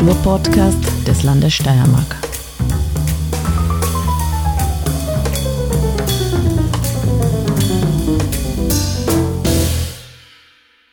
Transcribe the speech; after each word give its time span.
Kulturpodcast 0.00 1.06
des 1.06 1.22
Landes 1.24 1.52
Steiermark. 1.52 2.16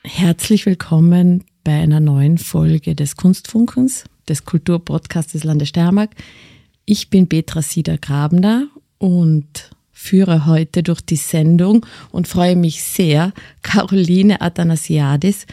Herzlich 0.04 0.66
willkommen 0.66 1.46
bei 1.64 1.72
einer 1.72 2.02
neuen 2.02 2.38
Folge 2.38 2.96
des 2.96 3.16
Kunstfunkens, 3.16 4.04
des 4.28 4.44
Kulturpodcasts 4.44 5.32
des 5.32 5.46
Landes 5.46 5.70
Steiermark. 5.70 6.12
Ich 6.84 7.10
bin 7.10 7.30
Petra 7.30 7.62
Sieder-Grabner 7.62 8.68
und 8.98 9.72
führe 9.94 10.46
heute 10.46 10.84
durch 10.84 11.00
die 11.00 11.16
Sendung 11.16 11.86
und 12.12 12.28
freue 12.28 12.58
mich 12.58 12.84
sehr, 12.84 13.32
Caroline 13.62 14.42
Athanasiadis 14.42 15.46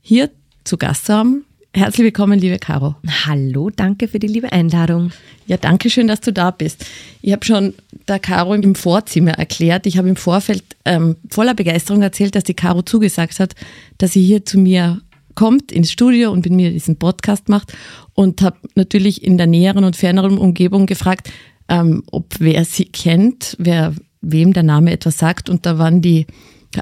hier 0.00 0.30
zu 0.64 0.78
Gast 0.78 1.04
zu 1.04 1.12
haben. 1.12 1.44
Herzlich 1.74 2.04
willkommen, 2.04 2.38
liebe 2.38 2.58
Caro. 2.58 2.96
Hallo, 3.24 3.70
danke 3.70 4.06
für 4.06 4.18
die 4.18 4.26
liebe 4.26 4.52
Einladung. 4.52 5.10
Ja, 5.46 5.56
danke 5.56 5.88
schön, 5.88 6.06
dass 6.06 6.20
du 6.20 6.30
da 6.30 6.50
bist. 6.50 6.84
Ich 7.22 7.32
habe 7.32 7.46
schon 7.46 7.72
der 8.06 8.18
Caro 8.18 8.52
im 8.52 8.74
Vorzimmer 8.74 9.32
erklärt. 9.32 9.86
Ich 9.86 9.96
habe 9.96 10.10
im 10.10 10.16
Vorfeld 10.16 10.64
ähm, 10.84 11.16
voller 11.30 11.54
Begeisterung 11.54 12.02
erzählt, 12.02 12.34
dass 12.34 12.44
die 12.44 12.52
Caro 12.52 12.82
zugesagt 12.82 13.40
hat, 13.40 13.54
dass 13.96 14.12
sie 14.12 14.22
hier 14.22 14.44
zu 14.44 14.58
mir 14.58 15.00
kommt 15.34 15.72
ins 15.72 15.90
Studio 15.90 16.30
und 16.30 16.44
mit 16.44 16.52
mir 16.52 16.70
diesen 16.70 16.98
Podcast 16.98 17.48
macht 17.48 17.72
und 18.12 18.42
habe 18.42 18.58
natürlich 18.74 19.24
in 19.24 19.38
der 19.38 19.46
näheren 19.46 19.84
und 19.84 19.96
ferneren 19.96 20.36
Umgebung 20.36 20.84
gefragt, 20.84 21.32
ähm, 21.70 22.02
ob 22.10 22.34
wer 22.38 22.66
sie 22.66 22.84
kennt, 22.84 23.56
wer 23.58 23.94
wem 24.20 24.52
der 24.52 24.62
Name 24.62 24.92
etwas 24.92 25.16
sagt 25.16 25.48
und 25.48 25.64
da 25.64 25.78
waren 25.78 26.02
die 26.02 26.26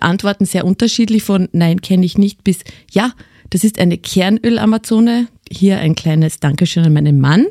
Antworten 0.01 0.47
sehr 0.47 0.65
unterschiedlich 0.65 1.23
von 1.23 1.49
Nein, 1.53 1.81
kenne 1.81 2.05
ich 2.05 2.19
nicht 2.19 2.43
bis 2.43 2.65
Ja, 2.91 3.13
das 3.51 3.65
ist 3.65 3.79
eine 3.79 3.99
Kernöl-Amazone. 3.99 5.29
Hier 5.53 5.79
ein 5.79 5.97
kleines 5.97 6.39
Dankeschön 6.39 6.85
an 6.85 6.93
meinen 6.93 7.21
Mann, 7.21 7.47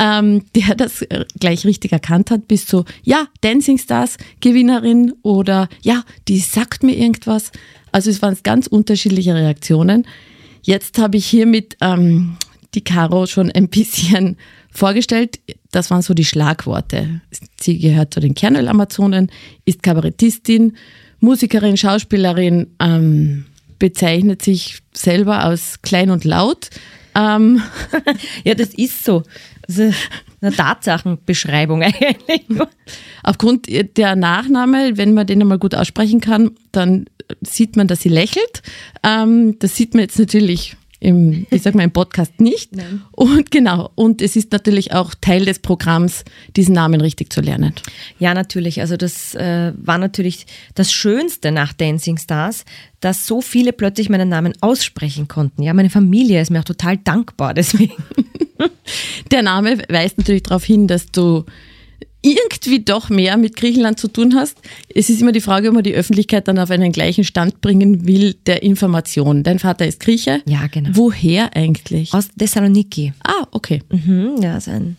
ähm, 0.00 0.44
der 0.54 0.74
das 0.74 1.00
äh, 1.02 1.24
gleich 1.40 1.64
richtig 1.64 1.92
erkannt 1.92 2.30
hat, 2.30 2.46
bis 2.46 2.66
so, 2.66 2.84
ja, 3.02 3.26
Dancing 3.40 3.78
Stars 3.78 4.18
Gewinnerin 4.40 5.14
oder 5.22 5.70
ja, 5.80 6.04
die 6.28 6.40
sagt 6.40 6.82
mir 6.82 6.94
irgendwas. 6.94 7.50
Also 7.90 8.10
es 8.10 8.20
waren 8.20 8.36
ganz 8.42 8.66
unterschiedliche 8.66 9.34
Reaktionen. 9.34 10.06
Jetzt 10.62 10.98
habe 10.98 11.16
ich 11.16 11.24
hiermit 11.24 11.78
ähm, 11.80 12.36
die 12.74 12.84
Caro 12.84 13.26
schon 13.26 13.50
ein 13.50 13.68
bisschen 13.68 14.36
vorgestellt. 14.70 15.40
Das 15.70 15.90
waren 15.90 16.02
so 16.02 16.12
die 16.12 16.26
Schlagworte. 16.26 17.22
Sie 17.58 17.78
gehört 17.78 18.12
zu 18.12 18.20
den 18.20 18.34
Kernöl-Amazonen, 18.34 19.30
ist 19.64 19.82
Kabarettistin, 19.82 20.76
Musikerin, 21.20 21.78
Schauspielerin, 21.78 22.68
ähm, 22.78 23.46
bezeichnet 23.78 24.42
sich 24.42 24.80
selber 24.92 25.40
als 25.44 25.82
klein 25.82 26.10
und 26.10 26.24
laut. 26.24 26.70
Ähm, 27.14 27.62
ja, 28.44 28.54
das 28.54 28.74
ist 28.74 29.04
so. 29.04 29.22
Das 29.66 29.78
ist 29.78 29.96
eine 30.40 30.52
Tatsachenbeschreibung 30.52 31.82
eigentlich. 31.82 32.44
Aufgrund 33.22 33.66
der 33.96 34.16
Nachname, 34.16 34.96
wenn 34.96 35.14
man 35.14 35.26
den 35.26 35.42
einmal 35.42 35.58
gut 35.58 35.74
aussprechen 35.74 36.20
kann, 36.20 36.52
dann 36.72 37.06
sieht 37.42 37.76
man, 37.76 37.88
dass 37.88 38.00
sie 38.00 38.08
lächelt. 38.08 38.62
Ähm, 39.02 39.58
das 39.58 39.76
sieht 39.76 39.94
man 39.94 40.02
jetzt 40.02 40.18
natürlich 40.18 40.76
im, 41.00 41.46
ich 41.50 41.62
sag 41.62 41.74
mal, 41.74 41.84
im 41.84 41.92
Podcast 41.92 42.40
nicht. 42.40 42.74
Nein. 42.74 43.02
Und 43.12 43.50
genau, 43.50 43.90
und 43.94 44.20
es 44.20 44.34
ist 44.34 44.50
natürlich 44.52 44.92
auch 44.92 45.14
Teil 45.14 45.44
des 45.44 45.60
Programms, 45.60 46.24
diesen 46.56 46.74
Namen 46.74 47.00
richtig 47.00 47.32
zu 47.32 47.40
lernen. 47.40 47.72
Ja, 48.18 48.34
natürlich. 48.34 48.80
Also 48.80 48.96
das 48.96 49.34
äh, 49.34 49.72
war 49.76 49.98
natürlich 49.98 50.46
das 50.74 50.92
Schönste 50.92 51.52
nach 51.52 51.72
Dancing 51.72 52.18
Stars, 52.18 52.64
dass 53.00 53.26
so 53.26 53.40
viele 53.40 53.72
plötzlich 53.72 54.08
meinen 54.08 54.28
Namen 54.28 54.54
aussprechen 54.60 55.28
konnten. 55.28 55.62
Ja, 55.62 55.72
meine 55.72 55.90
Familie 55.90 56.40
ist 56.40 56.50
mir 56.50 56.60
auch 56.60 56.64
total 56.64 56.96
dankbar 56.96 57.54
deswegen. 57.54 57.94
Der 59.30 59.42
Name 59.42 59.78
weist 59.88 60.18
natürlich 60.18 60.42
darauf 60.42 60.64
hin, 60.64 60.88
dass 60.88 61.06
du 61.06 61.44
irgendwie 62.36 62.80
doch 62.80 63.08
mehr 63.08 63.36
mit 63.36 63.56
Griechenland 63.56 63.98
zu 63.98 64.08
tun 64.08 64.34
hast. 64.34 64.56
Es 64.94 65.10
ist 65.10 65.20
immer 65.20 65.32
die 65.32 65.40
Frage, 65.40 65.68
ob 65.68 65.74
man 65.74 65.82
die 65.82 65.94
Öffentlichkeit 65.94 66.48
dann 66.48 66.58
auf 66.58 66.70
einen 66.70 66.92
gleichen 66.92 67.24
Stand 67.24 67.60
bringen 67.60 68.06
will 68.06 68.34
der 68.46 68.62
Information. 68.62 69.42
Dein 69.42 69.58
Vater 69.58 69.86
ist 69.86 70.00
Grieche. 70.00 70.42
Ja, 70.46 70.66
genau. 70.66 70.90
Woher 70.92 71.54
eigentlich? 71.56 72.12
Aus 72.14 72.28
Thessaloniki. 72.38 73.12
Ah, 73.24 73.46
okay. 73.52 73.82
Mhm, 73.90 74.36
ja, 74.42 74.54
also 74.54 74.70
ein, 74.70 74.96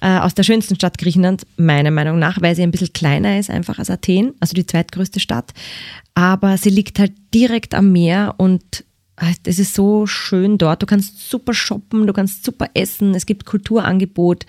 äh, 0.00 0.18
aus 0.18 0.34
der 0.34 0.42
schönsten 0.42 0.74
Stadt 0.74 0.98
Griechenland, 0.98 1.42
meiner 1.56 1.90
Meinung 1.90 2.18
nach, 2.18 2.40
weil 2.42 2.54
sie 2.54 2.62
ein 2.62 2.70
bisschen 2.70 2.92
kleiner 2.92 3.38
ist 3.38 3.50
einfach 3.50 3.78
als 3.78 3.90
Athen, 3.90 4.34
also 4.40 4.54
die 4.54 4.66
zweitgrößte 4.66 5.20
Stadt. 5.20 5.52
Aber 6.14 6.56
sie 6.56 6.70
liegt 6.70 6.98
halt 6.98 7.12
direkt 7.34 7.74
am 7.74 7.92
Meer 7.92 8.34
und 8.38 8.84
es 9.44 9.58
ist 9.58 9.74
so 9.74 10.06
schön 10.06 10.58
dort. 10.58 10.82
Du 10.82 10.86
kannst 10.86 11.30
super 11.30 11.54
shoppen, 11.54 12.06
du 12.06 12.12
kannst 12.12 12.44
super 12.44 12.68
essen, 12.74 13.14
es 13.14 13.26
gibt 13.26 13.46
Kulturangebot 13.46 14.46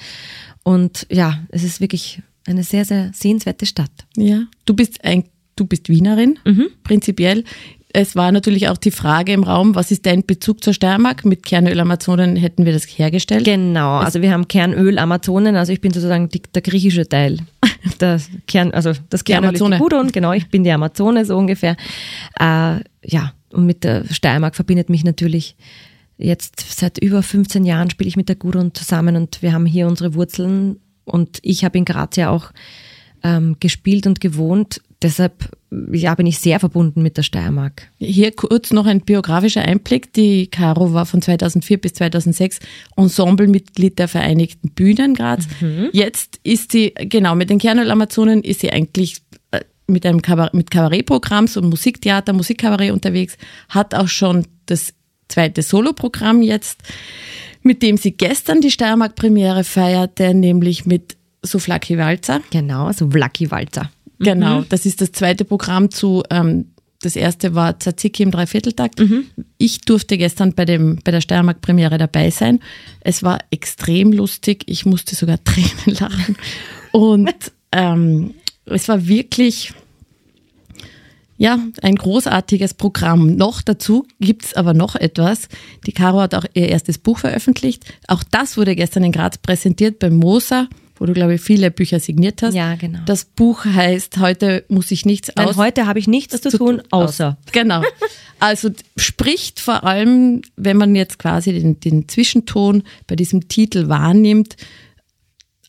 und 0.64 1.08
ja, 1.10 1.40
es 1.50 1.64
ist 1.64 1.80
wirklich 1.80 2.22
eine 2.46 2.64
sehr, 2.64 2.86
sehr 2.86 3.12
sehenswerte 3.14 3.66
Stadt. 3.66 3.92
Ja, 4.16 4.44
du 4.66 4.74
bist 4.74 5.04
ein, 5.04 5.26
du 5.56 5.66
bist 5.66 5.90
Wienerin, 5.90 6.40
mhm. 6.46 6.68
prinzipiell. 6.84 7.44
Es 7.94 8.16
war 8.16 8.32
natürlich 8.32 8.68
auch 8.68 8.78
die 8.78 8.92
Frage 8.92 9.32
im 9.32 9.44
Raum, 9.44 9.74
was 9.74 9.92
ist 9.92 10.06
dein 10.06 10.26
Bezug 10.26 10.64
zur 10.64 10.74
Steiermark? 10.74 11.24
Mit 11.26 11.46
Kernöl 11.46 11.80
Amazonen 11.80 12.36
hätten 12.36 12.66
wir 12.66 12.74
das 12.74 12.84
hergestellt. 12.84 13.46
Genau, 13.46 13.98
also 13.98 14.22
wir 14.22 14.32
haben 14.32 14.48
Kernöl 14.48 15.00
Amazonen, 15.00 15.56
also 15.56 15.72
ich 15.72 15.82
bin 15.82 15.94
sozusagen 15.94 16.30
die, 16.30 16.42
der 16.54 16.62
griechische 16.62 17.08
Teil. 17.08 17.40
Der 18.02 18.20
Kern, 18.46 18.74
also 18.74 18.92
das 19.10 19.24
Kernöl 19.24 19.54
ist 19.54 19.66
die 19.66 19.78
Gudrun, 19.78 20.12
genau, 20.12 20.34
ich 20.34 20.50
bin 20.50 20.64
die 20.64 20.72
Amazone 20.72 21.26
so 21.26 21.38
ungefähr. 21.38 21.78
Äh, 22.40 22.82
ja, 23.04 23.32
und 23.58 23.66
mit 23.66 23.84
der 23.84 24.06
Steiermark 24.06 24.56
verbindet 24.56 24.90
mich 24.90 25.04
natürlich 25.04 25.58
Jetzt 26.18 26.66
seit 26.76 26.98
über 26.98 27.22
15 27.22 27.64
Jahren 27.64 27.90
spiele 27.90 28.08
ich 28.08 28.18
mit 28.18 28.28
der 28.28 28.36
Gudrun 28.36 28.74
zusammen 28.74 29.16
und 29.16 29.42
wir 29.42 29.54
haben 29.54 29.66
hier 29.66 29.88
unsere 29.88 30.16
Wurzeln 30.16 30.80
und 31.06 31.38
ich 31.44 31.64
habe 31.64 31.78
in 31.78 31.86
Graz 31.86 32.16
ja 32.16 32.32
auch 32.32 32.52
ähm, 33.24 33.58
gespielt 33.60 34.08
und 34.08 34.20
gewohnt. 34.20 34.82
Deshalb 35.04 35.52
ja, 35.92 36.16
bin 36.16 36.26
ich 36.26 36.40
sehr 36.40 36.60
verbunden 36.60 37.04
mit 37.04 37.18
der 37.18 37.24
Steiermark. 37.24 37.92
Hier 38.00 38.32
kurz 38.32 38.72
noch 38.72 38.88
ein 38.88 39.02
biografischer 39.02 39.62
Einblick. 39.62 40.12
Die 40.14 40.48
Caro 40.48 40.94
war 40.94 41.06
von 41.06 41.22
2004 41.22 41.78
bis 41.78 41.94
2006 41.94 42.60
Ensemblemitglied 42.96 44.00
der 44.00 44.08
Vereinigten 44.08 44.72
Bühnen 44.72 45.14
Graz. 45.14 45.46
Mhm. 45.62 45.90
Jetzt 45.94 46.40
ist 46.44 46.72
sie, 46.72 46.96
genau, 46.96 47.36
mit 47.36 47.52
den 47.52 47.60
Kernöl-Amazonen 47.60 48.42
ist 48.42 48.62
sie 48.62 48.72
eigentlich 48.72 49.18
mit 49.88 50.06
einem 50.06 50.22
Kabarett, 50.22 50.54
mit 50.54 50.72
Kabarettprogramms 50.72 51.58
und 51.58 51.70
Musiktheater, 51.70 52.34
Musikkabarett 52.34 52.92
unterwegs, 52.92 53.38
hat 53.70 53.96
auch 53.96 54.08
schon 54.08 54.46
das 54.66 54.94
zweite 55.30 55.62
Soloprogramm 55.62 56.42
jetzt, 56.42 56.82
mit 57.62 57.82
dem 57.82 57.98
sie 57.98 58.12
gestern 58.12 58.62
die 58.62 58.72
Steiermark-Premiere 58.72 59.64
feierte, 59.64 60.34
nämlich 60.34 60.86
mit 60.86 61.18
Suflaki 61.42 61.98
Walzer. 61.98 62.42
Genau, 62.52 62.92
Suflaki 62.92 63.52
Walzer. 63.52 63.92
Genau, 64.20 64.62
mhm. 64.62 64.66
das 64.70 64.86
ist 64.86 65.02
das 65.02 65.12
zweite 65.12 65.46
Programm 65.46 65.92
zu, 65.92 66.24
ähm, 66.30 66.72
das 67.02 67.16
erste 67.16 67.54
war 67.54 67.78
Tzatziki 67.78 68.24
im 68.24 68.32
Dreivierteltakt. 68.32 69.00
Mhm. 69.00 69.26
Ich 69.58 69.82
durfte 69.82 70.18
gestern 70.18 70.54
bei, 70.54 70.66
dem, 70.66 71.00
bei 71.04 71.12
der 71.12 71.22
Steiermark-Premiere 71.22 71.98
dabei 71.98 72.32
sein. 72.32 72.60
Es 73.02 73.22
war 73.22 73.40
extrem 73.52 74.12
lustig, 74.12 74.64
ich 74.66 74.86
musste 74.86 75.16
sogar 75.16 75.44
Tränen 75.44 75.98
lachen. 76.00 76.36
Und 76.92 77.36
ähm, 77.72 78.34
es 78.68 78.88
war 78.88 79.08
wirklich 79.08 79.74
ja, 81.38 81.60
ein 81.84 81.96
großartiges 81.96 82.74
Programm. 82.74 83.36
Noch 83.36 83.62
dazu 83.62 84.08
gibt's 84.20 84.56
aber 84.56 84.74
noch 84.74 84.96
etwas. 84.96 85.48
Die 85.86 85.92
Caro 85.92 86.20
hat 86.20 86.34
auch 86.34 86.46
ihr 86.54 86.70
erstes 86.70 86.98
Buch 86.98 87.20
veröffentlicht. 87.20 87.86
Auch 88.08 88.24
das 88.24 88.58
wurde 88.58 88.76
gestern 88.76 89.04
in 89.04 89.12
Graz 89.12 89.38
präsentiert 89.38 90.00
beim 90.00 90.16
Moser, 90.16 90.68
wo 90.96 91.06
du, 91.06 91.14
glaube 91.14 91.36
ich, 91.36 91.42
viele 91.42 91.70
Bücher 91.70 92.00
signiert 92.00 92.42
hast. 92.42 92.56
Ja, 92.56 92.74
genau. 92.74 93.00
Das 93.06 93.26
Buch 93.26 93.66
heißt 93.66 94.18
Heute 94.18 94.66
muss 94.68 94.90
ich 94.90 95.06
nichts 95.06 95.32
Nein, 95.36 95.50
aus. 95.50 95.58
Heute 95.58 95.86
habe 95.86 96.00
ich 96.00 96.08
nichts 96.08 96.42
zu, 96.42 96.50
tun, 96.50 96.82
außer. 96.90 97.38
Genau. 97.52 97.84
Also 98.40 98.70
spricht 98.98 99.60
vor 99.60 99.84
allem, 99.84 100.42
wenn 100.56 100.78
man 100.78 100.96
jetzt 100.96 101.18
quasi 101.20 101.54
den, 101.54 101.80
den 101.80 102.08
Zwischenton 102.08 102.84
bei 103.08 103.16
diesem 103.16 103.48
Titel 103.48 103.90
wahrnimmt, 103.90 104.56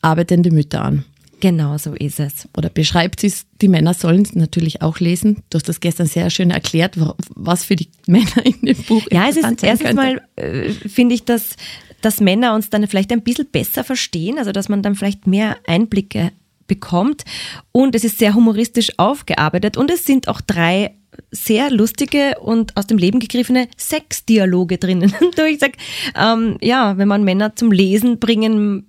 arbeitende 0.00 0.50
Mütter 0.50 0.82
an. 0.82 1.04
Genau, 1.40 1.78
so 1.78 1.94
ist 1.94 2.18
es. 2.18 2.48
Oder 2.56 2.68
beschreibt 2.68 3.22
es, 3.22 3.46
die 3.60 3.68
Männer 3.68 3.94
sollen 3.94 4.22
es 4.22 4.34
natürlich 4.34 4.82
auch 4.82 4.98
lesen. 4.98 5.42
Du 5.50 5.56
hast 5.56 5.68
das 5.68 5.80
gestern 5.80 6.06
sehr 6.06 6.30
schön 6.30 6.50
erklärt, 6.50 6.98
was 7.34 7.64
für 7.64 7.76
die 7.76 7.88
Männer 8.06 8.44
in 8.44 8.60
dem 8.62 8.82
Buch 8.84 9.02
Ja, 9.10 9.28
es 9.28 9.36
ist 9.36 9.62
erstens 9.62 9.94
mal, 9.94 10.20
äh, 10.36 10.70
finde 10.70 11.14
ich, 11.14 11.24
dass, 11.24 11.56
dass 12.00 12.20
Männer 12.20 12.54
uns 12.54 12.70
dann 12.70 12.86
vielleicht 12.86 13.12
ein 13.12 13.22
bisschen 13.22 13.46
besser 13.46 13.84
verstehen, 13.84 14.38
also 14.38 14.52
dass 14.52 14.68
man 14.68 14.82
dann 14.82 14.96
vielleicht 14.96 15.26
mehr 15.26 15.56
Einblicke 15.66 16.32
bekommt. 16.66 17.24
Und 17.72 17.94
es 17.94 18.04
ist 18.04 18.18
sehr 18.18 18.34
humoristisch 18.34 18.98
aufgearbeitet 18.98 19.76
und 19.76 19.90
es 19.90 20.04
sind 20.04 20.28
auch 20.28 20.40
drei 20.40 20.94
sehr 21.30 21.70
lustige 21.70 22.38
und 22.40 22.76
aus 22.76 22.86
dem 22.86 22.98
Leben 22.98 23.18
gegriffene 23.18 23.68
Sexdialoge 23.76 24.78
drinnen. 24.78 25.14
ich 25.48 25.58
sage, 25.58 25.72
ähm, 26.14 26.58
ja, 26.60 26.98
wenn 26.98 27.08
man 27.08 27.24
Männer 27.24 27.56
zum 27.56 27.72
Lesen 27.72 28.18
bringen 28.18 28.86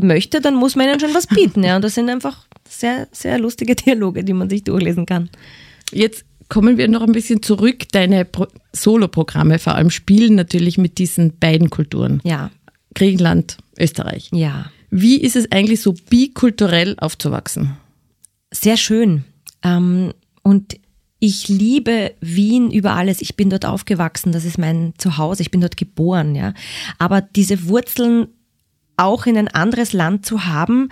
möchte, 0.00 0.40
dann 0.40 0.54
muss 0.54 0.76
man 0.76 0.88
ihnen 0.88 1.00
schon 1.00 1.14
was 1.14 1.26
bieten. 1.26 1.64
Ja. 1.64 1.76
Und 1.76 1.82
das 1.82 1.94
sind 1.94 2.08
einfach 2.08 2.46
sehr, 2.68 3.08
sehr 3.12 3.38
lustige 3.38 3.74
Dialoge, 3.74 4.24
die 4.24 4.32
man 4.32 4.50
sich 4.50 4.64
durchlesen 4.64 5.06
kann. 5.06 5.30
Jetzt 5.92 6.24
kommen 6.48 6.76
wir 6.78 6.88
noch 6.88 7.02
ein 7.02 7.12
bisschen 7.12 7.42
zurück. 7.42 7.84
Deine 7.92 8.26
Soloprogramme 8.72 9.58
vor 9.58 9.74
allem 9.74 9.90
spielen 9.90 10.34
natürlich 10.34 10.78
mit 10.78 10.98
diesen 10.98 11.38
beiden 11.38 11.70
Kulturen. 11.70 12.20
Ja, 12.24 12.50
Griechenland, 12.94 13.56
Österreich. 13.78 14.28
Ja. 14.32 14.70
Wie 14.90 15.20
ist 15.20 15.36
es 15.36 15.50
eigentlich 15.50 15.80
so 15.80 15.94
bikulturell 16.10 16.96
aufzuwachsen? 16.98 17.76
Sehr 18.50 18.76
schön. 18.76 19.24
Ähm, 19.62 20.12
und 20.42 20.76
ich 21.18 21.48
liebe 21.48 22.12
Wien 22.20 22.70
über 22.70 22.94
alles. 22.94 23.22
Ich 23.22 23.36
bin 23.36 23.48
dort 23.48 23.64
aufgewachsen. 23.64 24.32
Das 24.32 24.44
ist 24.44 24.58
mein 24.58 24.92
Zuhause. 24.98 25.40
Ich 25.42 25.50
bin 25.50 25.60
dort 25.60 25.76
geboren, 25.76 26.34
ja. 26.34 26.52
Aber 26.98 27.22
diese 27.22 27.68
Wurzeln 27.68 28.26
auch 29.02 29.26
in 29.26 29.36
ein 29.36 29.48
anderes 29.48 29.92
Land 29.92 30.24
zu 30.24 30.46
haben, 30.46 30.88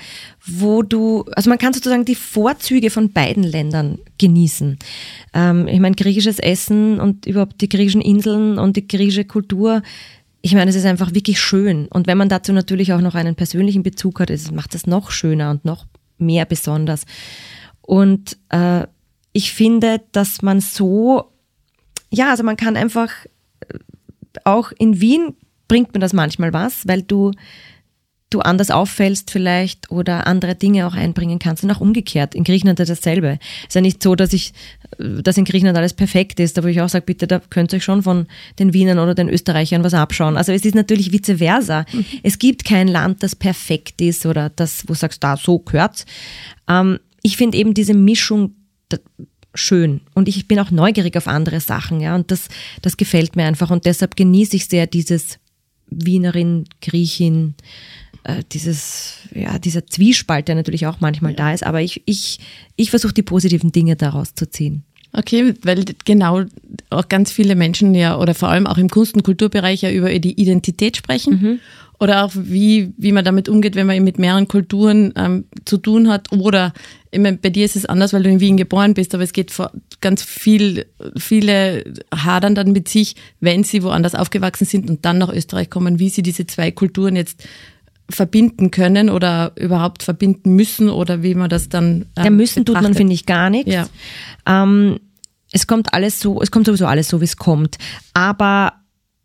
wo 0.46 0.82
du, 0.82 1.24
also 1.34 1.48
man 1.48 1.58
kann 1.58 1.72
sozusagen 1.72 2.04
die 2.04 2.14
Vorzüge 2.14 2.90
von 2.90 3.12
beiden 3.12 3.42
Ländern 3.42 3.98
genießen. 4.18 4.78
Ähm, 5.32 5.68
ich 5.68 5.80
meine, 5.80 5.96
griechisches 5.96 6.38
Essen 6.38 7.00
und 7.00 7.26
überhaupt 7.26 7.60
die 7.60 7.68
griechischen 7.68 8.00
Inseln 8.00 8.58
und 8.58 8.76
die 8.76 8.86
griechische 8.86 9.24
Kultur, 9.24 9.82
ich 10.42 10.54
meine, 10.54 10.70
es 10.70 10.76
ist 10.76 10.86
einfach 10.86 11.14
wirklich 11.14 11.40
schön. 11.40 11.86
Und 11.88 12.06
wenn 12.06 12.18
man 12.18 12.28
dazu 12.28 12.52
natürlich 12.52 12.92
auch 12.92 13.00
noch 13.00 13.14
einen 13.14 13.34
persönlichen 13.34 13.82
Bezug 13.82 14.20
hat, 14.20 14.30
es 14.30 14.50
macht 14.50 14.74
es 14.74 14.86
noch 14.86 15.10
schöner 15.10 15.50
und 15.50 15.64
noch 15.64 15.86
mehr 16.18 16.46
besonders. 16.46 17.04
Und 17.82 18.36
äh, 18.50 18.86
ich 19.32 19.52
finde, 19.52 20.00
dass 20.12 20.42
man 20.42 20.60
so, 20.60 21.30
ja, 22.10 22.30
also 22.30 22.42
man 22.42 22.56
kann 22.56 22.76
einfach, 22.76 23.10
äh, 23.60 23.78
auch 24.44 24.72
in 24.78 25.00
Wien 25.00 25.34
bringt 25.68 25.94
mir 25.94 26.00
das 26.00 26.12
manchmal 26.12 26.52
was, 26.52 26.88
weil 26.88 27.02
du 27.02 27.30
du 28.30 28.40
anders 28.40 28.70
auffällst 28.70 29.30
vielleicht 29.30 29.90
oder 29.90 30.26
andere 30.26 30.54
Dinge 30.54 30.86
auch 30.86 30.94
einbringen 30.94 31.38
kannst 31.38 31.64
und 31.64 31.70
auch 31.70 31.80
umgekehrt. 31.80 32.34
In 32.34 32.44
Griechenland 32.44 32.78
ist 32.80 32.88
dasselbe. 32.88 33.38
Es 33.62 33.68
ist 33.68 33.74
ja 33.74 33.80
nicht 33.80 34.02
so, 34.02 34.14
dass 34.14 34.32
ich, 34.32 34.52
dass 34.98 35.36
in 35.36 35.44
Griechenland 35.44 35.76
alles 35.76 35.92
perfekt 35.92 36.38
ist, 36.38 36.56
aber 36.56 36.68
ich 36.68 36.80
auch 36.80 36.88
sage, 36.88 37.04
bitte, 37.04 37.26
da 37.26 37.40
könnt 37.40 37.72
ihr 37.72 37.78
euch 37.78 37.84
schon 37.84 38.02
von 38.02 38.26
den 38.58 38.72
Wienern 38.72 39.00
oder 39.00 39.14
den 39.14 39.28
Österreichern 39.28 39.82
was 39.82 39.94
abschauen. 39.94 40.36
Also 40.36 40.52
es 40.52 40.64
ist 40.64 40.76
natürlich 40.76 41.12
vice 41.12 41.38
versa. 41.38 41.84
Mhm. 41.92 42.04
Es 42.22 42.38
gibt 42.38 42.64
kein 42.64 42.88
Land, 42.88 43.22
das 43.22 43.34
perfekt 43.34 44.00
ist 44.00 44.24
oder 44.24 44.48
das, 44.48 44.84
wo 44.84 44.92
du 44.92 44.98
sagst, 44.98 45.22
da, 45.24 45.36
so 45.36 45.58
gehört. 45.58 46.06
Ähm, 46.68 47.00
ich 47.22 47.36
finde 47.36 47.58
eben 47.58 47.74
diese 47.74 47.94
Mischung 47.94 48.54
schön 49.54 50.00
und 50.14 50.28
ich 50.28 50.46
bin 50.46 50.60
auch 50.60 50.70
neugierig 50.70 51.16
auf 51.16 51.26
andere 51.26 51.60
Sachen, 51.60 52.00
ja, 52.00 52.14
und 52.14 52.30
das, 52.30 52.48
das 52.82 52.96
gefällt 52.96 53.36
mir 53.36 53.44
einfach 53.44 53.70
und 53.70 53.84
deshalb 53.84 54.16
genieße 54.16 54.56
ich 54.56 54.66
sehr 54.66 54.86
dieses 54.86 55.38
Wienerin, 55.90 56.66
Griechin, 56.80 57.54
äh, 58.25 58.43
dieses, 58.52 59.14
ja, 59.34 59.58
dieser 59.58 59.87
Zwiespalt, 59.87 60.49
der 60.49 60.55
natürlich 60.55 60.87
auch 60.87 61.00
manchmal 61.00 61.32
ja. 61.32 61.38
da 61.38 61.52
ist, 61.52 61.64
aber 61.64 61.81
ich, 61.81 62.02
ich, 62.06 62.38
ich 62.76 62.90
versuche 62.90 63.14
die 63.14 63.22
positiven 63.22 63.72
Dinge 63.72 63.96
daraus 63.96 64.34
zu 64.34 64.49
ziehen. 64.49 64.84
Okay, 65.12 65.55
weil 65.62 65.84
genau 66.05 66.44
auch 66.90 67.08
ganz 67.08 67.32
viele 67.32 67.56
Menschen 67.56 67.94
ja 67.94 68.17
oder 68.17 68.34
vor 68.34 68.49
allem 68.49 68.67
auch 68.67 68.78
im 68.78 68.88
Kunst- 68.88 69.17
und 69.17 69.25
Kulturbereich 69.25 69.82
ja 69.82 69.90
über 69.90 70.17
die 70.19 70.40
Identität 70.40 70.96
sprechen. 70.96 71.40
Mhm. 71.43 71.58
Oder 71.99 72.25
auch 72.25 72.32
wie, 72.34 72.94
wie 72.96 73.12
man 73.12 73.25
damit 73.26 73.49
umgeht, 73.49 73.75
wenn 73.75 73.87
man 73.87 74.02
mit 74.02 74.19
mehreren 74.19 74.49
Kulturen 74.49 75.12
ähm, 75.16 75.44
zu 75.66 75.76
tun 75.76 76.08
hat. 76.08 76.32
Oder 76.32 76.73
meine, 77.14 77.37
bei 77.37 77.50
dir 77.50 77.64
ist 77.64 77.76
es 77.76 77.84
anders, 77.84 78.12
weil 78.12 78.23
du 78.23 78.31
in 78.31 78.40
Wien 78.40 78.56
geboren 78.56 78.94
bist, 78.94 79.14
aber 79.14 79.23
es 79.23 79.34
geht 79.34 79.50
vor 79.50 79.70
ganz 80.00 80.23
viel, 80.23 80.87
viele 81.16 81.93
hadern 82.14 82.55
dann 82.55 82.73
mit 82.73 82.88
sich, 82.88 83.16
wenn 83.40 83.64
sie 83.64 83.82
woanders 83.82 84.14
aufgewachsen 84.14 84.64
sind 84.64 84.88
und 84.88 85.05
dann 85.05 85.19
nach 85.19 85.32
Österreich 85.32 85.69
kommen, 85.69 85.99
wie 85.99 86.08
sie 86.08 86.23
diese 86.23 86.46
zwei 86.46 86.70
Kulturen 86.70 87.16
jetzt 87.16 87.44
verbinden 88.10 88.70
können 88.70 89.10
oder 89.10 89.52
überhaupt 89.56 90.02
verbinden 90.02 90.54
müssen 90.54 90.88
oder 90.88 91.22
wie 91.22 91.34
man 91.34 91.50
das 91.50 91.68
dann. 91.68 92.06
Ähm, 92.16 92.24
ja, 92.24 92.30
müssen 92.30 92.64
betrachtet. 92.64 92.74
tut 92.74 92.82
man, 92.82 92.94
finde 92.94 93.14
ich, 93.14 93.26
gar 93.26 93.50
nichts. 93.50 93.72
Ja. 93.72 93.86
Ähm, 94.46 95.00
es 95.52 95.66
kommt 95.66 95.94
alles 95.94 96.20
so, 96.20 96.40
es 96.40 96.50
kommt 96.50 96.66
sowieso 96.66 96.86
alles 96.86 97.08
so, 97.08 97.20
wie 97.20 97.24
es 97.24 97.36
kommt. 97.36 97.78
Aber 98.14 98.74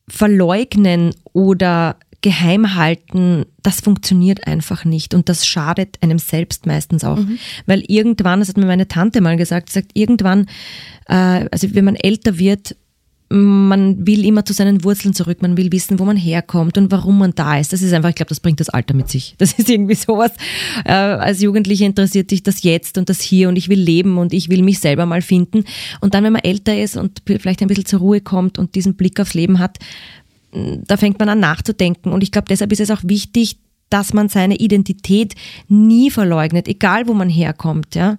verleugnen 0.07 1.13
oder 1.33 1.97
geheim 2.21 2.73
halten, 2.73 3.45
das 3.61 3.81
funktioniert 3.81 4.47
einfach 4.47 4.83
nicht 4.83 5.13
und 5.13 5.29
das 5.29 5.45
schadet 5.45 6.01
einem 6.01 6.17
selbst 6.17 6.65
meistens 6.65 7.03
auch. 7.03 7.17
Mhm. 7.17 7.38
Weil 7.67 7.83
irgendwann, 7.88 8.39
das 8.39 8.49
hat 8.49 8.57
mir 8.57 8.65
meine 8.65 8.88
Tante 8.88 9.21
mal 9.21 9.38
gesagt, 9.38 9.71
sagt, 9.71 9.91
irgendwann, 9.93 10.47
äh, 11.07 11.47
also 11.51 11.75
wenn 11.75 11.85
man 11.85 11.95
älter 11.95 12.39
wird, 12.39 12.75
man 13.30 14.06
will 14.06 14.24
immer 14.24 14.45
zu 14.45 14.54
seinen 14.54 14.83
Wurzeln 14.83 15.16
zurück, 15.16 15.42
man 15.42 15.57
will 15.57 15.72
wissen, 15.72 15.98
wo 15.98 16.06
man 16.06 16.16
herkommt 16.16 16.77
und 16.77 16.92
warum 16.92 17.18
man 17.18 17.33
da 17.33 17.57
ist. 17.57 17.74
Das 17.74 17.81
ist 17.81 17.92
einfach, 17.92 18.10
ich 18.10 18.16
glaube, 18.16 18.30
das 18.30 18.39
bringt 18.39 18.60
das 18.60 18.69
Alter 18.69 18.94
mit 18.94 19.10
sich. 19.10 19.36
Das 19.39 19.54
ist 19.57 19.69
irgendwie 19.69 19.95
sowas. 19.95 20.31
Äh, 20.86 20.92
als 20.92 21.42
Jugendliche 21.42 21.86
interessiert 21.86 22.30
dich 22.30 22.44
das 22.44 22.62
Jetzt 22.62 22.98
und 22.98 23.10
das 23.10 23.22
Hier 23.22 23.50
und 23.50 23.56
ich 23.56 23.68
will 23.68 23.80
leben 23.80 24.18
und 24.18 24.31
ich 24.31 24.50
will 24.50 24.62
mich 24.62 24.80
selber 24.80 25.06
mal 25.06 25.24
finden. 25.24 25.66
Und 26.01 26.13
dann, 26.13 26.24
wenn 26.24 26.33
man 26.33 26.44
älter 26.44 26.80
ist 26.80 26.98
und 26.98 27.24
vielleicht 27.25 27.62
ein 27.62 27.68
bisschen 27.68 27.86
zur 27.86 28.00
Ruhe 28.00 28.22
kommt 28.22 28.60
und 28.60 28.75
diesen 28.75 28.95
Blick 28.95 29.19
aufs 29.19 29.33
Leben 29.33 29.57
hat, 29.57 29.80
da 30.51 30.95
fängt 30.95 31.19
man 31.19 31.30
an 31.30 31.39
nachzudenken. 31.39 32.12
Und 32.12 32.24
ich 32.24 32.31
glaube, 32.31 32.48
deshalb 32.50 32.72
ist 32.72 32.80
es 32.80 32.92
auch 32.92 33.01
wichtig, 33.04 33.57
dass 33.89 34.13
man 34.13 34.30
seine 34.30 34.56
Identität 34.56 35.36
nie 35.68 36.10
verleugnet, 36.10 36.68
egal 36.68 37.07
wo 37.07 37.13
man 37.13 37.30
herkommt. 37.30 37.95
Ja, 37.95 38.18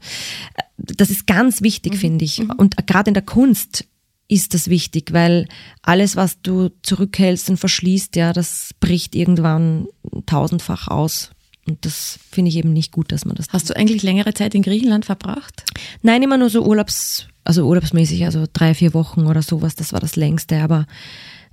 das 0.76 1.10
ist 1.10 1.26
ganz 1.26 1.62
wichtig, 1.62 1.94
mhm. 1.94 1.98
finde 1.98 2.24
ich. 2.24 2.40
Mhm. 2.40 2.50
Und 2.56 2.86
gerade 2.86 3.10
in 3.10 3.14
der 3.14 3.24
Kunst 3.24 3.86
ist 4.28 4.54
das 4.54 4.68
wichtig, 4.68 5.12
weil 5.12 5.46
alles, 5.82 6.16
was 6.16 6.40
du 6.42 6.70
zurückhältst 6.82 7.48
und 7.50 7.58
verschließt, 7.58 8.16
ja, 8.16 8.32
das 8.32 8.74
bricht 8.80 9.14
irgendwann 9.14 9.86
tausendfach 10.26 10.88
aus. 10.88 11.30
Und 11.66 11.84
das 11.84 12.18
finde 12.30 12.50
ich 12.50 12.56
eben 12.56 12.72
nicht 12.72 12.92
gut, 12.92 13.10
dass 13.10 13.24
man 13.24 13.34
das. 13.34 13.48
Hast 13.52 13.68
du 13.68 13.76
eigentlich 13.76 14.02
längere 14.02 14.34
Zeit 14.34 14.54
in 14.54 14.62
Griechenland 14.62 15.04
verbracht? 15.04 15.64
Nein, 16.02 16.22
immer 16.22 16.38
nur 16.38 16.48
so 16.48 16.64
Urlaubs, 16.64 17.26
also 17.44 17.66
urlaubsmäßig, 17.66 18.24
also 18.24 18.46
drei, 18.52 18.74
vier 18.74 18.94
Wochen 18.94 19.26
oder 19.26 19.42
sowas. 19.42 19.74
Das 19.74 19.92
war 19.92 20.00
das 20.00 20.14
längste, 20.14 20.58
aber 20.58 20.86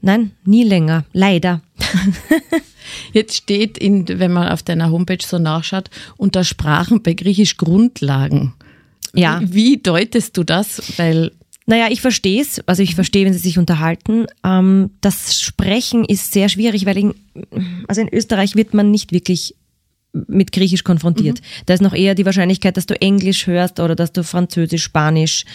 nein, 0.01 0.31
nie 0.45 0.63
länger. 0.63 1.05
Leider. 1.13 1.61
Jetzt 3.13 3.35
steht 3.35 3.77
in, 3.79 4.07
wenn 4.07 4.31
man 4.31 4.49
auf 4.49 4.61
deiner 4.61 4.91
Homepage 4.91 5.25
so 5.25 5.39
nachschaut, 5.39 5.89
unter 6.17 6.43
Sprachen 6.43 7.01
bei 7.01 7.13
Griechisch 7.13 7.57
Grundlagen. 7.57 8.53
Ja. 9.15 9.41
Wie, 9.41 9.53
wie 9.53 9.77
deutest 9.77 10.37
du 10.37 10.43
das? 10.43 10.93
Weil 10.97 11.31
naja, 11.65 11.87
ich 11.89 12.01
verstehe 12.01 12.41
es. 12.41 12.59
Also 12.67 12.83
ich 12.83 12.95
verstehe, 12.95 13.25
wenn 13.25 13.33
sie 13.33 13.39
sich 13.39 13.57
unterhalten. 13.57 14.25
Ähm, 14.43 14.91
das 15.01 15.41
Sprechen 15.41 16.03
ist 16.03 16.31
sehr 16.31 16.49
schwierig, 16.49 16.85
weil 16.85 16.97
in, 16.97 17.15
also 17.87 18.01
in 18.01 18.13
Österreich 18.13 18.55
wird 18.55 18.73
man 18.73 18.91
nicht 18.91 19.11
wirklich 19.11 19.55
mit 20.13 20.51
Griechisch 20.51 20.83
konfrontiert. 20.83 21.39
Mhm. 21.39 21.63
Da 21.65 21.73
ist 21.73 21.81
noch 21.81 21.93
eher 21.93 22.15
die 22.15 22.25
Wahrscheinlichkeit, 22.25 22.77
dass 22.77 22.85
du 22.85 22.99
Englisch 23.01 23.47
hörst 23.47 23.79
oder 23.79 23.95
dass 23.95 24.11
du 24.11 24.23
Französisch, 24.23 24.83
Spanisch, 24.83 25.45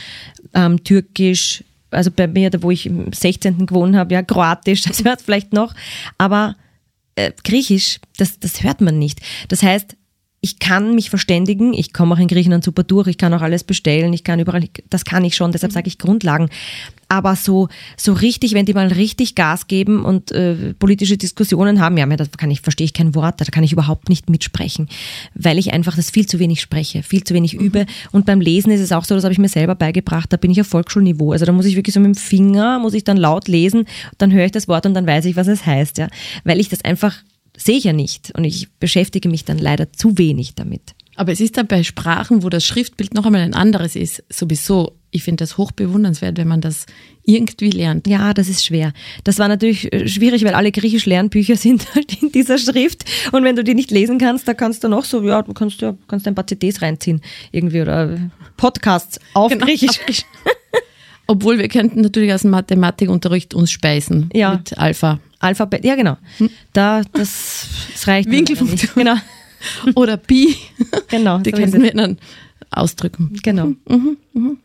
ähm, 0.54 0.83
Türkisch, 0.83 1.62
also 1.90 2.11
bei 2.11 2.26
mir, 2.26 2.50
da 2.50 2.62
wo 2.62 2.71
ich 2.71 2.87
im 2.87 3.12
16. 3.12 3.66
gewohnt 3.66 3.94
habe, 3.94 4.14
ja, 4.14 4.23
Kroatisch, 4.23 4.83
das 4.87 5.04
hört 5.04 5.23
vielleicht 5.23 5.52
noch, 5.52 5.75
aber 6.16 6.56
äh, 7.14 7.33
Griechisch, 7.44 8.00
das, 8.16 8.40
das 8.40 8.62
hört 8.62 8.80
man 8.80 8.99
nicht. 8.99 9.21
Das 9.49 9.62
heißt, 9.62 9.97
ich 10.40 10.61
kann 10.61 10.95
mich 10.95 11.11
verständigen, 11.11 11.75
ich 11.75 11.92
komme 11.92 12.14
auch 12.14 12.18
in 12.18 12.28
Griechenland 12.28 12.62
super 12.62 12.85
durch, 12.85 13.09
ich 13.09 13.18
kann 13.18 13.35
auch 13.35 13.42
alles 13.42 13.64
bestellen, 13.64 14.12
ich 14.12 14.23
kann 14.23 14.38
überall, 14.38 14.68
das 14.88 15.04
kann 15.04 15.25
ich 15.25 15.35
schon, 15.35 15.50
deshalb 15.50 15.73
sage 15.73 15.88
ich 15.88 15.99
Grundlagen. 15.99 16.49
Aber 17.09 17.35
so, 17.35 17.68
so 17.97 18.12
richtig, 18.12 18.52
wenn 18.52 18.66
die 18.66 18.75
mal 18.75 18.87
richtig 18.88 19.35
Gas 19.35 19.66
geben 19.66 20.04
und 20.04 20.30
äh, 20.30 20.75
politische 20.75 21.16
Diskussionen 21.16 21.80
haben, 21.80 21.97
ja, 21.97 22.07
da 22.07 22.25
kann 22.37 22.50
ich, 22.50 22.61
verstehe 22.61 22.85
ich 22.85 22.92
kein 22.92 23.14
Wort, 23.14 23.40
da 23.40 23.47
kann 23.47 23.64
ich 23.64 23.73
überhaupt 23.73 24.11
nicht 24.11 24.30
mitsprechen, 24.30 24.88
weil 25.35 25.59
ich 25.59 25.73
einfach 25.73 25.97
das 25.97 26.11
viel 26.11 26.26
zu 26.26 26.38
wenig 26.38 26.61
spreche, 26.61 27.02
viel 27.02 27.25
zu 27.25 27.35
wenig 27.35 27.54
übe. 27.54 27.87
Und 28.12 28.26
beim 28.26 28.40
Lesen 28.40 28.71
ist 28.71 28.83
es 28.83 28.92
auch 28.92 29.04
so, 29.04 29.14
das 29.14 29.25
habe 29.25 29.33
ich 29.33 29.38
mir 29.38 29.49
selber 29.49 29.75
beigebracht, 29.75 30.33
da 30.33 30.37
bin 30.37 30.50
ich 30.50 30.61
auf 30.61 30.68
Volksschulniveau. 30.68 31.33
Also 31.33 31.47
da 31.47 31.52
muss 31.52 31.66
ich 31.66 31.75
wirklich 31.75 31.95
so 31.95 32.00
mit 32.00 32.14
dem 32.14 32.14
Finger, 32.14 32.78
muss 32.78 32.95
ich 32.95 33.04
dann 33.04 33.16
laut 33.16 33.49
lesen, 33.49 33.87
dann 34.18 34.33
höre 34.33 34.45
ich 34.45 34.52
das 34.52 34.68
Wort 34.68 34.87
und 34.87 34.95
dann 34.95 35.07
weiß 35.07 35.25
ich, 35.25 35.35
was 35.35 35.49
es 35.49 35.66
heißt, 35.66 35.99
ja. 35.99 36.09
Weil 36.45 36.61
ich 36.61 36.68
das 36.68 36.85
einfach 36.85 37.16
sehe 37.59 37.77
ich 37.77 37.85
ja 37.85 37.93
nicht 37.93 38.33
und 38.37 38.45
ich 38.45 38.69
beschäftige 38.79 39.29
mich 39.29 39.45
dann 39.45 39.59
leider 39.59 39.93
zu 39.93 40.17
wenig 40.17 40.55
damit. 40.55 40.95
Aber 41.17 41.33
es 41.33 41.41
ist 41.41 41.57
dann 41.57 41.67
bei 41.67 41.83
Sprachen, 41.83 42.45
wo 42.45 42.49
das 42.49 42.65
Schriftbild 42.65 43.12
noch 43.12 43.27
einmal 43.27 43.41
ein 43.41 43.55
anderes 43.55 43.97
ist, 43.97 44.23
sowieso. 44.31 44.95
Ich 45.11 45.25
finde 45.25 45.43
das 45.43 45.57
hochbewundernswert, 45.57 46.37
wenn 46.37 46.47
man 46.47 46.61
das 46.61 46.87
irgendwie 47.25 47.71
lernt. 47.71 48.07
Ja, 48.07 48.35
das 48.35 48.49
ist 48.49 48.65
schwer. 48.65 48.93
Das 49.25 49.38
war 49.38 49.49
natürlich 49.49 49.93
äh, 49.93 50.07
schwierig, 50.07 50.45
weil 50.45 50.55
alle 50.55 50.71
griechisch 50.71 51.07
Lernbücher 51.07 51.57
sind 51.57 51.93
halt 51.95 52.23
in 52.23 52.31
dieser 52.31 52.59
Schrift. 52.59 53.05
Und 53.33 53.43
wenn 53.43 53.57
du 53.57 53.65
die 53.65 53.75
nicht 53.75 53.91
lesen 53.91 54.19
kannst, 54.19 54.47
da 54.47 54.55
kannst 54.55 54.85
du 54.85 54.88
noch 54.88 55.05
so, 55.05 55.23
ja, 55.25 55.43
du 55.43 55.55
kannst 55.55 55.81
ja 55.81 55.97
kannst 56.07 56.29
ein 56.29 56.37
paar 56.37 56.47
CDs 56.47 56.83
reinziehen 56.83 57.21
irgendwie 57.50 57.81
oder 57.81 58.31
Podcasts 58.57 59.19
auf 59.35 59.50
genau, 59.50 59.67
Griechisch. 59.67 59.99
Auf 59.99 60.25
Obwohl 61.27 61.59
wir 61.59 61.69
könnten 61.69 62.03
natürlich 62.03 62.33
aus 62.33 62.43
dem 62.43 62.53
Mathematikunterricht 62.53 63.55
uns 63.55 63.73
speisen 63.73 64.31
ja. 64.33 64.53
mit 64.55 64.79
Alpha. 64.79 65.19
Alphabet, 65.38 65.85
ja 65.85 65.95
genau. 65.95 66.16
Hm? 66.38 66.50
Da, 66.73 67.02
das, 67.12 67.68
das 67.92 68.07
reicht 68.07 68.30
Winkelfunktion. 68.30 68.90
Genau. 68.95 69.16
Oder 69.95 70.16
Pi. 70.16 70.57
Genau. 71.09 71.38
Die 71.38 71.50
so 71.50 71.57
können 71.57 71.83
wir 71.83 71.92
dann 71.92 72.18
ausdrücken. 72.71 73.38
Genau. 73.42 73.66
Mhm, 73.66 73.78
mhm, 73.88 74.16
mhm. 74.33 74.59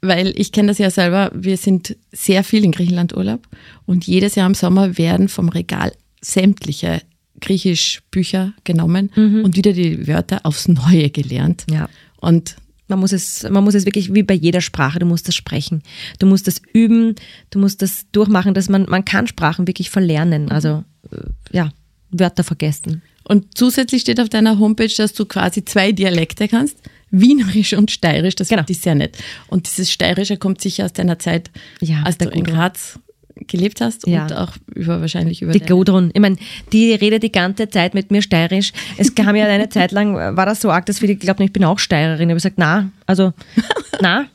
Weil 0.00 0.32
ich 0.36 0.52
kenne 0.52 0.68
das 0.68 0.78
ja 0.78 0.90
selber, 0.90 1.30
wir 1.34 1.56
sind 1.56 1.96
sehr 2.12 2.44
viel 2.44 2.64
in 2.64 2.72
Griechenland 2.72 3.16
Urlaub 3.16 3.46
und 3.86 4.06
jedes 4.06 4.34
Jahr 4.34 4.46
im 4.46 4.54
Sommer 4.54 4.98
werden 4.98 5.28
vom 5.28 5.48
Regal 5.48 5.92
sämtliche 6.20 7.02
Griechisch-Bücher 7.40 8.54
genommen 8.64 9.10
mhm. 9.14 9.44
und 9.44 9.56
wieder 9.56 9.72
die 9.72 10.06
Wörter 10.06 10.40
aufs 10.44 10.68
Neue 10.68 11.10
gelernt. 11.10 11.64
Ja. 11.70 11.88
Und 12.20 12.56
man 12.88 12.98
muss 12.98 13.12
es, 13.12 13.42
man 13.48 13.64
muss 13.64 13.74
es 13.74 13.84
wirklich 13.84 14.14
wie 14.14 14.22
bei 14.22 14.34
jeder 14.34 14.60
Sprache, 14.60 14.98
du 14.98 15.06
musst 15.06 15.28
das 15.28 15.34
sprechen. 15.34 15.82
Du 16.18 16.26
musst 16.26 16.46
das 16.46 16.60
üben, 16.72 17.14
du 17.50 17.58
musst 17.58 17.82
das 17.82 18.06
durchmachen, 18.12 18.54
dass 18.54 18.68
man, 18.68 18.86
man 18.88 19.04
kann 19.04 19.26
Sprachen 19.26 19.66
wirklich 19.66 19.90
verlernen. 19.90 20.50
Also, 20.50 20.84
äh, 21.10 21.16
ja. 21.56 21.72
Wörter 22.10 22.44
vergessen. 22.44 23.02
Und 23.24 23.58
zusätzlich 23.58 24.02
steht 24.02 24.20
auf 24.20 24.28
deiner 24.28 24.58
Homepage, 24.60 24.92
dass 24.96 25.12
du 25.12 25.24
quasi 25.26 25.64
zwei 25.64 25.90
Dialekte 25.90 26.46
kannst. 26.46 26.78
Wienerisch 27.10 27.72
und 27.72 27.90
Steirisch, 27.90 28.36
das 28.36 28.48
Genau. 28.48 28.60
finde 28.60 28.72
ich 28.72 28.80
sehr 28.80 28.94
nett. 28.94 29.16
Und 29.48 29.66
dieses 29.66 29.90
Steirische 29.92 30.36
kommt 30.36 30.60
sicher 30.60 30.84
aus 30.84 30.92
deiner 30.92 31.18
Zeit, 31.18 31.50
Ja, 31.80 32.02
als 32.04 32.18
der 32.18 32.30
du 32.30 32.38
in. 32.38 32.44
Graz 32.44 32.98
gelebt 33.46 33.80
hast 33.80 34.06
Ja. 34.06 34.22
und 34.22 34.32
auch 34.32 34.52
über 34.74 35.00
wahrscheinlich 35.00 35.42
über 35.42 35.52
Die 35.52 35.60
Gudrun, 35.60 36.10
ich 36.14 36.20
meine, 36.20 36.36
die 36.72 36.92
redet 36.94 37.22
die 37.22 37.32
ganze 37.32 37.68
Zeit 37.68 37.94
mit 37.94 38.10
mir 38.10 38.22
steirisch. 38.22 38.72
Es 38.96 39.14
kam 39.14 39.36
ja 39.36 39.46
eine 39.46 39.68
Zeit 39.68 39.92
lang, 39.92 40.14
war 40.14 40.46
das 40.46 40.60
so 40.60 40.70
arg, 40.70 40.86
dass 40.86 40.98
viele 41.00 41.16
glaubten, 41.16 41.42
ich 41.44 41.52
bin 41.52 41.64
auch 41.64 41.78
Steirerin. 41.78 42.28
Ich 42.28 42.32
habe 42.32 42.36
gesagt, 42.36 42.58
na, 42.58 42.90
also, 43.06 43.32
na. 44.00 44.26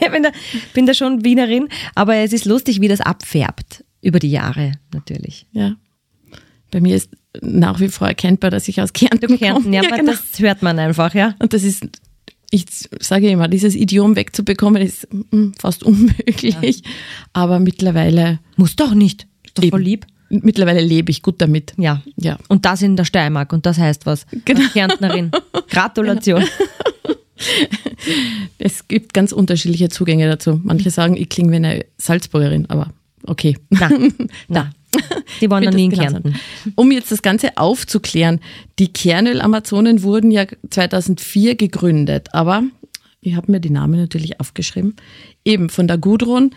Ich 0.00 0.10
bin 0.10 0.22
da, 0.22 0.30
bin 0.74 0.86
da 0.86 0.92
schon 0.94 1.24
Wienerin, 1.24 1.68
aber 1.94 2.16
es 2.16 2.32
ist 2.32 2.44
lustig, 2.44 2.80
wie 2.80 2.88
das 2.88 3.00
abfärbt 3.00 3.84
über 4.02 4.18
die 4.18 4.30
Jahre 4.30 4.72
natürlich. 4.92 5.46
Ja. 5.52 5.76
Bei 6.70 6.80
mir 6.80 6.96
ist 6.96 7.10
nach 7.40 7.78
wie 7.80 7.88
vor 7.88 8.08
erkennbar, 8.08 8.50
dass 8.50 8.68
ich 8.68 8.80
aus 8.82 8.92
Kärnten 8.92 9.38
Kärnten, 9.38 9.62
komme. 9.64 9.76
ja, 9.76 9.82
Ja, 9.88 9.96
genau. 9.96 10.12
das 10.12 10.38
hört 10.40 10.62
man 10.62 10.78
einfach, 10.78 11.14
ja. 11.14 11.34
Und 11.38 11.52
das 11.52 11.62
ist, 11.62 11.84
ich 12.50 12.66
sage 13.00 13.28
immer, 13.28 13.48
dieses 13.48 13.74
Idiom 13.74 14.16
wegzubekommen 14.16 14.82
ist 14.82 15.08
mm, 15.12 15.52
fast 15.58 15.82
unmöglich. 15.82 16.82
Aber 17.32 17.58
mittlerweile, 17.60 18.38
Muss 18.56 18.76
doch 18.76 18.94
nicht. 18.94 19.26
Ist 19.44 19.58
doch 19.58 19.64
voll 19.68 19.82
lieb. 19.82 20.06
mittlerweile 20.28 20.80
lebe 20.80 21.10
ich 21.10 21.22
gut 21.22 21.40
damit. 21.40 21.74
Ja. 21.76 22.02
Ja. 22.16 22.38
Und 22.48 22.64
das 22.64 22.82
in 22.82 22.96
der 22.96 23.04
Steiermark 23.04 23.52
und 23.52 23.66
das 23.66 23.78
heißt 23.78 24.06
was. 24.06 24.26
Genau. 24.44 24.60
Als 24.62 24.72
Kärntnerin. 24.72 25.30
Gratulation. 25.70 26.44
Es 28.58 28.86
gibt 28.88 29.12
ganz 29.14 29.32
unterschiedliche 29.32 29.88
Zugänge 29.88 30.28
dazu. 30.28 30.60
Manche 30.62 30.90
sagen, 30.90 31.16
ich 31.16 31.28
klinge 31.28 31.52
wie 31.52 31.56
eine 31.56 31.84
Salzburgerin, 31.98 32.66
aber 32.70 32.90
okay. 33.26 33.56
Na, 33.70 33.90
na. 34.48 34.70
Die 35.40 35.50
waren 35.50 35.64
noch 35.64 35.72
nie 35.72 35.86
in 35.86 35.92
Kärnten. 35.92 36.36
Um 36.74 36.90
jetzt 36.92 37.10
das 37.12 37.22
Ganze 37.22 37.56
aufzuklären, 37.56 38.40
die 38.78 38.92
Kernöl-Amazonen 38.92 40.02
wurden 40.02 40.30
ja 40.30 40.46
2004 40.70 41.56
gegründet, 41.56 42.28
aber 42.32 42.62
ich 43.20 43.36
habe 43.36 43.50
mir 43.50 43.60
die 43.60 43.70
Namen 43.70 43.98
natürlich 43.98 44.40
aufgeschrieben. 44.40 44.96
Eben 45.44 45.70
von 45.70 45.88
der 45.88 45.98
Gudrun 45.98 46.54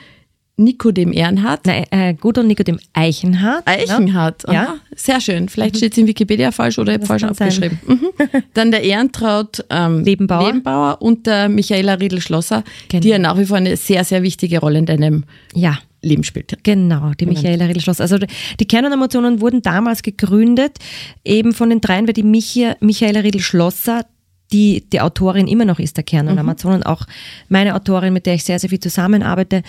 Nikodem 0.58 1.14
Ehrenhardt. 1.14 1.66
Nein, 1.68 1.86
äh, 1.92 2.14
Gudrun 2.16 2.48
Nikodem 2.48 2.80
Eichenhardt. 2.94 3.68
Eichenhardt, 3.68 4.44
Ja. 4.52 4.64
aha, 4.64 4.76
sehr 4.96 5.22
schön. 5.22 5.50
Vielleicht 5.50 5.78
steht 5.78 5.92
es 5.94 5.98
in 6.00 6.08
Wikipedia 6.08 6.52
falsch 6.52 6.80
oder 6.80 6.92
ich 6.94 6.98
habe 6.98 7.06
falsch 7.06 7.24
aufgeschrieben. 7.24 7.80
Mhm. 7.88 8.08
Dann 8.54 8.72
der 8.72 8.82
Ehrentraut 8.84 9.64
ähm, 9.70 10.04
Lebenbauer. 10.04 10.48
Lebenbauer 10.48 11.02
und 11.02 11.28
der 11.28 11.48
Michaela 11.50 11.94
Riedel-Schlosser, 11.94 12.64
Genau. 12.90 13.02
die 13.02 13.10
ja 13.10 13.20
nach 13.20 13.38
wie 13.38 13.46
vor 13.46 13.58
eine 13.58 13.78
sehr, 13.78 14.04
sehr 14.04 14.24
wichtige 14.24 14.60
Rolle 14.60 14.80
in 14.80 14.86
deinem 14.86 15.24
Ja. 15.54 15.78
Leben 16.02 16.24
spielt. 16.24 16.56
Genau, 16.64 17.12
die 17.20 17.26
Michaela 17.26 17.66
Riedel-Schloss. 17.66 18.02
Also 18.02 18.18
die 18.60 18.66
Kernanationen 18.68 19.42
wurden 19.42 19.62
damals 19.64 20.04
gegründet, 20.04 20.78
eben 21.26 21.54
von 21.54 21.70
den 21.70 21.82
dreien, 21.82 22.06
weil 22.08 22.14
die 22.14 22.24
Micha, 22.24 22.76
Michaela 22.80 23.22
Riedel-Schlosser, 23.22 24.06
die 24.52 24.86
die 24.92 25.02
Autorin 25.02 25.48
immer 25.48 25.66
noch 25.66 25.80
ist 25.80 25.98
der 25.98 26.04
Kernanationen, 26.04 26.84
auch 26.84 27.04
meine 27.50 27.76
Autorin, 27.76 28.14
mit 28.14 28.26
der 28.26 28.36
ich 28.36 28.44
sehr, 28.44 28.60
sehr 28.60 28.70
viel 28.70 28.80
zusammenarbeite, 28.80 29.64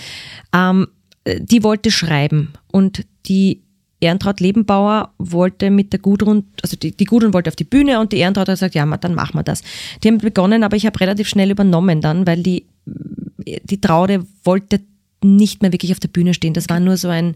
ähm, 0.55 0.89
die 1.27 1.63
wollte 1.63 1.91
schreiben 1.91 2.53
und 2.71 3.05
die 3.27 3.63
Ehrentraut 4.01 4.41
Lebenbauer 4.41 5.13
wollte 5.19 5.71
mit 5.71 5.93
der 5.93 6.01
Gudrun, 6.01 6.45
also 6.63 6.77
die, 6.77 6.97
die 6.97 7.05
Gudrun 7.05 7.35
wollte 7.35 7.51
auf 7.51 7.57
die 7.57 7.65
Bühne 7.65 7.99
und 8.01 8.13
die 8.13 8.19
Ehrentraut 8.19 8.49
hat 8.49 8.55
gesagt, 8.55 8.75
ja, 8.75 8.87
dann 8.97 9.15
machen 9.15 9.35
wir 9.35 9.43
das. 9.43 9.63
Die 10.03 10.09
haben 10.09 10.19
begonnen, 10.19 10.63
aber 10.63 10.77
ich 10.77 10.87
habe 10.87 11.01
relativ 11.01 11.29
schnell 11.29 11.51
übernommen 11.51 12.01
dann, 12.01 12.27
weil 12.27 12.43
die, 12.43 12.67
die 12.87 13.81
Traude 13.81 14.25
wollte 14.45 14.81
nicht 15.23 15.63
mehr 15.63 15.73
wirklich 15.73 15.93
auf 15.93 16.01
der 16.01 16.09
Bühne 16.09 16.35
stehen. 16.35 16.55
Das 16.55 16.69
war 16.69 16.81
nur 16.81 16.97
so 16.97 17.09
ein 17.09 17.35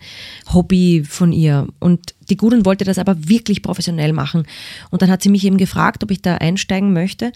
Hobby 0.53 1.05
von 1.05 1.33
ihr. 1.33 1.67
Und 1.81 2.15
die 2.31 2.37
Gudrun 2.37 2.65
wollte 2.65 2.85
das 2.85 2.99
aber 2.99 3.29
wirklich 3.29 3.62
professionell 3.62 4.12
machen. 4.12 4.45
Und 4.91 5.03
dann 5.03 5.11
hat 5.11 5.23
sie 5.23 5.29
mich 5.29 5.45
eben 5.45 5.57
gefragt, 5.57 6.03
ob 6.03 6.11
ich 6.11 6.23
da 6.23 6.37
einsteigen 6.37 6.93
möchte. 6.93 7.33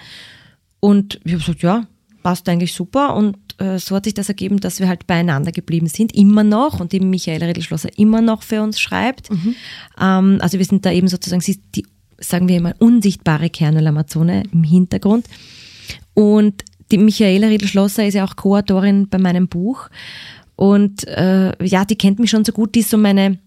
Und 0.81 1.21
ich 1.25 1.33
habe 1.33 1.41
gesagt, 1.41 1.63
ja, 1.63 1.87
passt 2.23 2.49
eigentlich 2.49 2.73
super. 2.73 3.15
Und 3.15 3.37
äh, 3.59 3.79
so 3.79 3.97
hat 3.97 4.05
sich 4.05 4.15
das 4.15 4.29
ergeben, 4.29 4.61
dass 4.61 4.81
wir 4.81 4.89
halt 4.89 5.07
beieinander 5.07 5.53
geblieben 5.53 5.89
sind, 5.89 6.15
immer 6.15 6.45
noch. 6.45 6.81
Und 6.81 6.93
die 6.93 7.01
Michaela 7.01 7.47
Riedelschlosser 7.47 7.99
immer 7.99 8.21
noch 8.21 8.43
für 8.43 8.63
uns 8.63 8.81
schreibt. 8.81 9.31
Ähm, 10.01 10.39
also 10.41 10.59
wir 10.59 10.65
sind 10.65 10.85
da 10.87 10.93
eben 10.93 11.09
sozusagen, 11.09 11.41
sie 11.41 11.53
ist 11.53 11.61
die, 11.75 11.87
sagen 12.19 12.49
wir 12.49 12.57
immer, 12.57 12.75
unsichtbare 12.79 13.51
Kernel-Amazone 13.51 14.45
im 14.53 14.63
Hintergrund. 14.63 15.27
Und 16.15 16.65
die 16.91 16.99
Michaela 16.99 17.49
Riedel-Schlosser 17.49 18.07
ist 18.07 18.15
ja 18.15 18.25
auch 18.25 18.37
Co-Autorin 18.37 19.09
bei 19.09 19.19
meinem 19.19 19.49
Buch. 19.49 19.89
Und 20.57 21.07
äh, 21.07 21.53
ja, 21.65 21.85
die 21.85 21.97
kennt 21.97 22.19
mich 22.19 22.31
schon 22.31 22.45
so 22.45 22.53
gut, 22.53 22.75
die 22.75 22.81
ist 22.81 22.91
so 22.91 22.97
meine, 22.99 23.39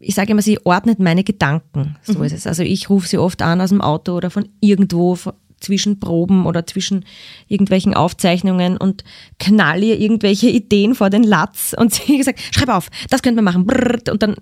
ich 0.00 0.14
sage 0.14 0.30
immer, 0.32 0.42
sie 0.42 0.58
ordnet 0.64 1.00
meine 1.00 1.24
Gedanken. 1.24 1.96
So 2.04 2.22
ist 2.22 2.32
es. 2.32 2.46
Also 2.46 2.62
ich 2.62 2.88
rufe 2.88 3.08
sie 3.08 3.18
oft 3.18 3.42
an 3.42 3.60
aus 3.60 3.70
dem 3.70 3.80
Auto 3.80 4.12
oder 4.16 4.30
von 4.30 4.48
irgendwo 4.60 5.16
von- 5.16 5.34
zwischen 5.60 5.98
Proben 5.98 6.46
oder 6.46 6.64
zwischen 6.68 7.04
irgendwelchen 7.48 7.92
Aufzeichnungen 7.92 8.76
und 8.76 9.02
knall 9.40 9.82
ihr 9.82 9.98
irgendwelche 9.98 10.48
Ideen 10.48 10.94
vor 10.94 11.10
den 11.10 11.24
Latz 11.24 11.74
und 11.76 11.92
sie 11.92 12.16
gesagt, 12.18 12.38
schreib 12.52 12.68
auf, 12.68 12.88
das 13.10 13.22
könnte 13.22 13.42
man 13.42 13.52
machen. 13.54 13.66
Brrrt. 13.66 14.08
Und 14.08 14.22
dann 14.22 14.36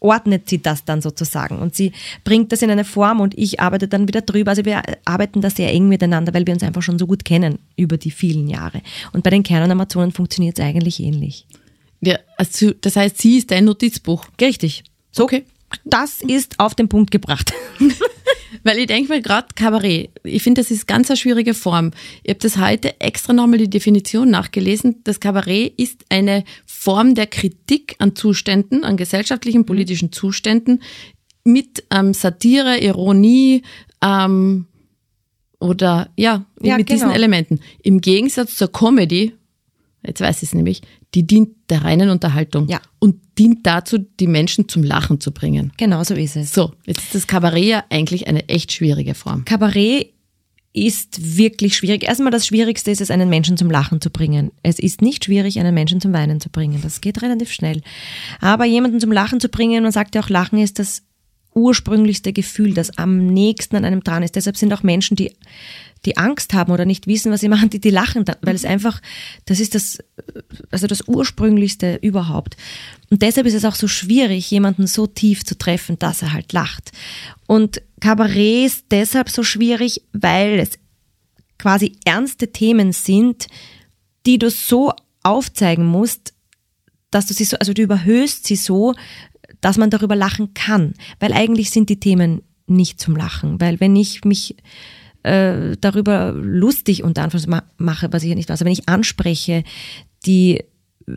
ordnet 0.00 0.48
sie 0.48 0.60
das 0.62 0.84
dann 0.84 1.00
sozusagen 1.00 1.58
und 1.58 1.74
sie 1.74 1.92
bringt 2.22 2.52
das 2.52 2.62
in 2.62 2.70
eine 2.70 2.84
Form 2.84 3.20
und 3.20 3.36
ich 3.36 3.60
arbeite 3.60 3.88
dann 3.88 4.06
wieder 4.06 4.20
drüber. 4.20 4.50
Also 4.50 4.64
wir 4.64 4.82
arbeiten 5.04 5.40
da 5.40 5.50
sehr 5.50 5.72
eng 5.72 5.88
miteinander, 5.88 6.34
weil 6.34 6.46
wir 6.46 6.54
uns 6.54 6.62
einfach 6.62 6.82
schon 6.82 6.98
so 6.98 7.06
gut 7.06 7.24
kennen 7.24 7.58
über 7.76 7.96
die 7.96 8.10
vielen 8.10 8.46
Jahre. 8.48 8.82
Und 9.12 9.24
bei 9.24 9.30
den 9.30 9.42
Kernanationen 9.42 10.12
funktioniert 10.12 10.58
es 10.58 10.64
eigentlich 10.64 11.00
ähnlich. 11.00 11.46
Ja, 12.00 12.18
also, 12.36 12.72
das 12.72 12.96
heißt, 12.96 13.18
sie 13.18 13.38
ist 13.38 13.50
dein 13.50 13.64
Notizbuch. 13.64 14.26
Richtig. 14.40 14.84
So, 15.10 15.24
Okay. 15.24 15.44
das 15.84 16.20
ist 16.22 16.60
auf 16.60 16.74
den 16.74 16.88
Punkt 16.88 17.10
gebracht. 17.10 17.52
Weil 18.62 18.78
ich 18.78 18.86
denke 18.86 19.12
mir 19.12 19.22
gerade 19.22 19.48
Kabarett, 19.54 20.10
ich 20.22 20.42
finde, 20.42 20.60
das 20.60 20.70
ist 20.70 20.86
ganz 20.86 21.10
eine 21.10 21.16
schwierige 21.16 21.54
Form. 21.54 21.92
Ich 22.22 22.30
habe 22.30 22.40
das 22.40 22.58
heute 22.58 23.00
extra 23.00 23.32
nochmal 23.32 23.58
die 23.58 23.70
Definition 23.70 24.30
nachgelesen. 24.30 25.02
Das 25.04 25.20
Kabarett 25.20 25.74
ist 25.78 26.04
eine 26.08 26.44
Form 26.86 27.16
der 27.16 27.26
Kritik 27.26 27.96
an 27.98 28.14
Zuständen, 28.14 28.84
an 28.84 28.96
gesellschaftlichen, 28.96 29.66
politischen 29.66 30.12
Zuständen 30.12 30.82
mit 31.42 31.82
ähm, 31.90 32.14
Satire, 32.14 32.78
Ironie 32.78 33.62
ähm, 34.00 34.66
oder 35.58 36.10
ja, 36.16 36.46
Ja, 36.62 36.76
mit 36.76 36.88
diesen 36.88 37.08
genau. 37.08 37.16
Elementen. 37.16 37.58
Im 37.82 38.00
Gegensatz 38.00 38.54
zur 38.54 38.70
Comedy, 38.70 39.32
jetzt 40.06 40.20
weiß 40.20 40.44
ich 40.44 40.50
es 40.50 40.54
nämlich, 40.54 40.82
die 41.12 41.26
dient 41.26 41.56
der 41.70 41.82
reinen 41.82 42.08
Unterhaltung 42.08 42.68
Ja. 42.68 42.80
und 43.00 43.16
dient 43.36 43.66
dazu, 43.66 43.98
die 43.98 44.28
Menschen 44.28 44.68
zum 44.68 44.84
Lachen 44.84 45.18
zu 45.18 45.32
bringen. 45.32 45.72
Genau 45.78 46.04
so 46.04 46.14
ist 46.14 46.36
es. 46.36 46.52
So, 46.52 46.72
jetzt 46.84 47.00
ist 47.00 47.16
das 47.16 47.26
Kabarett 47.26 47.64
ja 47.64 47.84
eigentlich 47.90 48.28
eine 48.28 48.48
echt 48.48 48.70
schwierige 48.70 49.14
Form. 49.14 49.44
Kabarett 49.44 50.12
ist 50.76 51.38
wirklich 51.38 51.74
schwierig. 51.76 52.04
Erstmal 52.04 52.30
das 52.30 52.46
Schwierigste 52.46 52.90
ist 52.90 53.00
es, 53.00 53.10
einen 53.10 53.30
Menschen 53.30 53.56
zum 53.56 53.70
Lachen 53.70 54.02
zu 54.02 54.10
bringen. 54.10 54.52
Es 54.62 54.78
ist 54.78 55.00
nicht 55.00 55.24
schwierig, 55.24 55.58
einen 55.58 55.74
Menschen 55.74 56.02
zum 56.02 56.12
Weinen 56.12 56.38
zu 56.38 56.50
bringen. 56.50 56.80
Das 56.82 57.00
geht 57.00 57.22
relativ 57.22 57.50
schnell. 57.50 57.80
Aber 58.40 58.66
jemanden 58.66 59.00
zum 59.00 59.10
Lachen 59.10 59.40
zu 59.40 59.48
bringen, 59.48 59.82
man 59.82 59.92
sagt 59.92 60.14
ja 60.14 60.20
auch, 60.20 60.28
Lachen 60.28 60.58
ist 60.58 60.78
das 60.78 61.02
ursprünglichste 61.56 62.32
Gefühl, 62.32 62.74
das 62.74 62.96
am 62.98 63.26
nächsten 63.26 63.76
an 63.76 63.84
einem 63.84 64.04
dran 64.04 64.22
ist. 64.22 64.36
Deshalb 64.36 64.56
sind 64.56 64.72
auch 64.72 64.82
Menschen, 64.82 65.16
die, 65.16 65.34
die 66.04 66.18
Angst 66.18 66.52
haben 66.52 66.70
oder 66.70 66.84
nicht 66.84 67.06
wissen, 67.06 67.32
was 67.32 67.40
sie 67.40 67.48
machen, 67.50 67.70
die, 67.70 67.80
die 67.80 67.90
lachen, 67.90 68.24
dann, 68.24 68.36
weil 68.42 68.54
es 68.54 68.64
einfach, 68.64 69.00
das 69.46 69.58
ist 69.58 69.74
das, 69.74 69.98
also 70.70 70.86
das 70.86 71.08
ursprünglichste 71.08 71.98
überhaupt. 72.02 72.56
Und 73.10 73.22
deshalb 73.22 73.46
ist 73.46 73.54
es 73.54 73.64
auch 73.64 73.74
so 73.74 73.88
schwierig, 73.88 74.50
jemanden 74.50 74.86
so 74.86 75.06
tief 75.06 75.44
zu 75.44 75.56
treffen, 75.56 75.98
dass 75.98 76.22
er 76.22 76.32
halt 76.32 76.52
lacht. 76.52 76.92
Und 77.46 77.80
Kabarett 78.00 78.66
ist 78.66 78.84
deshalb 78.90 79.30
so 79.30 79.42
schwierig, 79.42 80.02
weil 80.12 80.58
es 80.58 80.78
quasi 81.58 81.96
ernste 82.04 82.52
Themen 82.52 82.92
sind, 82.92 83.46
die 84.26 84.38
du 84.38 84.50
so 84.50 84.92
aufzeigen 85.22 85.86
musst, 85.86 86.34
dass 87.10 87.26
du 87.26 87.32
sie 87.32 87.44
so, 87.44 87.56
also 87.56 87.72
du 87.72 87.82
überhöhst 87.82 88.46
sie 88.46 88.56
so, 88.56 88.94
dass 89.60 89.78
man 89.78 89.90
darüber 89.90 90.16
lachen 90.16 90.54
kann. 90.54 90.94
Weil 91.20 91.32
eigentlich 91.32 91.70
sind 91.70 91.88
die 91.88 92.00
Themen 92.00 92.42
nicht 92.66 93.00
zum 93.00 93.16
Lachen. 93.16 93.60
Weil 93.60 93.80
wenn 93.80 93.94
ich 93.96 94.24
mich 94.24 94.56
äh, 95.22 95.76
darüber 95.80 96.32
lustig 96.32 97.02
unter 97.02 97.22
Anführungszeichen 97.22 97.64
ma- 97.66 97.72
mache, 97.84 98.12
was 98.12 98.22
ich 98.22 98.28
ja 98.28 98.34
nicht 98.34 98.48
weiß, 98.48 98.60
aber 98.60 98.66
wenn 98.66 98.72
ich 98.72 98.88
anspreche, 98.88 99.64
die 100.24 100.62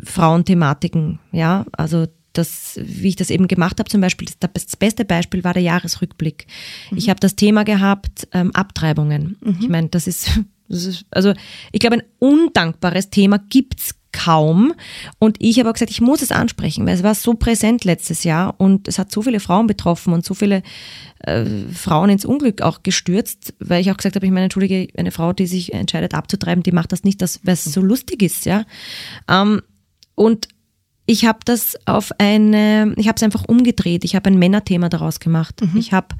Frauenthematiken, 0.03 1.19
ja, 1.31 1.65
also 1.71 2.05
das, 2.33 2.79
wie 2.81 3.09
ich 3.09 3.15
das 3.15 3.31
eben 3.31 3.47
gemacht 3.47 3.79
habe, 3.79 3.89
zum 3.89 4.01
Beispiel, 4.01 4.27
das, 4.39 4.75
beste 4.77 5.03
Beispiel 5.03 5.43
war 5.43 5.53
der 5.53 5.63
Jahresrückblick. 5.63 6.45
Ich 6.95 7.09
habe 7.09 7.19
das 7.19 7.35
Thema 7.35 7.63
gehabt, 7.63 8.27
ähm, 8.33 8.51
Abtreibungen. 8.51 9.37
Ich 9.59 9.67
meine, 9.67 9.89
das 9.89 10.05
ist, 10.05 10.39
das 10.69 10.85
ist, 10.85 11.05
also 11.09 11.33
ich 11.71 11.79
glaube, 11.79 11.97
ein 11.97 12.03
undankbares 12.19 13.09
Thema 13.09 13.39
gibt's 13.49 13.95
kaum. 14.11 14.73
Und 15.19 15.37
ich 15.39 15.59
habe 15.59 15.69
auch 15.69 15.73
gesagt, 15.73 15.91
ich 15.91 16.01
muss 16.01 16.21
es 16.21 16.31
ansprechen, 16.31 16.85
weil 16.85 16.95
es 16.95 17.03
war 17.03 17.15
so 17.15 17.33
präsent 17.33 17.85
letztes 17.85 18.23
Jahr 18.23 18.55
und 18.59 18.87
es 18.87 18.99
hat 18.99 19.11
so 19.11 19.21
viele 19.21 19.39
Frauen 19.39 19.67
betroffen 19.67 20.13
und 20.13 20.25
so 20.25 20.33
viele 20.33 20.63
äh, 21.19 21.45
Frauen 21.73 22.09
ins 22.09 22.25
Unglück 22.25 22.61
auch 22.61 22.83
gestürzt, 22.83 23.53
weil 23.59 23.81
ich 23.81 23.91
auch 23.91 23.97
gesagt 23.97 24.15
habe, 24.15 24.25
ich 24.25 24.31
meine, 24.31 24.45
entschuldige, 24.45 24.87
eine 24.97 25.11
Frau, 25.11 25.33
die 25.33 25.47
sich 25.47 25.73
entscheidet 25.73 26.13
abzutreiben, 26.13 26.63
die 26.63 26.71
macht 26.71 26.91
das 26.91 27.03
nicht, 27.03 27.21
das, 27.21 27.39
weil 27.43 27.53
es 27.53 27.63
so 27.65 27.81
lustig 27.81 28.21
ist, 28.21 28.45
ja. 28.45 28.65
Ähm, 29.27 29.61
und 30.15 30.47
ich 31.05 31.25
habe 31.25 31.39
das 31.43 31.75
auf 31.85 32.11
eine, 32.19 32.93
ich 32.95 33.07
habe 33.07 33.15
es 33.15 33.23
einfach 33.23 33.43
umgedreht. 33.47 34.03
Ich 34.03 34.15
habe 34.15 34.29
ein 34.29 34.37
Männerthema 34.37 34.89
daraus 34.89 35.19
gemacht. 35.19 35.59
Mhm. 35.59 35.79
Ich 35.79 35.91
habe 35.91 36.15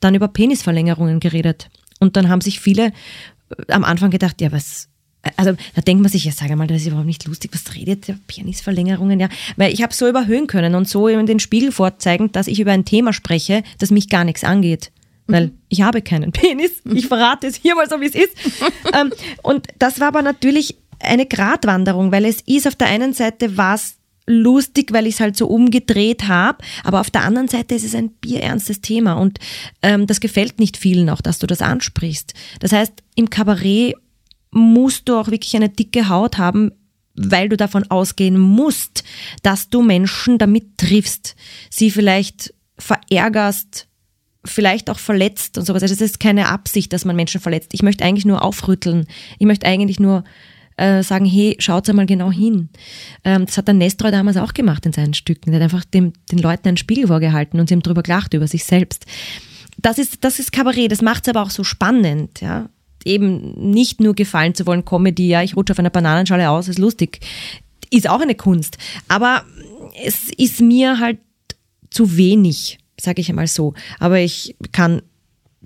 dann 0.00 0.14
über 0.14 0.28
Penisverlängerungen 0.28 1.18
geredet. 1.18 1.70
Und 1.98 2.16
dann 2.16 2.28
haben 2.28 2.42
sich 2.42 2.60
viele 2.60 2.88
äh, 2.88 3.72
am 3.72 3.84
Anfang 3.84 4.10
gedacht, 4.10 4.42
ja, 4.42 4.52
was, 4.52 4.90
also 5.36 5.54
da 5.74 5.80
denkt 5.80 6.02
man 6.02 6.10
sich, 6.10 6.24
ja, 6.24 6.32
sag 6.32 6.54
mal, 6.56 6.66
das 6.66 6.82
ist 6.82 6.88
überhaupt 6.88 7.06
nicht 7.06 7.26
lustig, 7.26 7.50
was 7.54 7.74
redet 7.74 8.08
der 8.08 8.16
Penisverlängerungen, 8.26 9.20
ja. 9.20 9.28
Weil 9.56 9.72
ich 9.72 9.82
habe 9.82 9.94
so 9.94 10.08
überhöhen 10.08 10.46
können 10.46 10.74
und 10.74 10.88
so 10.88 11.08
in 11.08 11.26
den 11.26 11.40
Spiegel 11.40 11.72
vorzeigen, 11.72 12.32
dass 12.32 12.46
ich 12.46 12.60
über 12.60 12.72
ein 12.72 12.84
Thema 12.84 13.12
spreche, 13.12 13.62
das 13.78 13.90
mich 13.90 14.08
gar 14.08 14.24
nichts 14.24 14.44
angeht. 14.44 14.90
Weil 15.26 15.46
mhm. 15.46 15.58
ich 15.68 15.82
habe 15.82 16.02
keinen 16.02 16.32
Penis. 16.32 16.82
Ich 16.84 17.06
verrate 17.06 17.46
es 17.46 17.56
hier 17.56 17.74
mal 17.74 17.88
so, 17.88 18.00
wie 18.00 18.06
es 18.06 18.14
ist. 18.14 18.36
ähm, 18.98 19.12
und 19.42 19.66
das 19.78 20.00
war 20.00 20.08
aber 20.08 20.22
natürlich 20.22 20.76
eine 21.00 21.26
Gratwanderung, 21.26 22.12
weil 22.12 22.24
es 22.24 22.40
ist 22.42 22.66
auf 22.66 22.76
der 22.76 22.88
einen 22.88 23.12
Seite 23.12 23.56
was 23.56 23.96
lustig, 24.26 24.92
weil 24.92 25.06
ich 25.06 25.14
es 25.14 25.20
halt 25.20 25.36
so 25.36 25.46
umgedreht 25.46 26.28
habe, 26.28 26.58
aber 26.82 27.00
auf 27.00 27.10
der 27.10 27.24
anderen 27.24 27.48
Seite 27.48 27.74
ist 27.74 27.84
es 27.84 27.94
ein 27.94 28.08
bierernstes 28.08 28.80
Thema 28.80 29.14
und 29.14 29.38
ähm, 29.82 30.06
das 30.06 30.20
gefällt 30.20 30.58
nicht 30.58 30.78
vielen 30.78 31.10
auch, 31.10 31.20
dass 31.20 31.38
du 31.38 31.46
das 31.46 31.60
ansprichst. 31.60 32.32
Das 32.60 32.72
heißt, 32.72 32.92
im 33.16 33.28
Kabarett 33.28 33.96
musst 34.54 35.08
du 35.08 35.16
auch 35.16 35.30
wirklich 35.30 35.54
eine 35.56 35.68
dicke 35.68 36.08
Haut 36.08 36.38
haben, 36.38 36.72
weil 37.16 37.48
du 37.48 37.56
davon 37.56 37.90
ausgehen 37.90 38.38
musst, 38.38 39.04
dass 39.42 39.68
du 39.68 39.82
Menschen 39.82 40.38
damit 40.38 40.78
triffst, 40.78 41.36
sie 41.70 41.90
vielleicht 41.90 42.54
verärgerst, 42.78 43.88
vielleicht 44.44 44.90
auch 44.90 44.98
verletzt 44.98 45.58
und 45.58 45.64
sowas. 45.64 45.82
Also 45.82 45.94
es 45.94 46.00
ist 46.00 46.20
keine 46.20 46.48
Absicht, 46.48 46.92
dass 46.92 47.04
man 47.04 47.16
Menschen 47.16 47.40
verletzt. 47.40 47.70
Ich 47.72 47.82
möchte 47.82 48.04
eigentlich 48.04 48.26
nur 48.26 48.42
aufrütteln. 48.42 49.06
Ich 49.38 49.46
möchte 49.46 49.66
eigentlich 49.66 50.00
nur 50.00 50.24
äh, 50.76 51.02
sagen, 51.02 51.24
hey, 51.24 51.56
schaut 51.60 51.92
mal 51.92 52.06
genau 52.06 52.30
hin. 52.30 52.68
Ähm, 53.24 53.46
das 53.46 53.56
hat 53.56 53.68
der 53.68 53.74
Nestroy 53.74 54.10
damals 54.10 54.36
auch 54.36 54.52
gemacht 54.52 54.84
in 54.86 54.92
seinen 54.92 55.14
Stücken. 55.14 55.52
Er 55.52 55.56
hat 55.56 55.62
einfach 55.62 55.84
dem, 55.84 56.12
den 56.30 56.38
Leuten 56.38 56.68
einen 56.68 56.76
Spiegel 56.76 57.06
vorgehalten 57.06 57.60
und 57.60 57.68
sie 57.68 57.74
haben 57.74 57.82
drüber 57.82 58.02
gelacht 58.02 58.34
über 58.34 58.48
sich 58.48 58.64
selbst. 58.64 59.06
Das 59.78 59.98
ist, 59.98 60.24
das 60.24 60.38
ist 60.38 60.52
Kabarett, 60.52 60.92
das 60.92 61.02
macht 61.02 61.26
es 61.26 61.28
aber 61.28 61.42
auch 61.42 61.50
so 61.50 61.64
spannend, 61.64 62.40
ja. 62.40 62.68
Eben 63.04 63.70
nicht 63.70 64.00
nur 64.00 64.14
gefallen 64.14 64.54
zu 64.54 64.66
wollen, 64.66 64.84
Comedy, 64.84 65.28
ja, 65.28 65.42
ich 65.42 65.56
rutsche 65.56 65.72
auf 65.72 65.78
einer 65.78 65.90
Bananenschale 65.90 66.48
aus, 66.50 66.68
ist 66.68 66.78
lustig. 66.78 67.20
Ist 67.90 68.08
auch 68.08 68.20
eine 68.20 68.34
Kunst. 68.34 68.78
Aber 69.08 69.44
es 70.04 70.30
ist 70.36 70.60
mir 70.60 70.98
halt 70.98 71.18
zu 71.90 72.16
wenig, 72.16 72.78
sage 72.98 73.20
ich 73.20 73.28
einmal 73.28 73.46
so. 73.46 73.74
Aber 73.98 74.18
ich 74.18 74.56
kann 74.72 75.02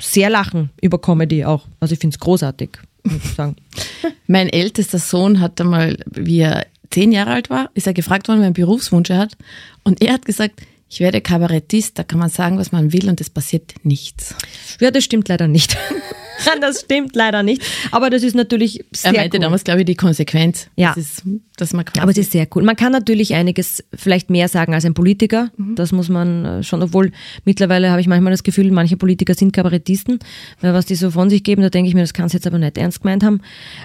sehr 0.00 0.30
lachen 0.30 0.70
über 0.80 1.00
Comedy 1.00 1.44
auch. 1.44 1.66
Also 1.80 1.94
ich 1.94 2.00
finde 2.00 2.14
es 2.14 2.20
großartig 2.20 2.78
muss 3.08 3.24
ich 3.24 3.34
sagen. 3.34 3.56
mein 4.26 4.48
ältester 4.48 4.98
Sohn 4.98 5.40
hat 5.40 5.60
einmal, 5.60 5.98
wie 6.06 6.40
er 6.40 6.66
zehn 6.90 7.12
Jahre 7.12 7.32
alt 7.32 7.50
war, 7.50 7.70
ist 7.74 7.86
er 7.86 7.94
gefragt 7.94 8.28
worden, 8.28 8.40
welchen 8.40 8.54
Berufswunsch 8.54 9.10
er 9.10 9.18
hat. 9.18 9.36
Und 9.84 10.02
er 10.02 10.14
hat 10.14 10.24
gesagt, 10.24 10.60
ich 10.90 11.00
werde 11.00 11.20
Kabarettist, 11.20 11.98
da 11.98 12.02
kann 12.02 12.18
man 12.18 12.30
sagen, 12.30 12.58
was 12.58 12.72
man 12.72 12.92
will 12.92 13.08
und 13.08 13.20
es 13.20 13.28
passiert 13.28 13.74
nichts. 13.82 14.34
Ja, 14.80 14.90
das 14.90 15.04
stimmt 15.04 15.28
leider 15.28 15.46
nicht. 15.46 15.76
das 16.60 16.80
stimmt 16.80 17.14
leider 17.14 17.42
nicht. 17.42 17.62
Aber 17.90 18.10
das 18.10 18.22
ist 18.22 18.34
natürlich 18.34 18.84
sehr 18.92 19.12
Er 19.12 19.20
meinte 19.20 19.36
cool. 19.36 19.42
damals, 19.42 19.64
glaube 19.64 19.80
ich, 19.80 19.86
die 19.86 19.96
Konsequenz. 19.96 20.68
Ja. 20.76 20.94
Das 20.94 20.96
ist, 20.96 21.22
dass 21.56 21.72
man 21.72 21.84
Aber 22.00 22.10
es 22.10 22.18
ist 22.18 22.32
sehr 22.32 22.46
cool. 22.54 22.62
Man 22.62 22.76
kann 22.76 22.92
natürlich 22.92 23.34
einiges 23.34 23.84
vielleicht 23.94 24.30
mehr 24.30 24.48
sagen 24.48 24.72
als 24.72 24.84
ein 24.84 24.94
Politiker. 24.94 25.50
Mhm. 25.56 25.74
Das 25.74 25.92
muss 25.92 26.08
man 26.08 26.44
äh, 26.44 26.62
schon, 26.62 26.82
obwohl 26.82 27.12
mittlerweile 27.44 27.90
habe 27.90 28.00
ich 28.00 28.06
manchmal 28.06 28.32
das 28.32 28.42
Gefühl, 28.42 28.70
manche 28.70 28.96
Politiker 28.96 29.34
sind 29.34 29.52
Kabarettisten, 29.52 30.18
weil 30.60 30.72
was 30.72 30.86
die 30.86 30.94
so 30.94 31.10
von 31.10 31.28
sich 31.28 31.42
geben, 31.42 31.62
da 31.62 31.70
denke 31.70 31.88
ich 31.88 31.94
mir, 31.94 32.02
das 32.02 32.14
kannst 32.14 32.34
du 32.34 32.38
jetzt 32.38 32.46
aber 32.46 32.58
nicht 32.58 32.78
ernst 32.78 33.02
gemeint 33.02 33.24
haben. 33.24 33.40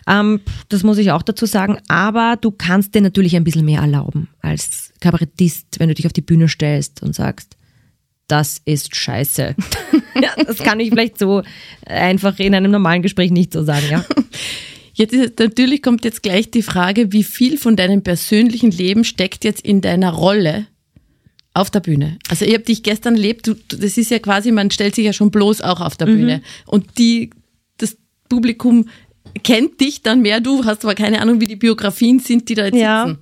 Ähm, 0.07 0.41
das 0.69 0.83
muss 0.83 0.97
ich 0.97 1.11
auch 1.11 1.23
dazu 1.23 1.45
sagen. 1.45 1.79
Aber 1.87 2.37
du 2.39 2.51
kannst 2.51 2.95
dir 2.95 3.01
natürlich 3.01 3.35
ein 3.35 3.43
bisschen 3.43 3.65
mehr 3.65 3.81
erlauben 3.81 4.29
als 4.41 4.92
Kabarettist, 5.03 5.79
wenn 5.79 5.89
du 5.89 5.95
dich 5.95 6.05
auf 6.05 6.13
die 6.13 6.21
Bühne 6.21 6.47
stellst 6.47 7.03
und 7.03 7.13
sagst, 7.13 7.57
das 8.27 8.61
ist 8.65 8.95
scheiße. 8.95 9.55
ja, 10.15 10.43
das 10.45 10.57
kann 10.57 10.79
ich 10.79 10.89
vielleicht 10.89 11.19
so 11.19 11.43
einfach 11.85 12.39
in 12.39 12.55
einem 12.55 12.71
normalen 12.71 13.01
Gespräch 13.01 13.31
nicht 13.31 13.53
so 13.53 13.63
sagen, 13.63 13.85
ja. 13.89 14.05
Jetzt 14.95 15.13
ist, 15.13 15.39
natürlich 15.39 15.81
kommt 15.81 16.05
jetzt 16.05 16.21
gleich 16.21 16.51
die 16.51 16.61
Frage, 16.61 17.11
wie 17.11 17.23
viel 17.23 17.57
von 17.57 17.75
deinem 17.75 18.03
persönlichen 18.03 18.69
Leben 18.69 19.03
steckt 19.03 19.43
jetzt 19.43 19.65
in 19.65 19.81
deiner 19.81 20.11
Rolle 20.11 20.67
auf 21.55 21.71
der 21.71 21.79
Bühne? 21.79 22.19
Also 22.29 22.45
ich 22.45 22.53
habe 22.53 22.63
dich 22.63 22.83
gestern 22.83 23.15
erlebt, 23.15 23.47
du, 23.47 23.55
das 23.69 23.97
ist 23.97 24.11
ja 24.11 24.19
quasi, 24.19 24.51
man 24.51 24.69
stellt 24.69 24.93
sich 24.93 25.03
ja 25.03 25.11
schon 25.11 25.31
bloß 25.31 25.61
auch 25.61 25.81
auf 25.81 25.97
der 25.97 26.05
mhm. 26.05 26.11
Bühne. 26.15 26.41
Und 26.67 26.99
die, 26.99 27.31
das 27.79 27.97
Publikum 28.29 28.87
kennt 29.43 29.81
dich 29.81 30.03
dann 30.03 30.21
mehr, 30.21 30.41
du 30.41 30.63
hast 30.63 30.83
aber 30.83 30.93
keine 30.93 31.21
Ahnung, 31.21 31.41
wie 31.41 31.47
die 31.47 31.55
Biografien 31.55 32.19
sind, 32.19 32.49
die 32.49 32.53
da 32.53 32.65
jetzt 32.65 32.77
ja. 32.77 33.07
sitzen. 33.07 33.19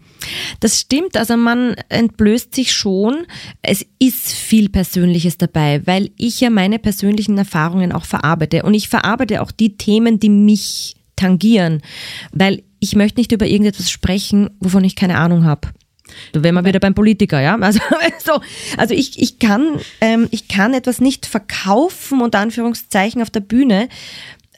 Das 0.59 0.79
stimmt, 0.79 1.17
also 1.17 1.37
man 1.37 1.75
entblößt 1.89 2.53
sich 2.53 2.73
schon. 2.73 3.25
Es 3.61 3.85
ist 3.99 4.31
viel 4.31 4.69
Persönliches 4.69 5.37
dabei, 5.37 5.85
weil 5.85 6.11
ich 6.17 6.41
ja 6.41 6.49
meine 6.49 6.79
persönlichen 6.79 7.37
Erfahrungen 7.37 7.91
auch 7.91 8.05
verarbeite. 8.05 8.63
Und 8.63 8.73
ich 8.73 8.89
verarbeite 8.89 9.41
auch 9.41 9.51
die 9.51 9.77
Themen, 9.77 10.19
die 10.19 10.29
mich 10.29 10.95
tangieren, 11.15 11.81
weil 12.31 12.63
ich 12.79 12.95
möchte 12.95 13.19
nicht 13.19 13.31
über 13.31 13.45
irgendetwas 13.45 13.91
sprechen, 13.91 14.49
wovon 14.59 14.83
ich 14.83 14.95
keine 14.95 15.17
Ahnung 15.17 15.45
habe. 15.45 15.69
Da 16.33 16.43
wären 16.43 16.55
wir 16.55 16.65
wieder 16.65 16.79
beim 16.79 16.95
Politiker, 16.95 17.39
ja. 17.39 17.55
Also, 17.61 17.79
so, 18.23 18.41
also 18.77 18.93
ich, 18.93 19.21
ich, 19.21 19.39
kann, 19.39 19.79
ähm, 20.01 20.27
ich 20.31 20.47
kann 20.47 20.73
etwas 20.73 20.99
nicht 20.99 21.25
verkaufen, 21.25 22.21
unter 22.21 22.39
Anführungszeichen, 22.39 23.21
auf 23.21 23.29
der 23.29 23.39
Bühne, 23.39 23.87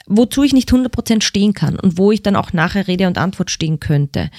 wozu 0.08 0.44
ich 0.44 0.54
nicht 0.54 0.72
100% 0.72 1.22
stehen 1.22 1.54
kann 1.54 1.80
und 1.80 1.98
wo 1.98 2.12
ich 2.12 2.24
dann 2.24 2.36
auch 2.36 2.54
nachher 2.54 2.88
Rede 2.88 3.08
und 3.08 3.18
Antwort 3.18 3.52
stehen 3.52 3.80
könnte 3.80 4.30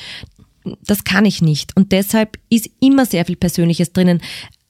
das 0.87 1.05
kann 1.05 1.25
ich 1.25 1.43
nicht. 1.43 1.77
Und 1.77 1.93
deshalb 1.93 2.39
ist 2.51 2.71
immer 2.81 3.07
sehr 3.07 3.25
viel 3.25 3.37
Persönliches 3.37 3.93
drinnen. 3.93 4.21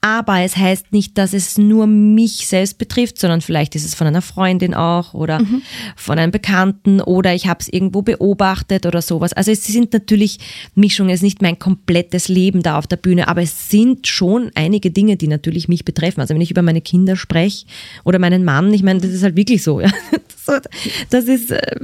Aber 0.04 0.40
es 0.40 0.58
heißt 0.58 0.92
nicht, 0.92 1.16
dass 1.16 1.32
es 1.32 1.56
nur 1.56 1.86
mich 1.86 2.46
selbst 2.46 2.76
betrifft, 2.76 3.18
sondern 3.18 3.40
vielleicht 3.40 3.74
ist 3.74 3.86
es 3.86 3.94
von 3.94 4.06
einer 4.06 4.20
Freundin 4.20 4.74
auch 4.74 5.14
oder 5.14 5.38
mhm. 5.40 5.62
von 5.96 6.18
einem 6.18 6.30
Bekannten 6.30 7.00
oder 7.00 7.34
ich 7.34 7.46
habe 7.46 7.60
es 7.60 7.68
irgendwo 7.72 8.02
beobachtet 8.02 8.84
oder 8.84 9.00
sowas. 9.00 9.32
Also 9.32 9.50
es 9.50 9.64
sind 9.64 9.94
natürlich 9.94 10.40
Mischungen, 10.74 11.08
es 11.08 11.20
ist 11.20 11.22
nicht 11.22 11.40
mein 11.40 11.58
komplettes 11.58 12.28
Leben 12.28 12.62
da 12.62 12.76
auf 12.76 12.86
der 12.86 12.98
Bühne, 12.98 13.28
aber 13.28 13.40
es 13.40 13.70
sind 13.70 14.06
schon 14.06 14.50
einige 14.54 14.90
Dinge, 14.90 15.16
die 15.16 15.26
natürlich 15.26 15.68
mich 15.68 15.86
betreffen. 15.86 16.20
Also 16.20 16.34
wenn 16.34 16.42
ich 16.42 16.50
über 16.50 16.60
meine 16.60 16.82
Kinder 16.82 17.16
spreche 17.16 17.64
oder 18.04 18.18
meinen 18.18 18.44
Mann, 18.44 18.74
ich 18.74 18.82
meine, 18.82 19.00
das 19.00 19.10
ist 19.10 19.22
halt 19.22 19.36
wirklich 19.36 19.62
so. 19.62 19.80
Ja. 19.80 19.90
Das 21.08 21.24
ist 21.24 21.50
äh, 21.50 21.76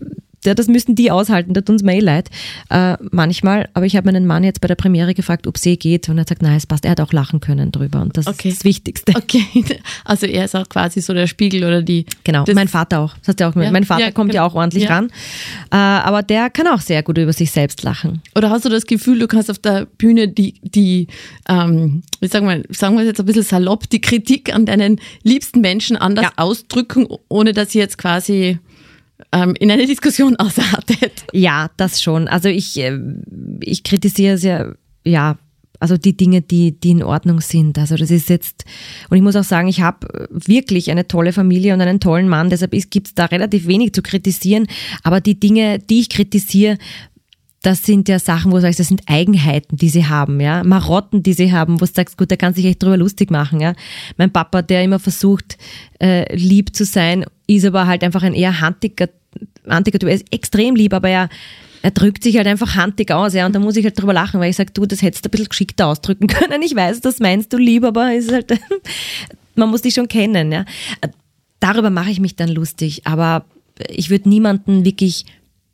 ja, 0.45 0.55
das 0.55 0.69
müssen 0.69 0.95
die 0.95 1.11
aushalten, 1.11 1.53
das 1.53 1.65
tut 1.65 1.75
uns 1.75 1.83
Mail 1.83 2.05
leid. 2.05 2.31
Äh, 2.71 2.97
manchmal, 3.11 3.69
aber 3.75 3.87
ich 3.87 3.97
habe 3.97 4.07
meinen 4.07 4.27
Mann 4.27 4.43
jetzt 4.43 4.61
bei 4.61 4.69
der 4.69 4.75
Premiere 4.75 5.15
gefragt, 5.15 5.47
ob 5.47 5.59
sie 5.59 5.77
geht 5.77 6.09
und 6.09 6.17
er 6.17 6.23
hat 6.23 6.29
gesagt, 6.29 6.43
nein, 6.43 6.57
es 6.57 6.67
passt. 6.67 6.85
Er 6.85 6.93
hat 6.93 7.01
auch 7.01 7.13
lachen 7.13 7.41
können 7.41 7.73
drüber 7.73 8.01
und 8.01 8.17
das 8.17 8.27
okay. 8.27 8.49
ist 8.49 8.59
das 8.59 8.65
Wichtigste. 8.65 9.13
Okay, 9.17 9.45
also 10.05 10.27
er 10.27 10.47
ist 10.47 10.57
auch 10.57 10.69
quasi 10.69 11.01
so 11.01 11.13
der 11.13 11.27
Spiegel 11.27 11.65
oder 11.65 11.83
die. 11.83 12.07
Genau, 12.25 12.45
mein 12.55 12.69
Vater 12.69 13.01
auch. 13.01 13.15
Das 13.19 13.29
hat 13.29 13.41
ja 13.41 13.51
auch 13.51 13.57
ja, 13.57 13.71
mein 13.71 13.85
Vater 13.85 14.05
ja, 14.05 14.11
kommt 14.11 14.33
ja 14.33 14.47
auch 14.47 14.55
ordentlich 14.55 14.89
ran, 14.89 15.11
äh, 15.71 15.77
aber 15.77 16.23
der 16.23 16.51
kann 16.51 16.67
auch 16.69 16.81
sehr 16.81 17.03
gut 17.03 17.19
über 17.19 17.33
sich 17.33 17.51
selbst 17.51 17.83
lachen. 17.83 18.23
Oder 18.35 18.51
hast 18.51 18.65
du 18.65 18.69
das 18.69 18.87
Gefühl, 18.87 19.19
du 19.19 19.29
kannst 19.29 19.51
auf 19.51 19.59
der 19.59 19.87
Bühne 19.87 20.29
die, 20.29 20.55
die 20.63 21.09
ähm, 21.49 22.03
wie 22.21 22.29
sagen 22.29 22.47
wir, 22.47 22.63
sagen 22.71 22.97
wir 22.97 23.05
jetzt 23.05 23.21
ein 23.21 23.27
bisschen 23.27 23.43
salopp, 23.43 23.89
die 23.91 24.01
Kritik 24.01 24.55
an 24.55 24.67
deinen 24.67 25.01
liebsten 25.23 25.61
Menschen 25.61 25.97
anders 25.97 26.27
ausdrücken, 26.37 27.07
ohne 27.29 27.53
dass 27.53 27.73
sie 27.73 27.79
jetzt 27.79 27.99
quasi 27.99 28.59
ähm, 29.33 29.55
in 29.59 29.71
eine 29.71 29.87
Diskussion 29.87 30.37
ausartet. 30.37 31.25
Ja, 31.33 31.71
das 31.77 32.03
schon. 32.03 32.29
Also 32.29 32.49
ich, 32.49 32.77
äh, 32.79 32.99
ich 33.61 33.83
kritisiere 33.83 34.39
sehr, 34.39 34.75
ja, 35.05 35.39
also 35.81 35.97
die 35.97 36.17
Dinge, 36.17 36.43
die, 36.43 36.79
die 36.79 36.91
in 36.91 37.03
Ordnung 37.03 37.41
sind. 37.41 37.79
Also 37.79 37.97
das 37.97 38.11
ist 38.11 38.29
jetzt, 38.29 38.65
und 39.09 39.17
ich 39.17 39.23
muss 39.23 39.35
auch 39.35 39.45
sagen, 39.45 39.67
ich 39.67 39.81
habe 39.81 40.29
wirklich 40.31 40.91
eine 40.91 41.09
tolle 41.09 41.33
Familie 41.33 41.73
und 41.73 41.81
einen 41.81 42.01
tollen 42.01 42.29
Mann, 42.29 42.51
deshalb 42.51 42.73
gibt 42.91 43.09
es 43.09 43.15
da 43.15 43.25
relativ 43.25 43.67
wenig 43.67 43.95
zu 43.95 44.03
kritisieren. 44.03 44.67
Aber 45.03 45.23
die 45.23 45.41
Dinge, 45.41 45.79
die 45.79 46.01
ich 46.01 46.11
kritisiere, 46.11 46.77
das 47.63 47.85
sind 47.85 48.09
ja 48.09 48.19
Sachen, 48.19 48.53
wo 48.53 48.57
du 48.57 48.63
sagst, 48.63 48.81
das 48.81 48.89
sind 48.89 49.03
Eigenheiten, 49.07 49.77
die 49.77 49.91
sie 49.91 50.07
haben, 50.07 50.41
ja, 50.41 50.65
Marotten, 50.65 51.23
die 51.23 51.35
sie 51.35 51.53
haben, 51.53 51.81
wo 51.81 51.85
du 51.85 51.93
sagst, 51.93 52.17
gut, 52.17 52.31
der 52.31 52.39
kann 52.39 52.55
sich 52.55 52.65
echt 52.65 52.83
drüber 52.83 52.97
lustig 52.97 53.31
machen, 53.31 53.61
ja. 53.61 53.75
Mein 54.17 54.33
Papa, 54.33 54.63
der 54.63 54.83
immer 54.83 54.99
versucht, 54.99 55.59
äh, 56.01 56.35
lieb 56.35 56.75
zu 56.75 56.85
sein, 56.85 57.27
ist 57.47 57.67
aber 57.67 57.87
halt 57.87 58.03
einfach 58.03 58.23
ein 58.23 58.33
eher 58.33 58.61
handiger, 58.61 59.11
handiger 59.69 59.99
Typ. 59.99 60.09
Er 60.09 60.15
ist 60.15 60.33
extrem 60.33 60.75
lieb, 60.75 60.95
aber 60.95 61.11
er, 61.11 61.29
er 61.83 61.91
drückt 61.91 62.23
sich 62.23 62.39
halt 62.39 62.47
einfach 62.47 62.77
handig 62.77 63.11
aus, 63.11 63.35
ja, 63.35 63.45
und 63.45 63.55
da 63.55 63.59
muss 63.59 63.77
ich 63.77 63.85
halt 63.85 64.01
drüber 64.01 64.15
lachen, 64.15 64.41
weil 64.41 64.51
ich 64.51 64.57
sage, 64.57 64.73
du, 64.73 64.87
das 64.87 65.03
hättest 65.03 65.27
du 65.27 65.29
ein 65.29 65.33
bisschen 65.33 65.49
geschickter 65.51 65.89
ausdrücken 65.89 66.27
können. 66.29 66.63
Ich 66.63 66.75
weiß, 66.75 67.03
das 67.03 67.21
meinst 67.21 67.53
du 67.53 67.59
lieb, 67.59 67.85
aber 67.85 68.15
ist 68.15 68.33
halt, 68.33 68.59
man 69.55 69.69
muss 69.69 69.83
dich 69.83 69.93
schon 69.93 70.09
kennen, 70.09 70.51
ja. 70.51 70.65
Darüber 71.59 71.91
mache 71.91 72.11
ich 72.11 72.21
mich 72.21 72.37
dann 72.37 72.49
lustig, 72.49 73.03
aber 73.05 73.45
ich 73.89 74.09
würde 74.09 74.31
niemanden 74.31 74.87
wirklich 74.87 75.27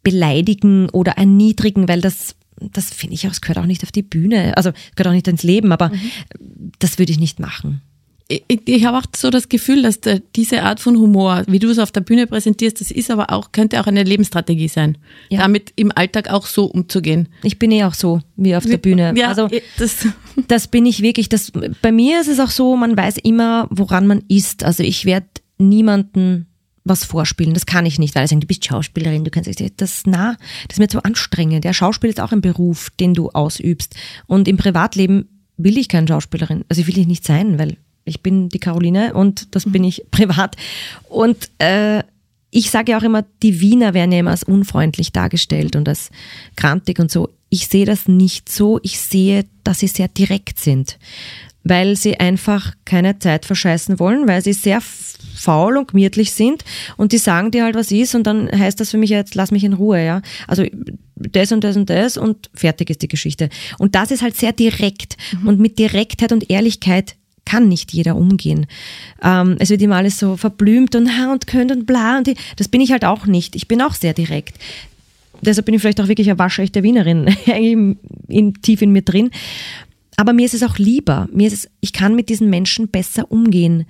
beleidigen 0.07 0.89
oder 0.91 1.15
erniedrigen, 1.19 1.89
weil 1.89 2.01
das, 2.01 2.37
das 2.61 2.91
finde 2.91 3.15
ich 3.15 3.27
auch, 3.27 3.33
es 3.33 3.41
gehört 3.41 3.59
auch 3.59 3.67
nicht 3.67 3.83
auf 3.83 3.91
die 3.91 4.05
Bühne, 4.05 4.57
also 4.57 4.71
gehört 4.95 5.09
auch 5.09 5.17
nicht 5.17 5.27
ins 5.27 5.43
Leben, 5.43 5.73
aber 5.73 5.89
mhm. 5.89 6.71
das 6.79 7.01
würde 7.01 7.11
ich 7.11 7.19
nicht 7.19 7.41
machen. 7.41 7.83
ich, 8.29 8.61
ich 8.67 8.85
habe 8.85 8.99
auch 8.99 9.07
so 9.17 9.31
das 9.31 9.49
Gefühl, 9.49 9.83
dass 9.83 10.01
der, 10.01 10.23
diese 10.37 10.63
Art 10.63 10.79
von 10.79 10.97
Humor, 10.97 11.43
wie 11.49 11.59
du 11.59 11.69
es 11.71 11.81
auf 11.81 11.91
der 11.91 12.03
Bühne 12.03 12.29
präsentierst, 12.29 12.81
das 12.81 12.93
ist 12.93 13.11
aber 13.11 13.33
auch, 13.33 13.51
könnte 13.51 13.81
auch 13.81 13.89
eine 13.89 14.05
Lebensstrategie 14.05 14.69
sein, 14.69 14.97
ja. 15.29 15.41
damit 15.41 15.73
im 15.75 15.91
Alltag 15.93 16.31
auch 16.31 16.47
so 16.47 16.67
umzugehen. 16.67 17.29
Ich 17.43 17.59
bin 17.59 17.73
eh 17.73 17.83
auch 17.83 17.95
so 17.95 18.21
wie 18.37 18.55
auf 18.55 18.65
der 18.65 18.79
Bühne. 18.79 19.13
Ja, 19.17 19.27
also 19.27 19.49
das, 19.79 20.07
das 20.47 20.69
bin 20.69 20.87
ich 20.87 21.03
wirklich. 21.03 21.29
Das, 21.29 21.51
bei 21.83 21.91
mir 21.91 22.21
ist 22.21 22.29
es 22.29 22.39
auch 22.39 22.51
so, 22.51 22.77
man 22.77 22.97
weiß 22.97 23.19
immer, 23.25 23.67
woran 23.71 24.07
man 24.07 24.23
ist. 24.29 24.63
Also 24.63 24.85
ich 24.85 25.05
werde 25.05 25.27
niemanden 25.59 26.47
was 26.87 27.05
vorspielen. 27.05 27.55
Das 27.55 27.67
kann 27.67 27.85
ich 27.85 27.99
nicht, 27.99 28.15
weil 28.15 28.25
ich 28.25 28.31
sagen, 28.31 28.41
du 28.41 28.47
bist 28.47 28.65
Schauspielerin, 28.65 29.25
du 29.25 29.31
kannst 29.31 29.51
das 29.77 30.03
na, 30.07 30.37
das 30.69 30.77
ist 30.77 30.79
mir 30.79 30.89
zu 30.89 31.03
anstrengend. 31.03 31.65
Ja, 31.65 31.73
Schauspiel 31.73 32.11
ist 32.11 32.21
auch 32.21 32.33
ein 32.33 32.41
Beruf, 32.41 32.91
den 33.01 33.15
du 33.15 33.31
ausübst. 33.31 33.95
Und 34.27 34.49
im 34.49 34.57
Privatleben 34.57 35.29
will 35.57 35.79
ich 35.79 35.89
keine 35.89 36.07
Schauspielerin. 36.09 36.65
Also 36.69 36.87
will 36.87 36.99
ich 36.99 37.07
nicht 37.07 37.25
sein, 37.25 37.59
weil 37.59 37.77
ich 38.05 38.23
bin 38.23 38.49
die 38.49 38.61
Caroline 38.61 39.15
und 39.15 39.55
das 39.55 39.71
bin 39.71 39.85
ich 39.85 40.07
privat. 40.11 40.57
Und 41.09 41.51
äh, 41.59 42.03
ich 42.51 42.71
sage 42.71 42.93
ja 42.93 42.99
auch 42.99 43.03
immer, 43.03 43.25
die 43.43 43.61
Wiener 43.61 43.93
werden 43.93 44.13
ja 44.13 44.21
immer 44.21 44.31
als 44.31 44.45
unfreundlich 44.45 45.13
dargestellt 45.13 45.77
und 45.77 45.89
als 45.89 46.11
grantig 46.57 46.99
und 46.99 47.11
so. 47.11 47.31
Ich 47.49 47.69
sehe 47.69 47.85
das 47.85 48.09
nicht 48.09 48.49
so. 48.49 48.81
Ich 48.83 48.99
sehe, 48.99 49.45
dass 49.65 49.81
sie 49.81 49.89
sehr 49.89 50.09
direkt 50.09 50.59
sind, 50.59 50.99
weil 51.69 51.97
sie 51.97 52.19
einfach 52.21 52.75
keine 52.85 53.19
Zeit 53.19 53.45
verscheißen 53.45 53.99
wollen, 53.99 54.29
weil 54.29 54.43
sie 54.43 54.53
sehr 54.53 54.81
faul 54.81 55.77
und 55.77 55.89
gemütlich 55.89 56.33
sind 56.33 56.65
und 56.97 57.13
die 57.13 57.19
sagen 57.19 57.51
dir 57.51 57.65
halt, 57.65 57.75
was 57.75 57.91
ist 57.91 58.15
und 58.15 58.27
dann 58.27 58.51
heißt 58.51 58.81
das 58.81 58.91
für 58.91 58.99
mich 58.99 59.11
jetzt, 59.11 59.35
lass 59.35 59.51
mich 59.51 59.65
in 59.65 59.73
Ruhe, 59.73 60.05
ja. 60.05 60.23
Also 60.47 60.65
das 61.17 61.53
und 61.53 61.65
das 61.65 61.77
und 61.77 61.91
das 61.91 62.17
und 62.17 62.51
fertig 62.55 62.91
ist 62.91 63.03
die 63.03 63.09
Geschichte. 63.09 63.49
Und 63.79 63.95
das 63.95 64.11
ist 64.11 64.23
halt 64.23 64.37
sehr 64.37 64.53
direkt 64.53 65.17
mhm. 65.41 65.49
und 65.49 65.61
mit 65.61 65.79
Direktheit 65.79 66.33
und 66.33 66.51
Ehrlichkeit 66.51 67.17
kann 67.45 67.69
nicht 67.69 67.93
jeder 67.93 68.17
umgehen. 68.17 68.67
Ähm, 69.23 69.57
es 69.59 69.71
wird 69.71 69.83
immer 69.83 69.97
alles 69.97 70.19
so 70.19 70.37
verblümt 70.37 70.95
und 70.95 71.19
ha 71.19 71.33
und 71.33 71.47
könnt 71.47 71.73
und 71.73 71.87
bla 71.87 72.19
und 72.19 72.27
die, 72.27 72.37
das 72.57 72.69
bin 72.69 72.81
ich 72.81 72.93
halt 72.93 73.05
auch 73.05 73.27
nicht. 73.27 73.57
Ich 73.57 73.69
bin 73.69 73.83
auch 73.83 73.95
sehr 73.95 74.15
direkt. 74.15 74.57
Deshalb 75.43 75.67
bin 75.67 75.75
ich 75.75 75.81
vielleicht 75.81 76.01
auch 76.01 76.09
wirklich 76.09 76.29
eine 76.29 76.39
waschechte 76.39 76.83
Wienerin, 76.83 77.27
in, 77.47 77.99
in, 78.29 78.55
tief 78.63 78.83
in 78.83 78.93
mir 78.93 79.03
drin. 79.03 79.31
Aber 80.17 80.33
mir 80.33 80.47
ist 80.47 80.55
es 80.55 80.63
auch 80.63 80.79
lieber. 80.79 81.29
Mir 81.33 81.47
ist 81.49 81.53
es, 81.53 81.71
ich 81.81 81.93
kann 81.93 82.15
mit 82.15 82.29
diesen 82.29 82.49
Menschen 82.51 82.89
besser 82.89 83.31
umgehen, 83.31 83.87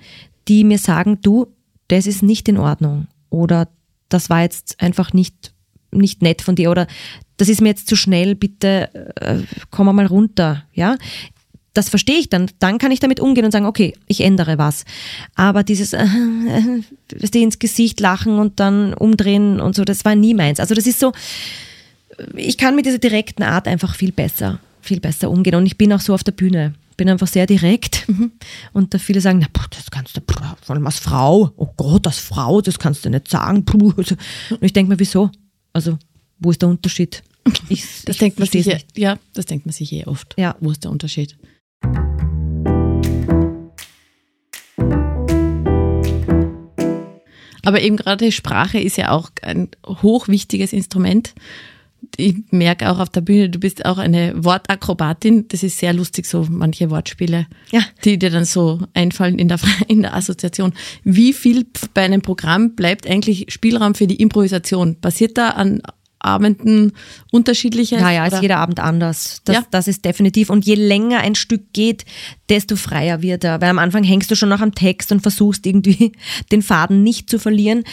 die 0.47 0.63
mir 0.63 0.77
sagen, 0.77 1.19
du, 1.21 1.47
das 1.87 2.05
ist 2.05 2.23
nicht 2.23 2.47
in 2.49 2.57
Ordnung. 2.57 3.07
Oder 3.29 3.69
das 4.09 4.29
war 4.29 4.41
jetzt 4.41 4.79
einfach 4.81 5.13
nicht, 5.13 5.53
nicht 5.91 6.21
nett 6.21 6.41
von 6.41 6.55
dir. 6.55 6.71
Oder 6.71 6.87
das 7.37 7.49
ist 7.49 7.61
mir 7.61 7.69
jetzt 7.69 7.87
zu 7.87 7.95
schnell, 7.95 8.35
bitte 8.35 9.13
äh, 9.15 9.39
komm 9.71 9.95
mal 9.95 10.05
runter. 10.05 10.63
Ja, 10.73 10.97
das 11.77 11.89
verstehe 11.89 12.17
ich 12.17 12.29
dann. 12.29 12.49
Dann 12.59 12.79
kann 12.79 12.91
ich 12.91 12.99
damit 12.99 13.19
umgehen 13.19 13.45
und 13.45 13.51
sagen, 13.51 13.65
okay, 13.65 13.93
ich 14.07 14.21
ändere 14.21 14.57
was. 14.57 14.83
Aber 15.35 15.63
dieses 15.63 15.93
äh, 15.93 16.07
äh, 17.09 17.41
ins 17.41 17.59
Gesicht 17.59 17.99
lachen 17.99 18.39
und 18.39 18.59
dann 18.59 18.93
umdrehen 18.93 19.59
und 19.59 19.75
so, 19.75 19.85
das 19.85 20.03
war 20.03 20.15
nie 20.15 20.33
meins. 20.33 20.59
Also 20.59 20.73
das 20.73 20.87
ist 20.87 20.99
so, 20.99 21.13
ich 22.35 22.57
kann 22.57 22.75
mit 22.75 22.85
dieser 22.85 22.97
direkten 22.97 23.43
Art 23.43 23.67
einfach 23.67 23.95
viel 23.95 24.11
besser, 24.11 24.59
viel 24.87 24.99
besser 24.99 25.29
umgehen. 25.29 25.55
Und 25.55 25.65
ich 25.65 25.77
bin 25.77 25.93
auch 25.93 25.99
so 25.99 26.13
auf 26.13 26.23
der 26.23 26.31
Bühne. 26.31 26.73
Bin 26.95 27.09
einfach 27.09 27.27
sehr 27.27 27.45
direkt. 27.45 28.07
Mhm. 28.09 28.31
Und 28.73 28.93
da 28.93 28.97
viele 28.97 29.21
sagen, 29.21 29.39
na, 29.39 29.47
das 29.69 29.91
kannst 29.91 30.17
du, 30.17 30.21
vor 30.61 30.75
allem 30.75 30.85
als 30.85 30.99
Frau, 30.99 31.51
oh 31.55 31.69
Gott, 31.77 32.07
als 32.07 32.17
Frau, 32.17 32.61
das 32.61 32.79
kannst 32.79 33.05
du 33.05 33.09
nicht 33.09 33.27
sagen. 33.27 33.63
Und 33.71 34.17
ich 34.61 34.73
denke 34.73 34.89
mir, 34.89 34.99
wieso? 34.99 35.29
Also, 35.73 35.99
wo 36.39 36.49
ist 36.49 36.61
der 36.61 36.69
Unterschied? 36.69 37.23
Ich, 37.69 38.03
das 38.03 38.15
ich 38.15 38.19
denkt 38.19 38.39
man 38.39 38.47
sich, 38.47 38.85
ja, 38.97 39.17
das 39.33 39.45
denkt 39.45 39.65
man 39.65 39.71
sich 39.71 39.93
eh 39.93 40.05
oft. 40.05 40.35
Ja. 40.37 40.57
Wo 40.59 40.71
ist 40.71 40.83
der 40.83 40.91
Unterschied? 40.91 41.37
Aber 47.63 47.81
eben 47.81 47.97
gerade 47.97 48.31
Sprache 48.31 48.79
ist 48.79 48.97
ja 48.97 49.11
auch 49.11 49.29
ein 49.41 49.69
hochwichtiges 49.85 50.73
Instrument. 50.73 51.33
Ich 52.15 52.35
merke 52.51 52.89
auch 52.89 52.99
auf 52.99 53.09
der 53.09 53.21
Bühne, 53.21 53.49
du 53.49 53.59
bist 53.59 53.85
auch 53.85 53.97
eine 53.97 54.43
Wortakrobatin. 54.43 55.47
Das 55.49 55.63
ist 55.63 55.77
sehr 55.77 55.93
lustig, 55.93 56.25
so 56.25 56.47
manche 56.49 56.89
Wortspiele, 56.89 57.47
ja. 57.71 57.81
die 58.03 58.17
dir 58.17 58.29
dann 58.29 58.45
so 58.45 58.79
einfallen 58.93 59.37
in 59.37 59.47
der, 59.47 59.59
in 59.87 60.01
der 60.01 60.15
Assoziation. 60.15 60.73
Wie 61.03 61.33
viel 61.33 61.65
bei 61.93 62.03
einem 62.03 62.21
Programm 62.21 62.75
bleibt 62.75 63.07
eigentlich 63.07 63.47
Spielraum 63.49 63.95
für 63.95 64.07
die 64.07 64.21
Improvisation? 64.21 64.95
Passiert 64.99 65.37
da 65.37 65.49
an 65.49 65.81
Abenden 66.19 66.93
unterschiedliches? 67.31 68.01
Naja, 68.01 68.25
ist 68.25 68.41
jeder 68.41 68.57
Abend 68.57 68.79
anders. 68.79 69.41
Das, 69.45 69.55
ja. 69.55 69.63
das 69.71 69.87
ist 69.87 70.03
definitiv. 70.03 70.49
Und 70.49 70.65
je 70.65 70.75
länger 70.75 71.19
ein 71.19 71.35
Stück 71.35 71.73
geht, 71.73 72.05
desto 72.49 72.75
freier 72.75 73.21
wird 73.21 73.43
er. 73.43 73.61
Weil 73.61 73.69
am 73.69 73.79
Anfang 73.79 74.03
hängst 74.03 74.29
du 74.31 74.35
schon 74.35 74.49
noch 74.49 74.61
am 74.61 74.73
Text 74.73 75.11
und 75.11 75.21
versuchst 75.21 75.65
irgendwie 75.65 76.13
den 76.51 76.61
Faden 76.61 77.03
nicht 77.03 77.29
zu 77.29 77.39
verlieren. 77.39 77.83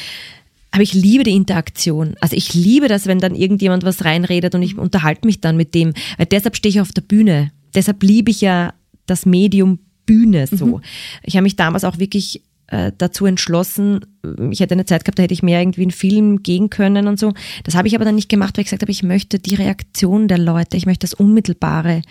Aber 0.75 0.83
ich 0.83 0.93
liebe 0.93 1.23
die 1.23 1.37
Interaktion. 1.37 2.17
Also 2.21 2.35
ich 2.35 2.53
liebe 2.53 2.89
das, 2.89 3.07
wenn 3.07 3.21
dann 3.21 3.37
irgendjemand 3.37 3.85
was 3.85 4.05
reinredet 4.05 4.57
und 4.57 4.63
ich 4.63 4.77
unterhalte 4.77 5.25
mich 5.25 5.41
dann 5.41 5.57
mit 5.57 5.73
dem. 5.73 5.95
Weil 6.19 6.27
deshalb 6.27 6.57
stehe 6.57 6.71
ich 6.71 6.81
auf 6.81 6.91
der 6.91 7.03
Bühne. 7.03 7.53
Deshalb 7.77 8.03
liebe 8.03 8.33
ich 8.33 8.41
ja 8.41 8.75
das 9.07 9.25
Medium 9.25 9.79
Bühne 10.05 10.49
so. 10.49 10.67
Mhm. 10.67 10.81
Ich 11.23 11.37
habe 11.37 11.45
mich 11.45 11.55
damals 11.55 11.85
auch 11.85 12.01
wirklich 12.01 12.43
äh, 12.67 12.91
dazu 12.99 13.25
entschlossen, 13.25 14.01
ich 14.51 14.59
hätte 14.59 14.75
eine 14.75 14.85
Zeit 14.85 15.05
gehabt, 15.05 15.21
da 15.21 15.23
hätte 15.23 15.33
ich 15.33 15.45
mehr 15.45 15.61
irgendwie 15.61 15.85
in 15.85 15.93
Film 15.93 16.43
gehen 16.43 16.71
können 16.71 17.07
und 17.07 17.21
so. 17.21 17.35
Das 17.63 17.77
habe 17.77 17.87
ich 17.87 17.95
aber 17.95 18.05
dann 18.05 18.17
nicht 18.17 18.29
gemacht, 18.29 18.57
weil 18.57 18.63
ich 18.63 18.67
gesagt 18.67 18.83
habe, 18.83 18.91
ich 18.91 19.05
möchte 19.05 19.39
die 19.39 19.55
Reaktion 19.55 20.27
der 20.27 20.39
Leute, 20.39 20.77
ich 20.77 20.87
möchte 20.87 21.07
das 21.07 21.15
Unmittelbare. 21.15 22.03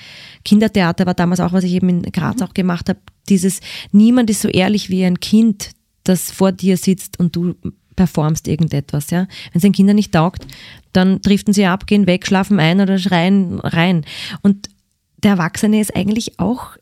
Kindertheater 0.45 1.05
war 1.05 1.15
damals 1.15 1.41
auch, 1.41 1.51
was 1.51 1.65
ich 1.65 1.73
eben 1.73 1.89
in 1.89 2.01
Graz 2.03 2.41
auch 2.41 2.53
gemacht 2.53 2.87
habe, 2.87 2.99
dieses, 3.27 3.59
niemand 3.91 4.29
ist 4.29 4.41
so 4.41 4.47
ehrlich 4.47 4.89
wie 4.89 5.03
ein 5.03 5.19
Kind, 5.19 5.71
das 6.05 6.31
vor 6.31 6.53
dir 6.53 6.77
sitzt 6.77 7.19
und 7.19 7.35
du 7.35 7.55
performst 7.95 8.47
irgendetwas, 8.47 9.09
ja. 9.09 9.21
Wenn 9.51 9.55
es 9.55 9.61
den 9.61 9.73
Kindern 9.73 9.95
nicht 9.95 10.13
taugt, 10.13 10.45
dann 10.91 11.21
driften 11.21 11.53
sie 11.53 11.65
ab, 11.65 11.87
gehen 11.87 12.07
weg, 12.07 12.27
schlafen 12.27 12.59
ein 12.59 12.81
oder 12.81 12.97
schreien 12.97 13.59
rein. 13.59 14.05
Und 14.41 14.69
der 15.23 15.31
Erwachsene 15.31 15.79
ist 15.79 15.95
eigentlich 15.95 16.39
auch 16.39 16.77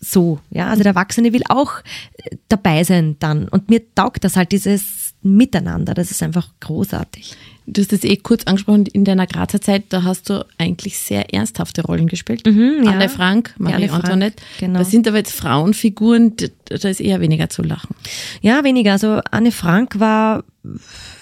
so. 0.00 0.38
Ja, 0.50 0.68
also 0.68 0.82
der 0.82 0.92
Erwachsene 0.92 1.32
will 1.32 1.42
auch 1.48 1.80
äh, 2.14 2.36
dabei 2.48 2.84
sein 2.84 3.16
dann. 3.18 3.48
Und 3.48 3.68
mir 3.68 3.94
taugt 3.94 4.24
das 4.24 4.36
halt, 4.36 4.52
dieses 4.52 5.14
Miteinander. 5.22 5.94
Das 5.94 6.10
ist 6.10 6.22
einfach 6.22 6.48
großartig. 6.60 7.36
Du 7.72 7.80
hast 7.80 7.92
das 7.92 8.04
eh 8.04 8.16
kurz 8.16 8.44
angesprochen, 8.44 8.86
in 8.86 9.04
deiner 9.04 9.26
Grazer 9.26 9.60
Zeit, 9.60 9.84
da 9.90 10.02
hast 10.02 10.28
du 10.28 10.44
eigentlich 10.58 10.98
sehr 10.98 11.32
ernsthafte 11.32 11.82
Rollen 11.82 12.08
gespielt. 12.08 12.44
Mhm, 12.46 12.82
ja. 12.84 12.90
Anne 12.90 13.08
Frank, 13.08 13.54
Marie 13.58 13.84
Anne 13.84 13.92
Antoinette. 13.92 14.42
Frank, 14.42 14.58
genau. 14.58 14.78
Das 14.80 14.90
sind 14.90 15.06
aber 15.06 15.18
jetzt 15.18 15.32
Frauenfiguren, 15.32 16.34
da 16.66 16.88
ist 16.88 17.00
eher 17.00 17.20
weniger 17.20 17.48
zu 17.48 17.62
lachen. 17.62 17.94
Ja, 18.40 18.64
weniger. 18.64 18.92
Also 18.92 19.20
Anne 19.30 19.52
Frank 19.52 20.00
war, 20.00 20.44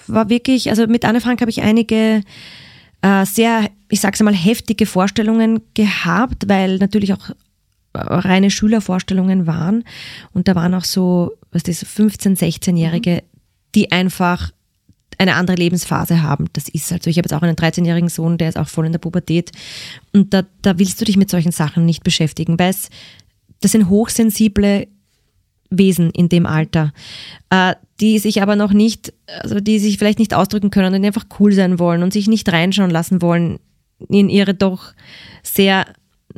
war 0.07 0.31
wirklich, 0.31 0.71
also 0.71 0.87
mit 0.87 1.05
Anne 1.05 1.21
Frank 1.21 1.41
habe 1.41 1.51
ich 1.51 1.63
einige 1.63 2.23
äh, 3.03 3.25
sehr, 3.27 3.71
ich 3.89 4.01
sag's 4.01 4.21
einmal, 4.21 4.35
heftige 4.35 4.87
Vorstellungen 4.87 5.61
gehabt, 5.75 6.49
weil 6.49 6.79
natürlich 6.79 7.13
auch 7.13 7.31
reine 7.95 8.51
Schülervorstellungen 8.51 9.47
waren. 9.47 9.85
Und 10.33 10.49
da 10.49 10.55
waren 10.55 10.75
auch 10.75 10.85
so, 10.85 11.33
was 11.53 11.63
das, 11.63 11.85
15-, 11.85 12.39
16-Jährige, 12.39 13.23
die 13.75 13.93
einfach 13.93 14.53
eine 15.19 15.35
andere 15.35 15.57
Lebensphase 15.57 16.23
haben. 16.23 16.47
Das 16.53 16.69
ist 16.69 16.91
halt 16.91 17.03
so. 17.03 17.11
Ich 17.11 17.19
habe 17.19 17.27
jetzt 17.27 17.35
auch 17.35 17.43
einen 17.43 17.57
13-jährigen 17.57 18.09
Sohn, 18.09 18.39
der 18.39 18.49
ist 18.49 18.57
auch 18.57 18.69
voll 18.69 18.87
in 18.87 18.93
der 18.93 19.01
Pubertät. 19.01 19.51
Und 20.13 20.33
da, 20.33 20.45
da 20.63 20.79
willst 20.79 21.01
du 21.01 21.05
dich 21.05 21.17
mit 21.17 21.29
solchen 21.29 21.53
Sachen 21.53 21.85
nicht 21.85 22.05
beschäftigen, 22.05 22.59
weil 22.59 22.71
es, 22.71 22.89
das 23.61 23.73
sind 23.73 23.89
hochsensible 23.89 24.87
Wesen 25.71 26.11
in 26.11 26.29
dem 26.29 26.47
Alter, 26.47 26.93
äh, 27.51 27.75
die 28.01 28.19
sich 28.21 28.41
aber 28.41 28.57
noch 28.57 28.73
nicht, 28.73 29.13
also 29.27 29.61
die 29.61 29.79
sich 29.79 29.99
vielleicht 29.99 30.21
nicht 30.21 30.35
ausdrücken 30.35 30.71
können 30.71 30.95
und 30.95 31.05
einfach 31.05 31.27
cool 31.41 31.53
sein 31.53 31.79
wollen 31.79 32.03
und 32.03 32.13
sich 32.13 32.29
nicht 32.29 32.51
reinschauen 32.51 32.91
lassen 32.91 33.21
wollen 33.21 33.59
in 34.09 34.31
ihre 34.31 34.55
doch 34.55 34.93
sehr 35.43 35.85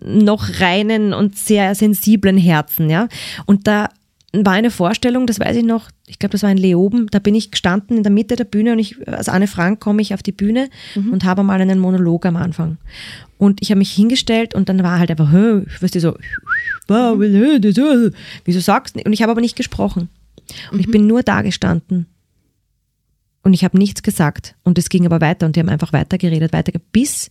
noch 0.03 0.61
reinen 0.61 1.12
und 1.12 1.37
sehr 1.37 1.75
sensiblen 1.75 2.38
Herzen, 2.38 2.88
ja. 2.88 3.09
Und 3.45 3.66
da 3.66 3.88
war 4.33 4.53
eine 4.53 4.71
Vorstellung, 4.71 5.27
das 5.27 5.40
weiß 5.40 5.57
ich 5.57 5.64
noch, 5.64 5.90
ich 6.07 6.19
glaube, 6.19 6.33
das 6.33 6.43
war 6.43 6.51
in 6.51 6.59
Leoben, 6.59 7.09
da 7.11 7.19
bin 7.19 7.35
ich 7.35 7.51
gestanden 7.51 7.97
in 7.97 8.05
der 8.05 8.12
Mitte 8.12 8.37
der 8.37 8.45
Bühne 8.45 8.73
und 8.73 8.79
ich, 8.79 8.97
als 9.09 9.29
Anne 9.29 9.49
Frank 9.49 9.81
komme 9.81 10.03
ich 10.03 10.14
auf 10.14 10.23
die 10.23 10.33
Bühne 10.33 10.69
mhm. 10.95 11.12
und 11.12 11.25
habe 11.25 11.43
mal 11.43 11.61
einen 11.61 11.81
Monolog 11.81 12.27
am 12.27 12.37
Anfang. 12.37 12.79
Und 13.38 13.61
ich 13.61 13.71
habe 13.71 13.79
mich 13.79 13.90
hingestellt 13.90 14.55
und 14.55 14.69
dann 14.69 14.83
war 14.83 14.99
halt 14.99 15.11
einfach, 15.11 15.33
weißt 15.33 15.95
du, 15.95 16.01
so, 16.01 16.16
wieso 18.45 18.61
sagst 18.61 18.97
du 18.97 19.01
Und 19.05 19.12
ich 19.12 19.23
habe 19.23 19.33
aber 19.33 19.40
nicht 19.40 19.57
gesprochen. 19.57 20.09
Und 20.71 20.75
mhm. 20.75 20.81
ich 20.81 20.90
bin 20.90 21.07
nur 21.07 21.23
da 21.23 21.43
gestanden. 21.43 22.07
Und 23.43 23.55
ich 23.55 23.64
habe 23.64 23.79
nichts 23.79 24.03
gesagt. 24.03 24.55
Und 24.62 24.79
es 24.79 24.90
ging 24.90 25.07
aber 25.07 25.21
weiter 25.21 25.47
und 25.47 25.57
die 25.57 25.61
haben 25.61 25.71
einfach 25.71 25.93
weitergeredet, 25.93 26.53
weiter, 26.53 26.73
bis 26.93 27.31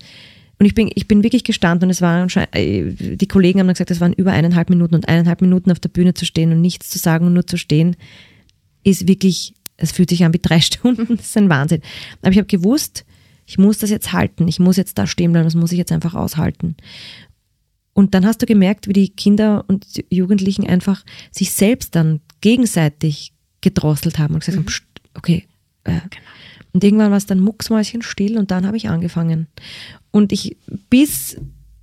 und 0.60 0.66
ich 0.66 0.76
bin, 0.76 0.92
ich 0.94 1.08
bin 1.08 1.24
wirklich 1.24 1.46
gestanden 1.46 1.88
und 1.88 1.92
es 1.92 2.02
waren, 2.02 2.30
äh, 2.52 3.16
die 3.16 3.28
Kollegen 3.28 3.60
haben 3.60 3.68
dann 3.68 3.76
gesagt, 3.76 3.92
es 3.92 4.02
waren 4.02 4.12
über 4.12 4.34
eineinhalb 4.34 4.70
Minuten 4.70 4.96
und 4.96 5.08
eineinhalb 5.08 5.42
Minuten 5.42 5.72
auf 5.72 5.80
der 5.80 5.90
Bühne 5.90 6.14
zu 6.14 6.26
stehen 6.26 6.52
und 6.52 6.60
nichts 6.60 6.90
zu 6.90 7.00
sagen 7.00 7.26
und 7.26 7.34
nur 7.34 7.48
zu 7.48 7.58
stehen, 7.58 7.96
ist 8.84 9.08
wirklich, 9.08 9.54
es 9.78 9.94
fühlt 9.94 10.10
sich 10.10 10.26
an 10.26 10.34
wie 10.34 10.40
drei 10.42 10.60
Stunden, 10.62 11.16
das 11.16 11.28
ist 11.28 11.38
ein 11.38 11.50
Wahnsinn. 11.50 11.82
Aber 12.22 12.32
ich 12.32 12.38
habe 12.38 12.48
gewusst, 12.48 13.06
ich 13.46 13.58
muss 13.58 13.80
das 13.80 13.90
jetzt 13.90 14.12
halten, 14.12 14.50
ich 14.50 14.60
muss 14.60 14.76
jetzt 14.76 14.98
da 14.98 15.08
stehen 15.08 15.32
bleiben, 15.32 15.46
das 15.48 15.56
muss 15.56 15.72
ich 15.72 15.78
jetzt 15.78 15.94
einfach 15.94 16.14
aushalten. 16.14 16.76
Und 17.94 18.14
dann 18.14 18.26
hast 18.26 18.42
du 18.42 18.46
gemerkt, 18.46 18.88
wie 18.88 18.94
die 18.94 19.10
Kinder 19.10 19.64
und 19.68 19.86
Jugendlichen 20.10 20.68
einfach 20.68 21.06
sich 21.32 21.52
selbst 21.52 21.96
dann 21.96 22.20
gegenseitig 22.42 23.34
gedrosselt 23.62 24.20
haben 24.20 24.34
und 24.34 24.42
gesagt 24.42 24.58
haben, 24.58 24.66
"Psst, 24.66 24.84
okay. 25.16 25.46
Äh. 25.86 26.00
Und 26.72 26.84
irgendwann 26.84 27.12
war 27.12 27.18
es 27.18 27.26
dann 27.26 27.40
mucksmäuschen 27.40 28.02
still 28.02 28.38
und 28.38 28.52
dann 28.52 28.68
habe 28.68 28.78
ich 28.78 28.90
angefangen. 28.90 29.48
Und 30.12 30.32
ich 30.32 30.58
bis, 30.90 31.38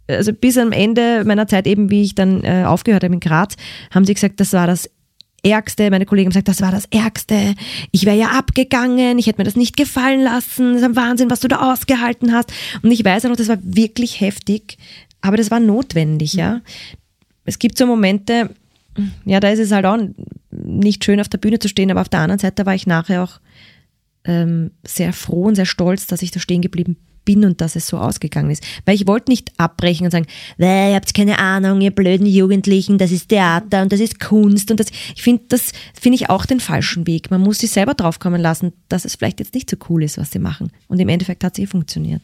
also 0.08 0.32
bis 0.32 0.58
am 0.58 0.72
Ende 0.72 1.24
meiner 1.24 1.46
Zeit 1.46 1.66
eben, 1.66 1.90
wie 1.90 2.02
ich 2.02 2.14
dann 2.14 2.44
äh, 2.44 2.64
aufgehört 2.66 3.04
habe 3.04 3.14
in 3.14 3.20
Graz, 3.20 3.56
haben 3.90 4.04
sie 4.04 4.14
gesagt, 4.14 4.40
das 4.40 4.52
war 4.52 4.66
das 4.66 4.90
Ärgste. 5.42 5.90
Meine 5.90 6.06
Kollegen 6.06 6.26
haben 6.26 6.32
gesagt, 6.32 6.48
das 6.48 6.60
war 6.60 6.72
das 6.72 6.86
Ärgste. 6.86 7.54
Ich 7.92 8.04
wäre 8.04 8.16
ja 8.16 8.30
abgegangen, 8.30 9.18
ich 9.18 9.26
hätte 9.26 9.38
mir 9.38 9.44
das 9.44 9.56
nicht 9.56 9.76
gefallen 9.76 10.22
lassen. 10.22 10.72
Das 10.72 10.82
ist 10.82 10.88
ein 10.88 10.96
Wahnsinn, 10.96 11.30
was 11.30 11.40
du 11.40 11.48
da 11.48 11.72
ausgehalten 11.72 12.32
hast. 12.32 12.52
Und 12.82 12.90
ich 12.90 13.04
weiß 13.04 13.24
auch 13.24 13.30
noch, 13.30 13.36
das 13.36 13.48
war 13.48 13.58
wirklich 13.62 14.20
heftig, 14.20 14.76
aber 15.20 15.36
das 15.36 15.50
war 15.50 15.60
notwendig, 15.60 16.34
ja. 16.34 16.62
Es 17.44 17.60
gibt 17.60 17.78
so 17.78 17.86
Momente, 17.86 18.50
ja, 19.24 19.38
da 19.38 19.50
ist 19.50 19.60
es 19.60 19.70
halt 19.70 19.86
auch 19.86 19.98
nicht 20.50 21.04
schön 21.04 21.20
auf 21.20 21.28
der 21.28 21.38
Bühne 21.38 21.60
zu 21.60 21.68
stehen, 21.68 21.90
aber 21.92 22.00
auf 22.00 22.08
der 22.08 22.20
anderen 22.20 22.40
Seite 22.40 22.66
war 22.66 22.74
ich 22.74 22.88
nachher 22.88 23.22
auch 23.22 23.40
ähm, 24.24 24.72
sehr 24.84 25.12
froh 25.12 25.44
und 25.44 25.54
sehr 25.54 25.66
stolz, 25.66 26.08
dass 26.08 26.22
ich 26.22 26.32
da 26.32 26.40
stehen 26.40 26.62
geblieben 26.62 26.94
bin 26.94 27.15
und 27.34 27.60
dass 27.60 27.76
es 27.76 27.86
so 27.86 27.98
ausgegangen 27.98 28.50
ist. 28.50 28.62
Weil 28.84 28.94
ich 28.94 29.06
wollte 29.06 29.30
nicht 29.30 29.52
abbrechen 29.56 30.04
und 30.04 30.10
sagen, 30.10 30.26
"Äh, 30.58 30.90
ihr 30.90 30.94
habt 30.94 31.12
keine 31.14 31.38
Ahnung, 31.38 31.80
ihr 31.80 31.90
blöden 31.90 32.26
Jugendlichen, 32.26 32.98
das 32.98 33.10
ist 33.10 33.28
Theater 33.28 33.82
und 33.82 33.92
das 33.92 34.00
ist 34.00 34.20
Kunst 34.20 34.70
und 34.70 34.78
das. 34.80 34.88
Ich 35.14 35.22
finde, 35.22 35.44
das 35.48 35.72
finde 36.00 36.16
ich 36.16 36.30
auch 36.30 36.46
den 36.46 36.60
falschen 36.60 37.06
Weg. 37.06 37.30
Man 37.30 37.40
muss 37.40 37.58
sich 37.58 37.70
selber 37.70 37.94
draufkommen 37.94 38.40
lassen, 38.40 38.72
dass 38.88 39.04
es 39.04 39.16
vielleicht 39.16 39.40
jetzt 39.40 39.54
nicht 39.54 39.68
so 39.68 39.76
cool 39.88 40.02
ist, 40.02 40.18
was 40.18 40.30
sie 40.30 40.38
machen. 40.38 40.70
Und 40.88 41.00
im 41.00 41.08
Endeffekt 41.08 41.42
hat 41.44 41.58
es 41.58 41.64
eh 41.64 41.66
funktioniert. 41.66 42.22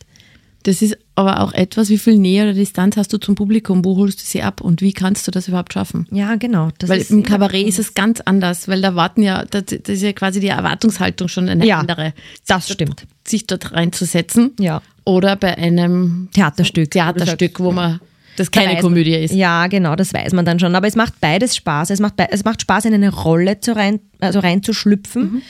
Das 0.63 0.81
ist 0.81 0.97
aber 1.15 1.41
auch 1.41 1.53
etwas, 1.53 1.89
wie 1.89 1.99
viel 1.99 2.17
Nähe 2.17 2.45
oder 2.45 2.53
Distanz 2.55 2.97
hast 2.97 3.13
du 3.13 3.19
zum 3.19 3.35
Publikum? 3.35 3.85
Wo 3.85 3.97
holst 3.97 4.21
du 4.21 4.25
sie 4.25 4.43
ab 4.43 4.61
und 4.61 4.81
wie 4.81 4.93
kannst 4.93 5.27
du 5.27 5.31
das 5.31 5.49
überhaupt 5.49 5.73
schaffen? 5.73 6.07
Ja, 6.11 6.37
genau. 6.37 6.71
Das 6.79 6.89
weil 6.89 7.01
ist 7.01 7.11
im 7.11 7.23
Kabarett 7.23 7.67
ist 7.67 7.79
es 7.79 7.95
ganz 7.95 8.21
anders, 8.21 8.69
weil 8.69 8.81
da 8.81 8.95
warten 8.95 9.23
ja, 9.23 9.45
das, 9.45 9.65
ist 9.73 10.03
ja 10.03 10.13
quasi 10.13 10.41
die 10.41 10.49
Erwartungshaltung 10.49 11.29
schon 11.29 11.49
eine 11.49 11.67
Ja, 11.67 11.81
andere. 11.81 12.15
das 12.47 12.67
Sich 12.67 12.75
stimmt. 12.75 13.01
Dort, 13.01 13.29
sich 13.29 13.47
dort 13.47 13.73
reinzusetzen. 13.73 14.53
Ja. 14.59 14.83
Oder 15.05 15.37
bei 15.37 15.57
einem 15.59 16.29
Theaterstück. 16.33 16.91
Theaterstück, 16.93 17.59
wo 17.61 17.73
man 17.73 18.01
das 18.37 18.51
Da 18.51 18.61
keine 18.61 18.75
weiß 18.77 18.83
Komödie 18.83 19.15
ist. 19.15 19.35
Ja, 19.35 19.67
genau, 19.67 19.97
das 19.97 20.15
weiß 20.15 20.33
man 20.33 20.45
dann 20.45 20.59
schon. 20.59 20.75
Aber 20.75 20.87
es 20.87 20.97
macht 20.97 21.21
beides 21.21 21.57
Spaß. 21.57 21.91
Es 21.91 22.01
macht, 22.01 22.15
es 22.31 22.45
macht 22.45 22.63
Spaß, 22.63 22.87
in 22.87 22.95
eine 22.95 23.11
Rolle 23.11 23.61
zu 23.61 23.75
rein, 23.77 24.01
also 24.21 24.39
reinzuschlüpfen 24.39 25.43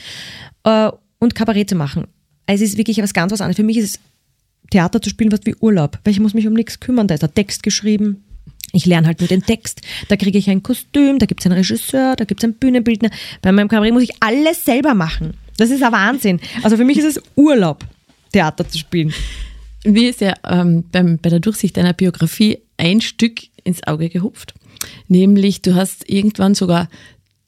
äh, 0.63 0.89
und 1.19 1.35
Kabarett 1.35 1.69
zu 1.69 1.75
machen. 1.75 2.07
Es 2.45 2.61
ist 2.61 2.77
wirklich 2.77 3.01
was 3.01 3.13
ganz 3.13 3.31
was 3.31 3.39
anderes. 3.39 3.55
Für 3.55 3.63
mich 3.63 3.77
ist 3.77 3.99
Theater 4.71 5.01
zu 5.01 5.09
spielen 5.09 5.31
was 5.31 5.41
wie 5.45 5.55
Urlaub, 5.55 5.99
weil 6.03 6.11
ich 6.11 6.19
muss 6.19 6.33
mich 6.33 6.47
um 6.47 6.53
nichts 6.53 6.79
kümmern. 6.79 7.07
Da 7.07 7.15
ist 7.15 7.21
der 7.21 7.33
Text 7.33 7.63
geschrieben. 7.63 8.23
Ich 8.71 8.85
lerne 8.85 9.05
halt 9.05 9.19
nur 9.19 9.27
den 9.27 9.43
Text. 9.43 9.81
Da 10.07 10.15
kriege 10.15 10.37
ich 10.37 10.49
ein 10.49 10.63
Kostüm, 10.63 11.19
da 11.19 11.27
gibt 11.27 11.41
es 11.41 11.45
einen 11.45 11.55
Regisseur, 11.55 12.15
da 12.15 12.25
gibt 12.25 12.41
es 12.41 12.43
einen 12.43 12.55
Bühnenbildner. 12.55 13.11
Bei 13.41 13.51
meinem 13.51 13.67
Kabarett 13.67 13.93
muss 13.93 14.03
ich 14.03 14.15
alles 14.19 14.65
selber 14.65 14.95
machen. 14.95 15.35
Das 15.57 15.69
ist 15.69 15.83
ein 15.83 15.91
Wahnsinn. 15.91 16.39
Also 16.63 16.77
für 16.77 16.83
mich 16.83 16.97
ist 16.97 17.17
es 17.17 17.23
Urlaub, 17.35 17.85
Theater 18.31 18.67
zu 18.67 18.79
spielen. 18.79 19.13
Mir 19.85 20.09
ist 20.09 20.21
ja 20.21 20.33
ähm, 20.49 20.85
beim, 20.91 21.19
bei 21.19 21.29
der 21.29 21.39
Durchsicht 21.39 21.77
deiner 21.77 21.93
Biografie 21.93 22.59
ein 22.77 23.01
Stück 23.01 23.41
ins 23.63 23.85
Auge 23.85 24.09
gehupft. 24.09 24.55
Nämlich, 25.07 25.61
du 25.61 25.75
hast 25.75 26.09
irgendwann 26.09 26.55
sogar 26.55 26.89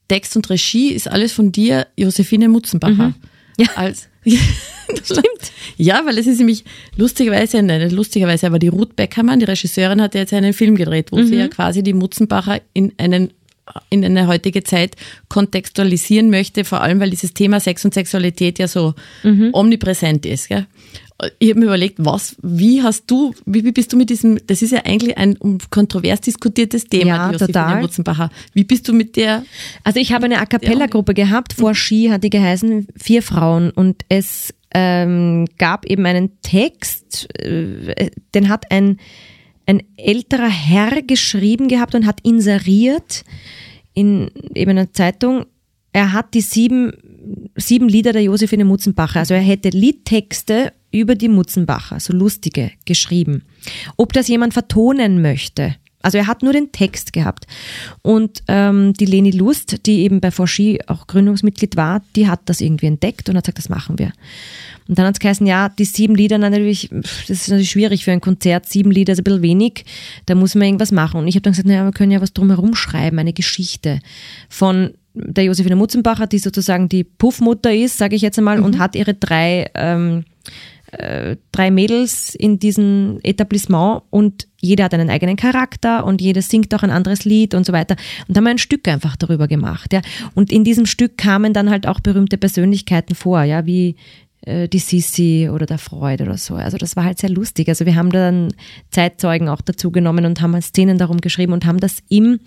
Text 0.08 0.36
und 0.36 0.48
Regie 0.48 0.92
ist 0.92 1.08
alles 1.08 1.32
von 1.32 1.50
dir, 1.50 1.86
Josephine 1.96 2.48
Mutzenbacher. 2.48 3.14
Ja. 3.58 3.68
Als, 3.74 4.08
das 4.88 5.06
stimmt. 5.06 5.52
Ja, 5.76 6.02
weil 6.04 6.18
es 6.18 6.26
ist 6.26 6.38
nämlich 6.38 6.64
lustigerweise, 6.96 7.62
nein, 7.62 7.90
lustigerweise, 7.90 8.46
aber 8.46 8.58
die 8.58 8.68
Ruth 8.68 8.96
Beckermann, 8.96 9.40
die 9.40 9.46
Regisseurin, 9.46 10.02
hat 10.02 10.14
ja 10.14 10.20
jetzt 10.20 10.32
einen 10.32 10.52
Film 10.52 10.76
gedreht, 10.76 11.12
wo 11.12 11.22
sie 11.22 11.36
ja 11.36 11.48
quasi 11.48 11.82
die 11.82 11.92
Mutzenbacher 11.92 12.60
in 12.72 12.92
einen 12.98 13.32
in 13.90 14.04
eine 14.04 14.28
heutige 14.28 14.62
Zeit 14.62 14.94
kontextualisieren 15.28 16.30
möchte, 16.30 16.64
vor 16.64 16.82
allem 16.82 17.00
weil 17.00 17.10
dieses 17.10 17.34
Thema 17.34 17.58
Sex 17.58 17.84
und 17.84 17.94
Sexualität 17.94 18.60
ja 18.60 18.68
so 18.68 18.94
omnipräsent 19.52 20.24
ist. 20.24 20.48
Gell? 20.48 20.66
Ich 21.38 21.48
habe 21.50 21.60
mir 21.60 21.66
überlegt, 21.66 21.96
was, 21.98 22.36
wie 22.42 22.82
hast 22.82 23.10
du, 23.10 23.34
wie, 23.46 23.64
wie 23.64 23.72
bist 23.72 23.92
du 23.92 23.96
mit 23.96 24.10
diesem, 24.10 24.38
das 24.46 24.60
ist 24.60 24.72
ja 24.72 24.80
eigentlich 24.84 25.16
ein 25.16 25.38
kontrovers 25.70 26.20
diskutiertes 26.20 26.84
Thema, 26.84 27.06
Ja, 27.06 27.32
die 27.32 27.38
total. 27.38 27.80
Mutzenbacher. 27.80 28.28
Wie 28.52 28.64
bist 28.64 28.86
du 28.86 28.92
mit 28.92 29.16
der, 29.16 29.42
Also 29.82 29.98
ich 29.98 30.12
habe 30.12 30.26
eine 30.26 30.38
A 30.38 30.44
Cappella-Gruppe 30.44 31.14
gehabt, 31.14 31.54
vor 31.54 31.74
Ski 31.74 32.08
hat 32.08 32.22
die 32.22 32.30
geheißen, 32.30 32.88
vier 32.96 33.22
Frauen 33.22 33.70
und 33.70 34.04
es 34.10 34.52
ähm, 34.74 35.46
gab 35.56 35.86
eben 35.86 36.04
einen 36.04 36.38
Text, 36.42 37.28
äh, 37.40 38.10
den 38.34 38.50
hat 38.50 38.70
ein, 38.70 38.98
ein 39.64 39.82
älterer 39.96 40.50
Herr 40.50 41.00
geschrieben 41.00 41.68
gehabt 41.68 41.94
und 41.94 42.04
hat 42.04 42.20
inseriert 42.24 43.24
in 43.94 44.30
eben 44.54 44.72
einer 44.72 44.92
Zeitung. 44.92 45.46
Er 45.92 46.12
hat 46.12 46.34
die 46.34 46.42
sieben, 46.42 46.92
sieben 47.56 47.88
Lieder 47.88 48.12
der 48.12 48.22
Josephine 48.22 48.64
Mutzenbacher, 48.64 49.20
also 49.20 49.34
er 49.34 49.40
hätte 49.40 49.70
Liedtexte 49.70 50.72
über 50.90 51.14
die 51.14 51.28
Mutzenbacher, 51.28 52.00
so 52.00 52.12
lustige, 52.12 52.70
geschrieben. 52.84 53.42
Ob 53.96 54.12
das 54.12 54.28
jemand 54.28 54.54
vertonen 54.54 55.20
möchte, 55.20 55.76
also 56.06 56.18
er 56.18 56.28
hat 56.28 56.44
nur 56.44 56.52
den 56.52 56.70
Text 56.70 57.12
gehabt. 57.12 57.48
Und 58.02 58.44
ähm, 58.46 58.92
die 58.92 59.06
Leni 59.06 59.32
Lust, 59.32 59.86
die 59.86 60.02
eben 60.02 60.20
bei 60.20 60.30
Forschie 60.30 60.78
auch 60.86 61.08
Gründungsmitglied 61.08 61.76
war, 61.76 62.00
die 62.14 62.28
hat 62.28 62.42
das 62.44 62.60
irgendwie 62.60 62.86
entdeckt 62.86 63.28
und 63.28 63.36
hat 63.36 63.44
gesagt, 63.44 63.58
das 63.58 63.68
machen 63.68 63.98
wir. 63.98 64.12
Und 64.86 64.96
dann 64.98 65.06
hat 65.06 65.16
es 65.16 65.20
geheißen, 65.20 65.44
ja, 65.48 65.68
die 65.68 65.84
sieben 65.84 66.14
Lieder 66.14 66.38
natürlich, 66.38 66.90
das 66.92 67.30
ist 67.30 67.48
natürlich 67.48 67.72
schwierig 67.72 68.04
für 68.04 68.12
ein 68.12 68.20
Konzert, 68.20 68.66
sieben 68.66 68.92
Lieder 68.92 69.14
ist 69.14 69.18
ein 69.18 69.24
bisschen 69.24 69.42
wenig, 69.42 69.84
da 70.26 70.36
muss 70.36 70.54
man 70.54 70.66
irgendwas 70.68 70.92
machen. 70.92 71.18
Und 71.18 71.26
ich 71.26 71.34
habe 71.34 71.42
dann 71.42 71.54
gesagt, 71.54 71.66
naja, 71.66 71.84
wir 71.84 71.90
können 71.90 72.12
ja 72.12 72.20
was 72.20 72.32
drumherum 72.32 72.76
schreiben, 72.76 73.18
eine 73.18 73.32
Geschichte 73.32 73.98
von 74.48 74.94
der 75.16 75.44
Josephine 75.44 75.76
Mutzenbacher, 75.76 76.26
die 76.26 76.38
sozusagen 76.38 76.88
die 76.88 77.04
Puffmutter 77.04 77.74
ist, 77.74 77.98
sage 77.98 78.16
ich 78.16 78.22
jetzt 78.22 78.38
einmal, 78.38 78.60
und 78.60 78.78
hat 78.78 78.94
ihre 78.94 79.14
drei 79.14 79.70
ähm, 79.74 80.24
äh, 80.92 81.36
drei 81.52 81.70
Mädels 81.70 82.34
in 82.34 82.58
diesem 82.58 83.18
Etablissement 83.22 84.02
und 84.10 84.46
jeder 84.60 84.84
hat 84.84 84.94
einen 84.94 85.10
eigenen 85.10 85.36
Charakter 85.36 86.04
und 86.04 86.20
jeder 86.20 86.42
singt 86.42 86.74
auch 86.74 86.82
ein 86.82 86.90
anderes 86.90 87.24
Lied 87.24 87.54
und 87.54 87.66
so 87.66 87.72
weiter. 87.72 87.96
Und 88.28 88.36
da 88.36 88.38
haben 88.38 88.44
wir 88.44 88.50
ein 88.50 88.58
Stück 88.58 88.86
einfach 88.88 89.16
darüber 89.16 89.48
gemacht. 89.48 89.92
Ja. 89.92 90.00
Und 90.34 90.52
in 90.52 90.64
diesem 90.64 90.86
Stück 90.86 91.18
kamen 91.18 91.52
dann 91.52 91.70
halt 91.70 91.86
auch 91.86 92.00
berühmte 92.00 92.38
Persönlichkeiten 92.38 93.14
vor, 93.14 93.42
ja, 93.42 93.66
wie 93.66 93.96
äh, 94.46 94.68
die 94.68 94.78
Sissi 94.78 95.50
oder 95.52 95.66
der 95.66 95.78
Freud 95.78 96.22
oder 96.22 96.38
so. 96.38 96.54
Also 96.54 96.78
das 96.78 96.96
war 96.96 97.04
halt 97.04 97.18
sehr 97.18 97.30
lustig. 97.30 97.68
Also 97.68 97.84
wir 97.84 97.94
haben 97.94 98.10
dann 98.10 98.54
Zeitzeugen 98.90 99.48
auch 99.48 99.60
dazu 99.60 99.90
genommen 99.90 100.24
und 100.24 100.40
haben 100.40 100.60
Szenen 100.62 100.96
darum 100.98 101.20
geschrieben 101.20 101.52
und 101.52 101.66
haben 101.66 101.78
das 101.80 101.98
im 102.08 102.40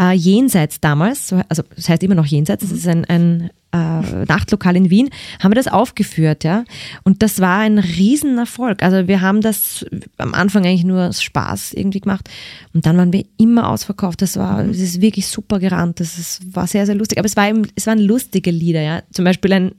äh, 0.00 0.12
Jenseits 0.12 0.80
damals, 0.80 1.28
so- 1.28 1.42
also 1.48 1.62
das 1.76 1.88
heißt 1.88 2.02
immer 2.02 2.14
noch 2.14 2.26
Jenseits, 2.26 2.62
das 2.62 2.72
ist 2.72 2.88
ein, 2.88 3.04
ein 3.04 3.50
äh, 3.74 4.24
Nachtlokal 4.26 4.76
in 4.76 4.90
Wien, 4.90 5.08
haben 5.40 5.50
wir 5.50 5.56
das 5.56 5.66
aufgeführt, 5.68 6.44
ja. 6.44 6.64
Und 7.04 7.22
das 7.22 7.40
war 7.40 7.60
ein 7.60 7.78
Riesenerfolg. 7.78 8.82
Also 8.82 9.08
wir 9.08 9.22
haben 9.22 9.40
das 9.40 9.86
am 10.18 10.34
Anfang 10.34 10.66
eigentlich 10.66 10.84
nur 10.84 11.08
aus 11.08 11.22
Spaß 11.22 11.72
irgendwie 11.72 12.00
gemacht. 12.00 12.28
Und 12.74 12.84
dann 12.84 12.98
waren 12.98 13.14
wir 13.14 13.24
immer 13.38 13.70
ausverkauft. 13.70 14.20
Das 14.20 14.36
war, 14.36 14.62
es 14.66 14.78
ist 14.78 15.00
wirklich 15.00 15.26
super 15.26 15.58
gerannt. 15.58 16.00
Das 16.00 16.18
ist, 16.18 16.54
war 16.54 16.66
sehr, 16.66 16.84
sehr 16.84 16.94
lustig. 16.94 17.18
Aber 17.18 17.24
es, 17.24 17.34
war 17.36 17.48
eben, 17.48 17.66
es 17.74 17.86
waren 17.86 17.98
lustige 17.98 18.50
Lieder, 18.50 18.82
ja. 18.82 19.02
Zum 19.10 19.24
Beispiel 19.24 19.52
ein, 19.54 19.72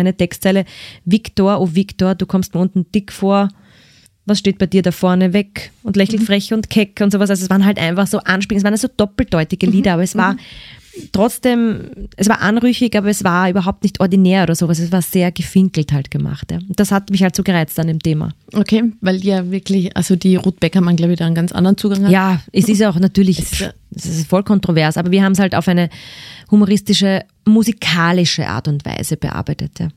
eine 0.00 0.16
Textzeile, 0.16 0.64
Victor, 1.04 1.60
oh 1.60 1.68
Victor, 1.72 2.14
du 2.14 2.26
kommst 2.26 2.54
mir 2.54 2.60
unten 2.60 2.90
dick 2.92 3.12
vor. 3.12 3.48
Was 4.26 4.38
steht 4.38 4.58
bei 4.58 4.66
dir 4.66 4.82
da 4.82 4.92
vorne? 4.92 5.32
Weg 5.32 5.72
und 5.82 5.96
lächelt 5.96 6.22
frech 6.22 6.52
und 6.52 6.70
keck 6.70 7.00
und 7.00 7.10
sowas. 7.10 7.30
Also 7.30 7.44
es 7.44 7.50
waren 7.50 7.64
halt 7.64 7.78
einfach 7.78 8.06
so 8.06 8.18
Anspielungen, 8.18 8.64
es 8.64 8.64
waren 8.64 8.76
so 8.76 8.88
doppeldeutige 8.94 9.66
Lieder, 9.66 9.94
aber 9.94 10.02
es 10.02 10.14
war 10.14 10.36
trotzdem, 11.12 11.90
es 12.16 12.28
war 12.28 12.40
anrüchig, 12.40 12.96
aber 12.96 13.08
es 13.08 13.24
war 13.24 13.48
überhaupt 13.50 13.82
nicht 13.82 14.00
ordinär 14.00 14.42
oder 14.44 14.54
sowas. 14.54 14.78
Es 14.78 14.92
war 14.92 15.02
sehr 15.02 15.30
gefinkelt 15.32 15.92
halt 15.92 16.10
gemacht. 16.10 16.50
Ja. 16.50 16.58
Und 16.58 16.78
das 16.78 16.90
hat 16.92 17.10
mich 17.10 17.22
halt 17.22 17.36
so 17.36 17.42
gereizt 17.42 17.78
an 17.78 17.86
dem 17.86 18.00
Thema. 18.00 18.30
okay, 18.54 18.92
weil 19.00 19.16
ja 19.24 19.50
wirklich, 19.50 19.96
also 19.96 20.16
die 20.16 20.36
Ruth 20.36 20.60
Beckermann, 20.60 20.96
glaube 20.96 21.12
ich, 21.12 21.18
da 21.18 21.26
einen 21.26 21.34
ganz 21.34 21.52
anderen 21.52 21.76
Zugang 21.76 22.04
hat. 22.04 22.10
Ja, 22.12 22.40
es 22.52 22.68
ist 22.68 22.82
auch 22.84 22.98
natürlich, 22.98 23.60
ja- 23.60 23.72
es 23.94 24.06
ist 24.06 24.28
voll 24.28 24.42
kontrovers, 24.44 24.96
aber 24.96 25.10
wir 25.10 25.22
haben 25.22 25.32
es 25.32 25.38
halt 25.38 25.54
auf 25.54 25.68
eine 25.68 25.88
humoristische, 26.50 27.22
musikalische 27.46 28.46
Art 28.48 28.68
und 28.68 28.84
Weise 28.84 29.16
bearbeitet. 29.16 29.78
Ja. 29.78 29.88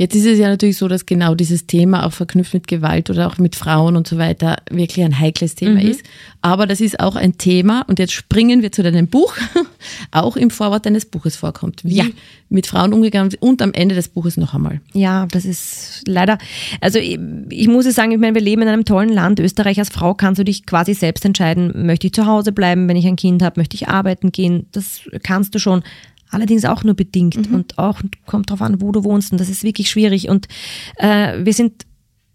Jetzt 0.00 0.14
ist 0.14 0.24
es 0.24 0.38
ja 0.38 0.48
natürlich 0.48 0.78
so, 0.78 0.88
dass 0.88 1.04
genau 1.04 1.34
dieses 1.34 1.66
Thema 1.66 2.06
auch 2.06 2.12
verknüpft 2.14 2.54
mit 2.54 2.66
Gewalt 2.68 3.10
oder 3.10 3.26
auch 3.26 3.36
mit 3.36 3.54
Frauen 3.54 3.96
und 3.96 4.08
so 4.08 4.16
weiter 4.16 4.56
wirklich 4.70 5.04
ein 5.04 5.20
heikles 5.20 5.56
Thema 5.56 5.82
ist. 5.82 6.02
Aber 6.40 6.66
das 6.66 6.80
ist 6.80 7.00
auch 7.00 7.16
ein 7.16 7.36
Thema, 7.36 7.84
und 7.86 7.98
jetzt 7.98 8.14
springen 8.14 8.62
wir 8.62 8.72
zu 8.72 8.82
deinem 8.82 9.08
Buch, 9.08 9.36
auch 10.10 10.38
im 10.38 10.48
Vorwort 10.48 10.86
deines 10.86 11.04
Buches 11.04 11.36
vorkommt. 11.36 11.84
Wie 11.84 11.96
Ja. 11.96 12.06
mit 12.48 12.66
Frauen 12.66 12.94
umgegangen 12.94 13.30
wird 13.30 13.42
und 13.42 13.60
am 13.60 13.74
Ende 13.74 13.94
des 13.94 14.08
Buches 14.08 14.38
noch 14.38 14.54
einmal. 14.54 14.80
Ja, 14.94 15.26
das 15.30 15.44
ist 15.44 16.00
leider, 16.06 16.38
also 16.80 16.98
ich, 16.98 17.18
ich 17.50 17.68
muss 17.68 17.84
es 17.84 17.94
sagen, 17.94 18.12
ich 18.12 18.18
meine, 18.18 18.34
wir 18.34 18.40
leben 18.40 18.62
in 18.62 18.68
einem 18.68 18.86
tollen 18.86 19.10
Land. 19.10 19.38
Österreich 19.38 19.78
als 19.78 19.90
Frau 19.90 20.14
kannst 20.14 20.38
du 20.38 20.44
dich 20.44 20.64
quasi 20.64 20.94
selbst 20.94 21.26
entscheiden, 21.26 21.84
möchte 21.84 22.06
ich 22.06 22.14
zu 22.14 22.24
Hause 22.24 22.52
bleiben, 22.52 22.88
wenn 22.88 22.96
ich 22.96 23.06
ein 23.06 23.16
Kind 23.16 23.42
habe, 23.42 23.60
möchte 23.60 23.74
ich 23.76 23.88
arbeiten 23.88 24.32
gehen. 24.32 24.64
Das 24.72 25.02
kannst 25.22 25.54
du 25.54 25.58
schon. 25.58 25.82
Allerdings 26.30 26.64
auch 26.64 26.84
nur 26.84 26.94
bedingt 26.94 27.50
und 27.52 27.78
auch 27.78 28.00
kommt 28.26 28.50
drauf 28.50 28.62
an, 28.62 28.80
wo 28.80 28.92
du 28.92 29.04
wohnst. 29.04 29.32
Und 29.32 29.40
das 29.40 29.48
ist 29.48 29.64
wirklich 29.64 29.90
schwierig. 29.90 30.28
Und 30.28 30.46
äh, 30.96 31.44
wir 31.44 31.52
sind, 31.52 31.86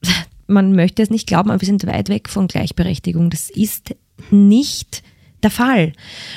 man 0.47 0.73
möchte 0.73 1.01
es 1.01 1.09
nicht 1.09 1.27
glauben, 1.27 1.49
aber 1.49 1.61
wir 1.61 1.65
sind 1.65 1.85
weit 1.87 2.09
weg 2.09 2.29
von 2.29 2.47
Gleichberechtigung. 2.47 3.29
Das 3.29 3.49
ist 3.49 3.95
nicht 4.31 5.03
der 5.45 5.51
Fall. 5.51 5.93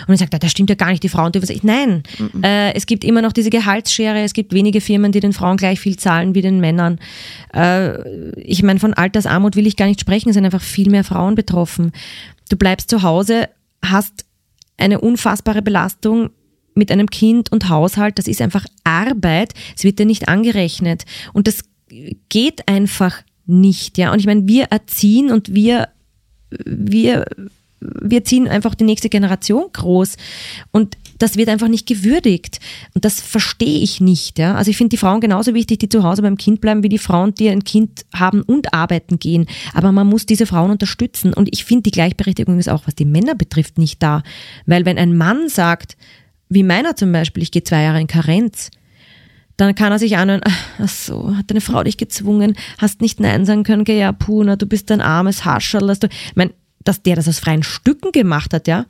Und 0.07 0.15
ich 0.15 0.21
sagt, 0.21 0.41
das 0.41 0.51
stimmt 0.51 0.71
ja 0.71 0.77
gar 0.77 0.91
nicht, 0.91 1.03
die 1.03 1.09
Frauen 1.09 1.33
dürfen 1.33 1.47
sich. 1.47 1.63
Nein, 1.63 2.03
mhm. 2.19 2.45
äh, 2.45 2.73
es 2.75 2.87
gibt 2.87 3.05
immer 3.05 3.23
noch 3.23 3.33
diese 3.33 3.51
Gehaltsschere, 3.51 4.21
es 4.21 4.35
gibt 4.35 4.53
wenige 4.53 4.81
Firmen, 4.81 5.13
die 5.13 5.21
den 5.21 5.33
Frauen 5.33 5.57
gleich 5.57 5.81
viel 5.81 5.97
zahlen 5.97 6.35
wie 6.35 6.43
den 6.43 6.61
Männern. 6.61 7.01
Äh, 7.55 8.37
ich 8.41 8.63
meine, 8.63 8.79
von 8.79 8.95
Altersarmut 8.95 9.57
will 9.57 9.67
ich 9.67 9.77
gar 9.77 9.87
nicht 9.87 10.01
sprechen, 10.01 10.29
es 10.29 10.35
sind 10.35 10.45
einfach 10.45 10.63
viel 10.63 10.91
mehr 10.91 11.05
Frauen 11.05 11.35
betroffen. 11.35 11.93
Du 12.51 12.57
bleibst 12.57 12.91
zu 12.91 13.03
Hause, 13.03 13.49
hast 13.83 14.27
eine 14.77 15.01
unfassbare 15.01 15.63
Belastung 15.63 16.31
mit 16.79 16.91
einem 16.91 17.11
Kind 17.11 17.53
und 17.53 17.69
Haushalt, 17.69 18.19
das 18.19 18.27
ist 18.27 18.41
einfach 18.41 18.65
Arbeit, 18.85 19.55
es 19.77 19.85
wird 19.85 19.99
dir 19.99 20.07
nicht 20.07 20.29
angerechnet. 20.29 21.05
Und 21.33 21.47
das 21.47 21.65
geht 22.29 22.69
einfach 22.69 23.23
nicht, 23.47 23.99
ja. 23.99 24.13
Und 24.13 24.21
ich 24.21 24.27
meine, 24.27 24.47
wir 24.47 24.65
erziehen 24.65 25.31
und 25.31 25.55
wir, 25.55 25.89
wir 26.65 27.25
wir 27.81 28.25
ziehen 28.25 28.49
einfach 28.49 28.75
die 28.75 28.85
nächste 28.85 29.09
Generation 29.09 29.67
groß 29.73 30.17
und 30.73 30.97
das 31.19 31.37
wird 31.37 31.49
einfach 31.49 31.69
nicht 31.69 31.87
gewürdigt 31.87 32.61
und 32.95 33.05
das 33.05 33.21
verstehe 33.21 33.81
ich 33.81 34.01
nicht. 34.01 34.39
Ja? 34.39 34.55
Also 34.55 34.71
ich 34.71 34.77
finde 34.77 34.91
die 34.91 34.97
Frauen 34.97 35.21
genauso 35.21 35.55
wichtig, 35.55 35.81
die 35.81 35.89
zu 35.89 36.03
Hause 36.03 36.23
beim 36.23 36.37
Kind 36.37 36.61
bleiben, 36.61 36.83
wie 36.83 36.89
die 36.89 36.99
Frauen, 36.99 37.35
die 37.35 37.49
ein 37.49 37.65
Kind 37.65 38.05
haben 38.15 38.43
und 38.43 38.73
arbeiten 38.73 39.19
gehen. 39.19 39.47
Aber 39.75 39.93
man 39.93 40.07
muss 40.07 40.27
diese 40.27 40.47
Frauen 40.47 40.71
unterstützen 40.71 41.33
und 41.33 41.49
ich 41.53 41.65
finde 41.65 41.85
die 41.85 41.91
Gleichberechtigung 41.91 42.59
ist 42.59 42.69
auch, 42.69 42.87
was 42.87 42.95
die 42.95 43.05
Männer 43.05 43.35
betrifft, 43.35 43.79
nicht 43.79 44.03
da, 44.03 44.23
weil 44.67 44.85
wenn 44.85 44.99
ein 44.99 45.17
Mann 45.17 45.49
sagt, 45.49 45.97
wie 46.49 46.63
meiner 46.63 46.97
zum 46.97 47.13
Beispiel, 47.13 47.43
ich 47.43 47.51
gehe 47.51 47.65
zwei 47.65 47.83
Jahre 47.83 48.01
in 48.01 48.07
Karenz, 48.07 48.71
dann 49.57 49.75
kann 49.75 49.93
er 49.93 49.99
sich 49.99 50.17
anhören, 50.17 50.43
ach 50.79 50.89
so, 50.89 51.37
hat 51.37 51.51
deine 51.51 51.61
Frau 51.61 51.83
dich 51.83 51.97
gezwungen, 51.97 52.57
hast 52.79 53.01
nicht 53.01 53.19
Nein 53.19 53.45
sagen 53.45 53.65
können, 53.65 53.85
geh 53.85 53.99
ja, 53.99 54.13
Puna, 54.13 54.57
du 54.57 54.67
bist 54.67 54.91
ein 54.93 55.01
armes 55.01 55.45
Hascherl. 55.45 55.91
Ich 55.91 56.37
meine, 56.37 56.53
dass 56.85 57.03
der 57.03 57.17
das 57.17 57.29
aus 57.29 57.41
freien 57.41 57.65
Stücken 57.65 58.13
gemacht 58.13 58.55
hat, 58.55 58.69
ja. 58.69 58.87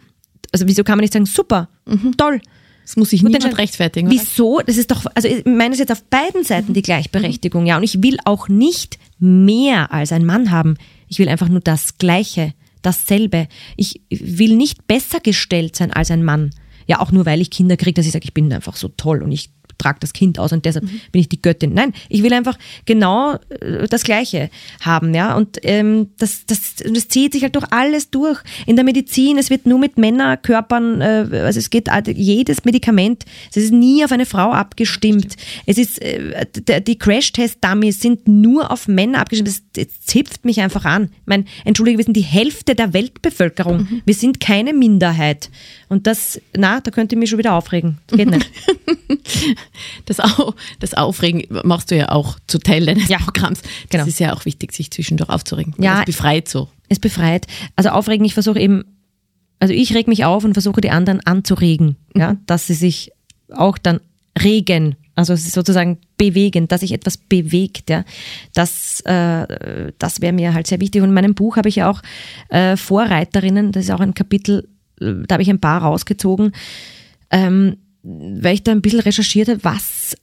Also 0.53 0.69
wieso 0.69 0.85
kann 0.85 0.99
man 0.99 1.03
nicht 1.03 1.15
sagen, 1.15 1.27
super, 1.27 1.69
mhm. 1.87 2.17
toll. 2.17 2.41
Das 2.83 2.97
muss 2.97 3.13
ich 3.13 3.23
niemand 3.23 3.59
rechtfertigen. 3.59 4.11
Wieso? 4.11 4.61
Das 4.65 4.79
ist 4.79 4.91
doch, 4.91 5.05
also 5.15 5.29
ich 5.29 5.45
meine 5.45 5.75
es 5.75 5.79
jetzt 5.79 5.93
auf 5.93 6.05
beiden 6.05 6.43
Seiten 6.43 6.73
die 6.73 6.83
Gleichberechtigung, 6.83 7.67
ja. 7.67 7.77
Und 7.77 7.83
ich 7.83 8.03
will 8.03 8.19
auch 8.25 8.49
nicht 8.49 8.99
mehr 9.19 9.93
als 9.93 10.13
ein 10.13 10.25
Mann 10.25 10.51
haben. 10.51 10.77
Ich 11.09 11.19
will 11.19 11.29
einfach 11.29 11.49
nur 11.49 11.61
das 11.61 11.99
Gleiche, 11.99 12.55
dasselbe. 12.83 13.49
Ich 13.77 14.01
will 14.11 14.57
nicht 14.57 14.87
besser 14.87 15.21
gestellt 15.21 15.77
sein 15.77 15.93
als 15.93 16.11
ein 16.11 16.25
Mann. 16.25 16.51
Ja, 16.89 17.01
auch 17.01 17.13
nur 17.13 17.27
weil 17.27 17.41
ich 17.41 17.51
Kinder 17.51 17.77
kriege, 17.77 17.95
dass 17.95 18.07
ich 18.07 18.13
sage, 18.13 18.25
ich 18.25 18.35
bin 18.35 18.53
einfach 18.53 18.75
so 18.75 18.89
toll 18.89 19.23
und 19.23 19.31
ich 19.31 19.51
trage 19.79 19.99
das 20.01 20.13
Kind 20.13 20.39
aus 20.39 20.53
und 20.53 20.65
deshalb 20.65 20.85
mhm. 20.85 21.01
bin 21.13 21.21
ich 21.21 21.29
die 21.29 21.41
Göttin. 21.41 21.73
Nein, 21.75 21.93
ich 22.09 22.23
will 22.23 22.33
einfach 22.33 22.59
genau 22.85 23.35
äh, 23.61 23.87
das 23.89 24.03
Gleiche 24.03 24.51
haben, 24.81 25.15
ja. 25.15 25.35
Und 25.35 25.59
ähm, 25.63 26.09
das, 26.19 26.45
das, 26.47 26.77
das 26.77 27.09
zieht 27.09 27.33
sich 27.33 27.43
halt 27.43 27.55
durch 27.55 27.67
alles 27.71 28.11
durch. 28.11 28.41
In 28.67 28.77
der 28.77 28.85
Medizin, 28.85 29.39
es 29.39 29.51
wird 29.51 29.67
nur 29.67 29.79
mit 29.79 29.99
Männerkörpern, 29.99 31.01
äh, 31.01 31.27
also 31.45 31.59
es 31.59 31.71
geht 31.71 31.89
jedes 32.07 32.65
Medikament, 32.65 33.25
es 33.51 33.57
ist 33.57 33.73
nie 33.73 34.05
auf 34.05 34.13
eine 34.13 34.27
Frau 34.27 34.53
abgestimmt. 34.53 35.37
Es 35.67 35.79
ist 35.79 36.03
äh, 36.03 36.47
die 36.87 36.99
Crash-Test-Dummies 36.99 38.01
sind 38.01 38.27
nur 38.29 38.71
auf 38.71 38.89
Männer 38.89 39.21
abgestimmt. 39.21 39.49
Das, 39.49 39.63
das 39.75 40.01
zipft 40.03 40.45
mich 40.45 40.61
einfach 40.61 40.85
an. 40.85 41.05
Ich 41.05 41.27
meine, 41.27 41.45
entschuldige, 41.65 41.99
wir 41.99 42.05
sind 42.05 42.17
die 42.17 42.23
Hälfte 42.23 42.75
der 42.75 42.93
Weltbevölkerung. 42.93 43.79
Mhm. 43.79 44.03
Wir 44.05 44.15
sind 44.15 44.41
keine 44.41 44.73
Minderheit. 44.73 45.51
Und 45.89 46.07
das, 46.07 46.41
na, 46.57 46.81
da 46.81 46.91
könnte 46.91 47.15
ich 47.15 47.19
mich 47.19 47.31
schon 47.31 47.39
wieder 47.39 47.55
aufregen. 47.55 47.99
Das 48.07 48.19
geht 48.19 48.31
nicht. 48.31 48.51
das, 50.07 50.21
Au 50.21 50.55
das 50.81 50.95
Aufregen 50.95 51.45
machst 51.65 51.91
du 51.91 51.97
ja 51.97 52.11
auch 52.11 52.39
zu 52.47 52.59
Teil 52.59 52.87
deines 52.87 53.09
ja, 53.09 53.19
Programms. 53.19 53.63
Das 53.63 53.71
genau. 53.91 54.07
ist 54.07 54.21
ja 54.21 54.35
auch 54.35 54.45
wichtig, 54.45 54.73
sich 54.73 54.91
zwischendurch 54.91 55.31
aufzuregen. 55.31 55.75
Ja. 55.79 56.01
Es 56.01 56.07
befreit 56.07 56.49
so. 56.49 56.69
Es 56.89 56.99
befreit. 56.99 57.47
Also 57.77 57.91
aufregen, 57.91 58.25
ich 58.25 58.35
versuche 58.35 58.59
eben, 58.59 58.85
also 59.59 59.75
ich 59.75 59.95
reg 59.95 60.09
mich 60.09 60.25
auf 60.25 60.45
und 60.45 60.55
versuche 60.55 60.81
die 60.81 60.91
anderen 60.91 61.21
anzuregen, 61.21 61.97
mhm. 62.15 62.21
ja, 62.21 62.37
dass 62.47 62.67
sie 62.67 62.75
sich 62.75 63.13
auch 63.55 63.79
dann 63.79 64.01
regen. 64.43 64.97
Also 65.15 65.35
sozusagen 65.35 65.99
bewegen, 66.17 66.69
dass 66.69 66.83
sich 66.83 66.93
etwas 66.93 67.17
bewegt, 67.17 67.91
ja. 67.91 68.05
Das, 68.55 69.01
äh, 69.01 69.93
das 69.99 70.21
wäre 70.21 70.33
mir 70.33 70.55
halt 70.55 70.69
sehr 70.69 70.81
wichtig. 70.81 71.03
Und 71.03 71.09
in 71.09 71.15
meinem 71.15 71.35
Buch 71.35 71.57
habe 71.57 71.69
ich 71.69 71.77
ja 71.77 71.91
auch 71.91 72.03
äh, 72.51 72.77
Vorreiterinnen, 72.77 73.73
das 73.73 73.85
ist 73.85 73.91
auch 73.91 74.01
ein 74.01 74.15
Kapitel, 74.15 74.69
äh, 75.01 75.15
da 75.27 75.35
habe 75.35 75.43
ich 75.43 75.51
ein 75.51 75.61
paar 75.61 75.83
rausgezogen. 75.83 76.53
Ähm, 77.31 77.79
weil 78.09 78.55
ich 78.55 78.63
da 78.63 78.73
ein 78.73 78.83
bisschen 78.83 79.01
recherchiert 79.01 79.49
habe, 79.49 79.65
was, 79.65 80.17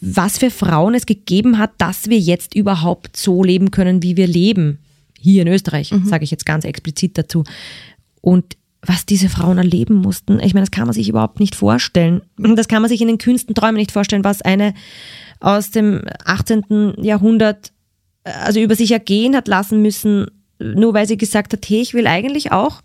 was 0.00 0.38
für 0.38 0.50
Frauen 0.50 0.94
es 0.94 1.06
gegeben 1.06 1.58
hat, 1.58 1.72
dass 1.78 2.08
wir 2.08 2.18
jetzt 2.18 2.54
überhaupt 2.54 3.16
so 3.16 3.42
leben 3.42 3.70
können, 3.70 4.02
wie 4.02 4.16
wir 4.16 4.26
leben. 4.26 4.78
Hier 5.18 5.42
in 5.42 5.48
Österreich, 5.48 5.92
mhm. 5.92 6.06
sage 6.06 6.24
ich 6.24 6.30
jetzt 6.30 6.46
ganz 6.46 6.64
explizit 6.64 7.16
dazu. 7.16 7.44
Und 8.20 8.56
was 8.82 9.06
diese 9.06 9.28
Frauen 9.28 9.58
erleben 9.58 9.94
mussten, 9.94 10.38
ich 10.40 10.54
meine, 10.54 10.66
das 10.66 10.70
kann 10.70 10.86
man 10.86 10.94
sich 10.94 11.08
überhaupt 11.08 11.40
nicht 11.40 11.54
vorstellen. 11.54 12.22
Das 12.36 12.68
kann 12.68 12.82
man 12.82 12.88
sich 12.88 13.00
in 13.00 13.08
den 13.08 13.18
kühnsten 13.18 13.54
Träumen 13.54 13.76
nicht 13.76 13.92
vorstellen, 13.92 14.24
was 14.24 14.42
eine 14.42 14.74
aus 15.40 15.70
dem 15.70 16.02
18. 16.24 16.94
Jahrhundert 17.02 17.72
also 18.24 18.60
über 18.60 18.74
sich 18.74 18.92
ergehen 18.92 19.36
hat 19.36 19.48
lassen 19.48 19.82
müssen, 19.82 20.26
nur 20.58 20.94
weil 20.94 21.06
sie 21.06 21.16
gesagt 21.16 21.52
hat, 21.52 21.68
hey, 21.68 21.80
ich 21.80 21.94
will 21.94 22.06
eigentlich 22.06 22.52
auch 22.52 22.82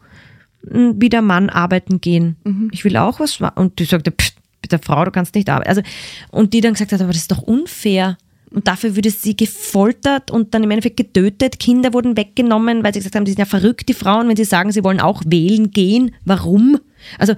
wie 0.64 1.10
der 1.10 1.22
Mann 1.22 1.50
arbeiten 1.50 2.02
gehen. 2.02 2.36
Mhm. 2.44 2.70
Ich 2.72 2.84
will 2.84 2.98
auch 2.98 3.20
was 3.20 3.40
machen. 3.40 3.58
Und 3.58 3.80
die 3.80 3.86
sagte, 3.86 4.12
pff, 4.12 4.34
mit 4.62 4.72
der 4.72 4.80
Frau, 4.80 5.04
du 5.06 5.12
kannst 5.12 5.36
nicht 5.36 5.50
arbeiten. 5.50 5.70
Also, 5.70 5.82
und 6.30 6.54
die 6.54 6.62
dann 6.62 6.74
gesagt 6.74 6.92
hat, 6.92 7.02
aber 7.02 7.12
das 7.12 7.24
ist 7.24 7.32
doch 7.32 7.42
unfair. 7.42 8.18
Und 8.52 8.68
dafür 8.68 8.96
würde 8.98 9.10
sie 9.10 9.36
gefoltert 9.36 10.30
und 10.30 10.54
dann 10.54 10.64
im 10.64 10.72
Endeffekt 10.72 10.98
getötet. 10.98 11.58
Kinder 11.58 11.94
wurden 11.94 12.18
weggenommen, 12.18 12.84
weil 12.84 12.94
sie 12.94 13.00
gesagt 13.00 13.16
haben, 13.16 13.24
die 13.24 13.32
sind 13.32 13.40
ja 13.40 13.46
verrückt, 13.46 13.88
die 13.88 13.94
Frauen, 13.94 14.28
wenn 14.28 14.36
sie 14.36 14.44
sagen, 14.44 14.74
sie 14.74 14.84
wollen 14.84 15.00
auch 15.00 15.24
wählen 15.26 15.72
gehen. 15.72 16.14
Warum? 16.26 16.78
Also, 17.18 17.34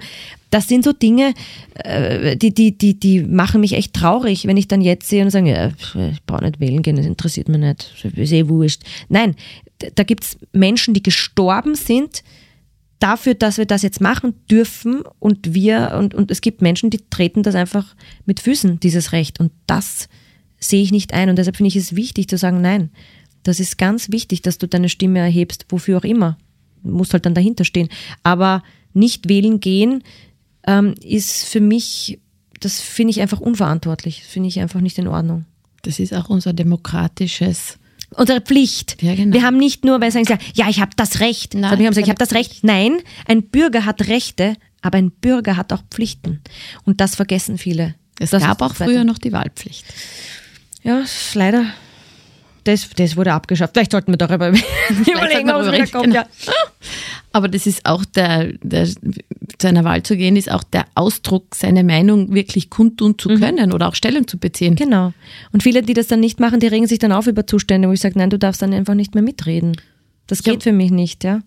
das 0.50 0.68
sind 0.68 0.84
so 0.84 0.92
Dinge, 0.92 1.34
äh, 1.74 2.36
die, 2.36 2.52
die, 2.52 2.76
die, 2.76 2.98
die 2.98 3.22
machen 3.22 3.60
mich 3.60 3.72
echt 3.74 3.94
traurig, 3.94 4.46
wenn 4.46 4.56
ich 4.56 4.68
dann 4.68 4.80
jetzt 4.80 5.08
sehe 5.08 5.24
und 5.24 5.30
sage, 5.30 5.50
ja, 5.50 5.68
ich 6.10 6.22
brauche 6.26 6.44
nicht 6.44 6.60
wählen 6.60 6.82
gehen, 6.82 6.96
das 6.96 7.06
interessiert 7.06 7.48
mich 7.48 7.58
nicht, 7.58 7.92
ist 8.16 8.32
eh 8.32 8.48
wurscht. 8.48 8.82
Nein, 9.08 9.34
da 9.94 10.02
gibt 10.02 10.24
es 10.24 10.38
Menschen, 10.52 10.94
die 10.94 11.02
gestorben 11.02 11.74
sind, 11.74 12.22
dafür, 12.98 13.34
dass 13.34 13.58
wir 13.58 13.66
das 13.66 13.82
jetzt 13.82 14.00
machen 14.00 14.34
dürfen 14.50 15.02
und 15.18 15.54
wir, 15.54 15.96
und, 15.98 16.14
und 16.14 16.30
es 16.30 16.40
gibt 16.40 16.62
Menschen, 16.62 16.90
die 16.90 17.00
treten 17.10 17.42
das 17.42 17.54
einfach 17.54 17.94
mit 18.24 18.40
Füßen, 18.40 18.80
dieses 18.80 19.12
Recht. 19.12 19.40
Und 19.40 19.52
das 19.66 20.08
sehe 20.58 20.82
ich 20.82 20.92
nicht 20.92 21.12
ein. 21.12 21.28
Und 21.28 21.36
deshalb 21.36 21.56
finde 21.56 21.68
ich 21.68 21.76
es 21.76 21.96
wichtig 21.96 22.28
zu 22.28 22.38
sagen, 22.38 22.60
nein, 22.60 22.90
das 23.42 23.60
ist 23.60 23.78
ganz 23.78 24.10
wichtig, 24.10 24.42
dass 24.42 24.58
du 24.58 24.66
deine 24.66 24.88
Stimme 24.88 25.18
erhebst, 25.18 25.66
wofür 25.68 25.98
auch 25.98 26.04
immer. 26.04 26.38
Du 26.82 26.90
musst 26.90 27.12
halt 27.12 27.26
dann 27.26 27.34
dahinter 27.34 27.64
stehen. 27.64 27.88
Aber 28.22 28.62
nicht 28.92 29.28
wählen 29.28 29.60
gehen 29.60 30.02
ähm, 30.66 30.94
ist 31.02 31.44
für 31.44 31.60
mich, 31.60 32.20
das 32.60 32.80
finde 32.80 33.10
ich 33.10 33.20
einfach 33.20 33.40
unverantwortlich. 33.40 34.20
Das 34.20 34.28
finde 34.28 34.48
ich 34.48 34.60
einfach 34.60 34.80
nicht 34.80 34.98
in 34.98 35.08
Ordnung. 35.08 35.44
Das 35.82 35.98
ist 35.98 36.14
auch 36.14 36.30
unser 36.30 36.52
demokratisches 36.52 37.78
unsere 38.16 38.40
Pflicht. 38.40 39.02
Ja, 39.02 39.14
genau. 39.14 39.34
Wir 39.34 39.42
haben 39.42 39.56
nicht 39.56 39.84
nur, 39.84 40.00
weil 40.00 40.10
sie 40.10 40.24
sagen, 40.24 40.40
ja, 40.54 40.68
ich 40.68 40.80
habe 40.80 40.92
das 40.96 41.20
Recht. 41.20 41.54
Nein, 41.54 41.64
ich 41.64 41.70
habe 41.70 41.88
gesagt, 41.88 42.06
ich 42.06 42.10
habe 42.10 42.18
das 42.18 42.32
Recht. 42.32 42.64
Nein, 42.64 42.98
ein 43.26 43.42
Bürger 43.44 43.84
hat 43.84 44.06
Rechte, 44.08 44.56
aber 44.82 44.98
ein 44.98 45.10
Bürger 45.10 45.56
hat 45.56 45.72
auch 45.72 45.82
Pflichten. 45.90 46.40
Und 46.84 47.00
das 47.00 47.16
vergessen 47.16 47.58
viele. 47.58 47.94
Es 48.18 48.30
das 48.30 48.42
gab 48.42 48.62
auch 48.62 48.74
früher 48.74 49.04
noch 49.04 49.18
die 49.18 49.32
Wahlpflicht. 49.32 49.84
Ja, 50.82 51.04
leider. 51.34 51.66
Das, 52.64 52.88
das 52.96 53.16
wurde 53.16 53.32
abgeschafft. 53.32 53.74
Vielleicht 53.74 53.92
sollten 53.92 54.12
wir 54.12 54.16
darüber 54.16 54.48
überlegen, 54.88 55.50
ob 55.50 55.62
es 55.62 55.92
kommt. 55.92 56.04
Genau. 56.04 56.16
Ja. 56.16 56.26
Aber 57.32 57.48
das 57.48 57.66
ist 57.66 57.84
auch 57.84 58.04
der, 58.04 58.52
der, 58.62 58.86
zu 58.86 59.68
einer 59.68 59.84
Wahl 59.84 60.02
zu 60.02 60.16
gehen, 60.16 60.36
ist 60.36 60.50
auch 60.50 60.62
der 60.64 60.86
Ausdruck, 60.94 61.54
seine 61.54 61.84
Meinung 61.84 62.32
wirklich 62.32 62.70
kundtun 62.70 63.18
zu 63.18 63.28
mhm. 63.28 63.40
können 63.40 63.72
oder 63.72 63.88
auch 63.88 63.94
Stellung 63.94 64.28
zu 64.28 64.38
beziehen. 64.38 64.76
Genau. 64.76 65.12
Und 65.52 65.62
viele, 65.62 65.82
die 65.82 65.94
das 65.94 66.06
dann 66.06 66.20
nicht 66.20 66.40
machen, 66.40 66.60
die 66.60 66.68
regen 66.68 66.86
sich 66.86 66.98
dann 66.98 67.12
auf 67.12 67.26
über 67.26 67.46
Zustände, 67.46 67.88
wo 67.88 67.92
ich 67.92 68.00
sage, 68.00 68.18
nein, 68.18 68.30
du 68.30 68.38
darfst 68.38 68.62
dann 68.62 68.72
einfach 68.72 68.94
nicht 68.94 69.14
mehr 69.14 69.22
mitreden. 69.22 69.76
Das 70.26 70.42
geht 70.42 70.64
ja. 70.64 70.70
für 70.70 70.72
mich 70.72 70.90
nicht, 70.90 71.24
ja. 71.24 71.40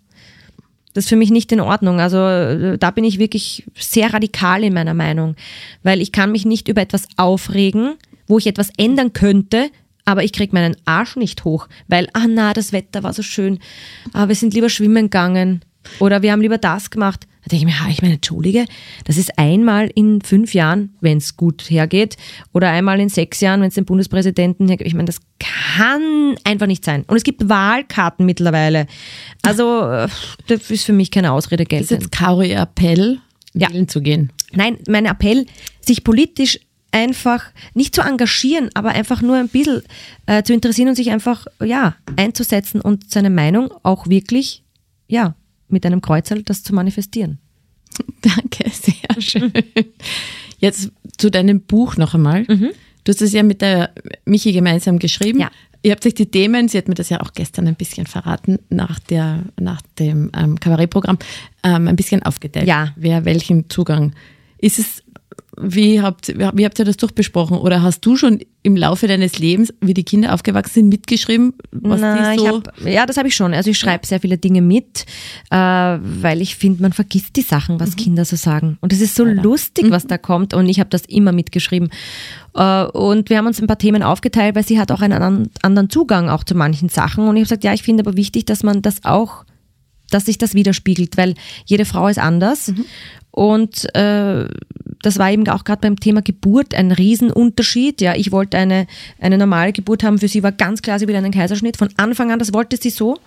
Das 0.94 1.06
ist 1.06 1.10
für 1.10 1.16
mich 1.16 1.30
nicht 1.30 1.52
in 1.52 1.60
Ordnung. 1.60 2.00
Also 2.00 2.18
äh, 2.18 2.78
da 2.78 2.92
bin 2.92 3.04
ich 3.04 3.20
wirklich 3.20 3.66
sehr 3.78 4.14
radikal 4.14 4.64
in 4.64 4.74
meiner 4.74 4.94
Meinung, 4.94 5.36
weil 5.84 6.02
ich 6.02 6.12
kann 6.12 6.32
mich 6.32 6.46
nicht 6.46 6.68
über 6.68 6.82
etwas 6.82 7.08
aufregen, 7.18 7.94
wo 8.28 8.40
ich 8.40 8.48
etwas 8.48 8.72
ändern 8.78 9.14
könnte, 9.14 9.70
aber 10.08 10.24
ich 10.24 10.32
krieg 10.32 10.54
meinen 10.54 10.78
Arsch 10.86 11.18
nicht 11.18 11.44
hoch, 11.44 11.68
weil, 11.90 12.08
ah 12.14 12.28
na, 12.30 12.54
das 12.54 12.72
Wetter 12.72 13.04
war 13.04 13.12
so 13.12 13.24
schön, 13.24 13.60
aber 14.14 14.24
ah, 14.24 14.28
wir 14.30 14.36
sind 14.36 14.54
lieber 14.54 14.70
schwimmen 14.70 15.06
gegangen. 15.06 15.62
Oder 16.00 16.22
wir 16.22 16.32
haben 16.32 16.42
lieber 16.42 16.58
das 16.58 16.90
gemacht. 16.90 17.28
Da 17.44 17.50
denke 17.50 17.70
ich 17.70 17.82
mir, 17.82 17.90
ich 17.92 18.02
meine, 18.02 18.16
entschuldige, 18.16 18.66
das 19.06 19.18
ist 19.18 19.38
einmal 19.38 19.90
in 19.96 20.22
fünf 20.22 20.54
Jahren, 20.54 20.96
wenn 21.02 21.18
es 21.18 21.36
gut 21.36 21.70
hergeht, 21.70 22.16
oder 22.54 22.70
einmal 22.70 23.00
in 23.00 23.10
sechs 23.10 23.42
Jahren, 23.42 23.62
wenn 23.62 23.68
es 23.68 23.76
den 23.76 23.86
Bundespräsidenten 23.86 24.68
hergeht. 24.68 24.88
Ich 24.88 24.94
meine, 24.94 25.08
das 25.08 25.20
kann 25.40 26.36
einfach 26.46 26.68
nicht 26.68 26.86
sein. 26.86 27.04
Und 27.08 27.18
es 27.18 27.24
gibt 27.24 27.48
Wahlkarten 27.50 28.26
mittlerweile. 28.26 28.88
Also, 29.44 29.90
äh, 29.90 30.08
das 30.48 30.72
ist 30.72 30.86
für 30.86 30.94
mich 30.94 31.12
keine 31.12 31.34
Ausrede. 31.34 31.66
Das 31.66 31.82
ist 31.82 31.92
jetzt 31.92 32.12
Kauri 32.14 32.54
Appell, 32.54 33.20
ja. 33.54 33.70
wählen 33.70 33.90
zu 33.90 34.02
gehen. 34.02 34.32
Nein, 34.54 34.78
mein 34.88 35.06
Appell, 35.06 35.46
sich 35.82 36.04
politisch 36.04 36.60
einfach 36.92 37.46
nicht 37.74 37.96
zu 37.96 38.02
engagieren, 38.02 38.70
aber 38.74 38.90
einfach 38.90 39.22
nur 39.22 39.38
ein 39.38 39.50
bisschen 39.50 39.82
äh, 40.26 40.44
zu 40.44 40.54
interessieren 40.54 40.90
und 40.90 40.96
sich 40.96 41.12
einfach 41.12 41.46
ja 41.64 41.96
einzusetzen 42.16 42.82
und 42.82 43.12
seine 43.12 43.30
Meinung 43.30 43.72
auch 43.84 44.08
wirklich 44.08 44.64
ja 45.08 45.36
mit 45.70 45.86
einem 45.86 46.02
Kreuzerl 46.02 46.44
das 46.44 46.64
zu 46.64 46.74
manifestieren. 46.74 47.40
Danke, 48.22 48.70
sehr 48.70 49.22
schön. 49.22 49.52
Jetzt 50.60 50.92
zu 51.18 51.30
deinem 51.30 51.62
Buch 51.62 51.98
noch 51.98 52.14
einmal. 52.14 52.46
Mhm. 52.48 52.72
Du 53.04 53.12
hast 53.12 53.22
es 53.22 53.32
ja 53.32 53.44
mit 53.44 53.62
der 53.62 53.92
Michi 54.26 54.52
gemeinsam 54.52 55.00
geschrieben. 55.00 55.40
Ja. 55.40 55.52
Ihr 55.84 55.92
habt 55.92 56.06
euch 56.06 56.16
die 56.16 56.26
Themen, 56.26 56.68
sie 56.68 56.78
hat 56.78 56.88
mir 56.88 56.96
das 56.96 57.10
ja 57.10 57.22
auch 57.22 57.32
gestern 57.34 57.68
ein 57.68 57.76
bisschen 57.76 58.08
verraten, 58.08 58.60
nach, 58.70 59.00
der, 59.00 59.44
nach 59.60 59.82
dem 60.00 60.32
ähm, 60.36 60.60
Kabarettprogramm, 60.60 61.18
ähm, 61.64 61.88
ein 61.88 61.96
bisschen 61.96 62.24
aufgeteilt. 62.24 62.68
Ja. 62.68 62.94
Wer 62.96 63.26
welchen 63.26 63.70
Zugang. 63.70 64.14
Ist 64.58 64.80
es, 64.80 65.04
wie 65.60 66.02
habt, 66.02 66.38
wie 66.38 66.66
habt 66.66 66.78
ihr 66.78 66.86
das 66.86 66.98
durchbesprochen? 66.98 67.58
Oder 67.58 67.82
hast 67.82 68.06
du 68.06 68.16
schon 68.16 68.40
im 68.62 68.76
Laufe 68.76 69.08
deines 69.08 69.40
Lebens, 69.40 69.74
wie 69.82 69.94
die 69.94 70.04
Kinder 70.04 70.34
aufgewachsen 70.34 70.74
sind, 70.74 70.90
mitgeschrieben, 70.90 71.54
was 71.72 72.00
Na, 72.00 72.36
so... 72.36 72.48
hab, 72.48 72.86
ja, 72.86 73.06
das 73.06 73.18
habe 73.18 73.28
ich 73.28 73.36
schon. 73.36 73.54
Also 73.54 73.72
ich 73.72 73.78
schreibe 73.80 74.06
sehr 74.06 74.20
viele 74.20 74.38
Dinge 74.38 74.62
mit, 74.62 75.06
äh, 75.50 75.56
weil 75.58 76.42
ich 76.42 76.56
finde, 76.56 76.82
man 76.82 76.94
vergisst 76.94 77.36
die 77.36 77.42
Sachen, 77.42 77.80
was 77.80 77.96
Kinder 77.96 78.24
so 78.26 78.36
sagen. 78.36 78.78
Und 78.82 78.94
es 78.94 79.02
ist 79.02 79.16
so 79.16 79.26
lustig, 79.26 79.90
was 79.90 80.06
da 80.06 80.18
kommt. 80.18 80.54
Und 80.54 80.70
ich 80.70 80.80
habe 80.80 80.90
das 80.90 81.06
immer 81.06 81.32
mitgeschrieben. 81.32 81.90
Äh, 82.54 82.86
und 82.86 83.30
wir 83.30 83.38
haben 83.38 83.48
uns 83.48 83.60
ein 83.60 83.68
paar 83.68 83.80
Themen 83.80 84.04
aufgeteilt, 84.04 84.56
weil 84.56 84.66
sie 84.66 84.80
hat 84.80 84.92
auch 84.92 85.02
einen 85.02 85.50
anderen, 85.62 85.90
Zugang 85.90 86.30
auch 86.30 86.44
zu 86.44 86.54
manchen 86.54 86.90
Sachen. 86.90 87.28
Und 87.28 87.36
ich 87.36 87.42
habe 87.42 87.46
gesagt, 87.46 87.64
ja, 87.64 87.74
ich 87.74 87.84
finde 87.84 88.04
aber 88.04 88.16
wichtig, 88.16 88.46
dass 88.46 88.62
man 88.62 88.82
das 88.82 89.06
auch, 89.06 89.44
dass 90.12 90.26
sich 90.26 90.38
das 90.38 90.54
widerspiegelt, 90.54 91.18
weil 91.18 91.34
jede 91.66 91.86
Frau 91.86 92.08
ist 92.08 92.20
anders. 92.20 92.74
Und 93.32 93.94
äh, 93.96 94.48
das 95.02 95.20
war 95.20 95.32
eben 95.32 95.48
auch 95.50 95.64
gerade 95.64 95.82
beim 95.82 96.00
Thema 96.00 96.22
Geburt 96.22 96.74
ein 96.74 96.92
Riesenunterschied. 96.92 98.02
Ja, 98.02 98.16
ich 98.16 98.32
wollte 98.32 98.58
eine, 98.58 98.88
eine 99.20 99.38
normale 99.38 99.74
Geburt 99.74 100.04
haben. 100.04 100.18
Für 100.18 100.28
sie 100.28 100.44
war 100.44 100.52
ganz 100.52 100.82
klar, 100.82 101.00
sie 101.00 101.08
will 101.08 101.16
einen 101.16 101.32
Kaiserschnitt. 101.32 101.78
Von 101.78 101.90
Anfang 101.98 102.32
an, 102.32 102.40
das 102.40 102.54
wollte 102.54 102.78
sie 102.78 102.90
so. 102.90 103.18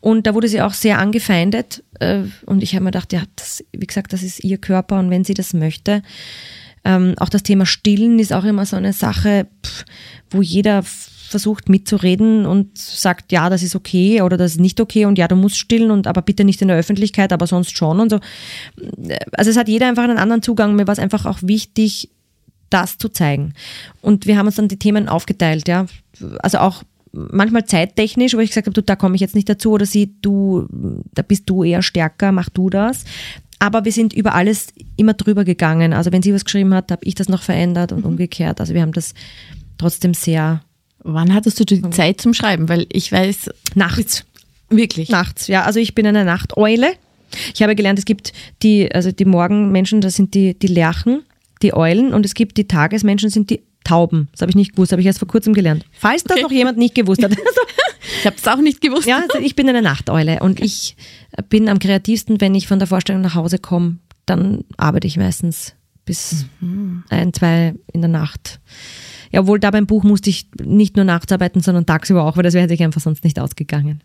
Und 0.00 0.26
da 0.26 0.34
wurde 0.34 0.48
sie 0.48 0.62
auch 0.62 0.74
sehr 0.74 0.98
angefeindet. 0.98 1.82
Äh, 2.00 2.22
Und 2.44 2.62
ich 2.62 2.74
habe 2.74 2.84
mir 2.84 2.90
gedacht, 2.90 3.12
ja, 3.12 3.22
das, 3.36 3.64
wie 3.72 3.86
gesagt, 3.86 4.12
das 4.12 4.22
ist 4.22 4.44
ihr 4.44 4.58
Körper 4.58 4.98
und 4.98 5.10
wenn 5.10 5.24
sie 5.24 5.34
das 5.34 5.52
möchte. 5.52 6.02
Ähm, 6.84 7.14
auch 7.18 7.28
das 7.28 7.42
Thema 7.42 7.66
Stillen 7.66 8.18
ist 8.18 8.32
auch 8.32 8.44
immer 8.44 8.64
so 8.64 8.76
eine 8.76 8.92
Sache, 8.92 9.48
wo 10.30 10.42
jeder 10.42 10.84
versucht 11.36 11.68
mitzureden 11.68 12.46
und 12.46 12.78
sagt, 12.78 13.30
ja, 13.30 13.50
das 13.50 13.62
ist 13.62 13.76
okay 13.76 14.22
oder 14.22 14.38
das 14.38 14.52
ist 14.52 14.60
nicht 14.60 14.80
okay 14.80 15.04
und 15.04 15.18
ja, 15.18 15.28
du 15.28 15.36
musst 15.36 15.58
stillen 15.58 15.90
und 15.90 16.06
aber 16.06 16.22
bitte 16.22 16.44
nicht 16.44 16.62
in 16.62 16.68
der 16.68 16.78
Öffentlichkeit, 16.78 17.30
aber 17.30 17.46
sonst 17.46 17.76
schon 17.76 18.00
und 18.00 18.08
so. 18.08 18.20
Also 19.32 19.50
es 19.50 19.58
hat 19.58 19.68
jeder 19.68 19.86
einfach 19.86 20.04
einen 20.04 20.16
anderen 20.16 20.40
Zugang. 20.40 20.74
Mir 20.74 20.86
war 20.86 20.92
es 20.92 20.98
einfach 20.98 21.26
auch 21.26 21.40
wichtig, 21.42 22.08
das 22.70 22.96
zu 22.96 23.10
zeigen. 23.10 23.52
Und 24.00 24.26
wir 24.26 24.38
haben 24.38 24.46
uns 24.46 24.56
dann 24.56 24.68
die 24.68 24.78
Themen 24.78 25.10
aufgeteilt, 25.10 25.68
ja. 25.68 25.84
Also 26.38 26.58
auch 26.58 26.84
manchmal 27.12 27.66
zeittechnisch, 27.66 28.32
wo 28.32 28.38
ich 28.38 28.48
gesagt 28.48 28.66
habe, 28.66 28.74
du, 28.74 28.82
da 28.82 28.96
komme 28.96 29.14
ich 29.14 29.20
jetzt 29.20 29.34
nicht 29.34 29.48
dazu 29.50 29.72
oder 29.72 29.84
sie, 29.84 30.14
du, 30.22 30.66
da 31.12 31.20
bist 31.20 31.50
du 31.50 31.64
eher 31.64 31.82
stärker, 31.82 32.32
mach 32.32 32.48
du 32.48 32.70
das. 32.70 33.04
Aber 33.58 33.84
wir 33.84 33.92
sind 33.92 34.14
über 34.14 34.34
alles 34.34 34.68
immer 34.96 35.12
drüber 35.12 35.44
gegangen. 35.44 35.92
Also 35.92 36.12
wenn 36.12 36.22
sie 36.22 36.32
was 36.32 36.46
geschrieben 36.46 36.72
hat, 36.72 36.90
habe 36.90 37.04
ich 37.04 37.14
das 37.14 37.28
noch 37.28 37.42
verändert 37.42 37.92
und 37.92 38.06
umgekehrt. 38.06 38.58
Also 38.58 38.72
wir 38.72 38.80
haben 38.80 38.92
das 38.92 39.12
trotzdem 39.76 40.14
sehr 40.14 40.62
Wann 41.08 41.32
hattest 41.32 41.60
du 41.60 41.64
die 41.64 41.88
Zeit 41.90 42.20
zum 42.20 42.34
Schreiben? 42.34 42.68
Weil 42.68 42.86
ich 42.90 43.10
weiß, 43.12 43.50
nachts. 43.74 44.24
wirklich. 44.68 45.08
Nachts, 45.08 45.46
ja. 45.46 45.62
Also 45.64 45.78
ich 45.80 45.94
bin 45.94 46.06
eine 46.06 46.24
Nachteule. 46.24 46.92
Ich 47.54 47.62
habe 47.62 47.74
gelernt, 47.74 47.98
es 47.98 48.04
gibt 48.04 48.32
die, 48.62 48.92
also 48.94 49.12
die 49.12 49.24
Morgenmenschen, 49.24 50.00
das 50.00 50.14
sind 50.14 50.34
die, 50.34 50.58
die 50.58 50.66
Lerchen, 50.68 51.22
die 51.62 51.74
Eulen 51.74 52.12
und 52.14 52.24
es 52.26 52.34
gibt 52.34 52.56
die 52.56 52.66
Tagesmenschen, 52.68 53.28
das 53.28 53.34
sind 53.34 53.50
die 53.50 53.62
Tauben. 53.84 54.28
Das 54.32 54.40
habe 54.42 54.50
ich 54.50 54.56
nicht 54.56 54.72
gewusst, 54.72 54.90
habe 54.92 55.00
ich 55.00 55.06
erst 55.06 55.20
vor 55.20 55.28
kurzem 55.28 55.52
gelernt. 55.54 55.84
Falls 55.92 56.24
das 56.24 56.36
Okay. 56.36 56.42
noch 56.42 56.50
jemand 56.50 56.78
nicht 56.78 56.94
gewusst 56.94 57.22
hat. 57.22 57.32
Ich 58.20 58.24
habe 58.24 58.36
es 58.36 58.46
auch 58.46 58.58
nicht 58.58 58.80
gewusst. 58.80 59.06
ja, 59.08 59.18
also 59.28 59.38
ich 59.44 59.56
bin 59.56 59.68
eine 59.68 59.82
Nachteule 59.82 60.38
und 60.40 60.60
ich 60.60 60.96
bin 61.48 61.68
am 61.68 61.80
kreativsten, 61.80 62.40
wenn 62.40 62.54
ich 62.54 62.68
von 62.68 62.78
der 62.78 62.86
Vorstellung 62.86 63.20
nach 63.20 63.34
Hause 63.34 63.58
komme, 63.58 63.98
dann 64.26 64.62
arbeite 64.76 65.08
ich 65.08 65.16
meistens 65.16 65.74
bis 66.04 66.46
ein, 67.10 67.32
zwei 67.34 67.74
in 67.92 68.02
der 68.02 68.08
Nacht. 68.08 68.60
Ja, 69.32 69.40
obwohl 69.40 69.58
da 69.58 69.70
beim 69.70 69.86
Buch 69.86 70.04
musste 70.04 70.30
ich 70.30 70.48
nicht 70.62 70.96
nur 70.96 71.04
nachts 71.04 71.32
arbeiten, 71.32 71.60
sondern 71.60 71.86
tagsüber 71.86 72.24
auch, 72.24 72.36
weil 72.36 72.44
das 72.44 72.54
wäre 72.54 72.68
sich 72.68 72.82
einfach 72.82 73.00
sonst 73.00 73.24
nicht 73.24 73.38
ausgegangen. 73.38 74.00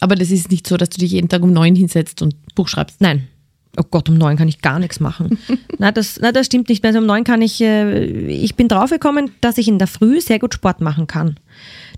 Aber 0.00 0.14
das 0.14 0.30
ist 0.30 0.50
nicht 0.50 0.66
so, 0.66 0.76
dass 0.76 0.90
du 0.90 0.98
dich 0.98 1.12
jeden 1.12 1.28
Tag 1.28 1.42
um 1.42 1.52
neun 1.52 1.74
hinsetzt 1.74 2.22
und 2.22 2.34
Buch 2.54 2.68
schreibst. 2.68 3.00
Nein. 3.00 3.28
Oh 3.76 3.84
Gott, 3.90 4.08
um 4.08 4.16
neun 4.16 4.36
kann 4.36 4.48
ich 4.48 4.60
gar 4.60 4.78
nichts 4.78 4.98
machen. 4.98 5.38
na, 5.78 5.92
das, 5.92 6.18
na, 6.20 6.32
das 6.32 6.46
stimmt 6.46 6.68
nicht. 6.68 6.84
Also 6.84 6.98
um 6.98 7.06
neun 7.06 7.24
kann 7.24 7.42
ich, 7.42 7.60
äh, 7.60 8.26
ich 8.26 8.54
bin 8.54 8.68
draufgekommen, 8.68 9.30
dass 9.40 9.58
ich 9.58 9.68
in 9.68 9.78
der 9.78 9.86
Früh 9.86 10.20
sehr 10.20 10.38
gut 10.38 10.54
Sport 10.54 10.80
machen 10.80 11.06
kann. 11.06 11.38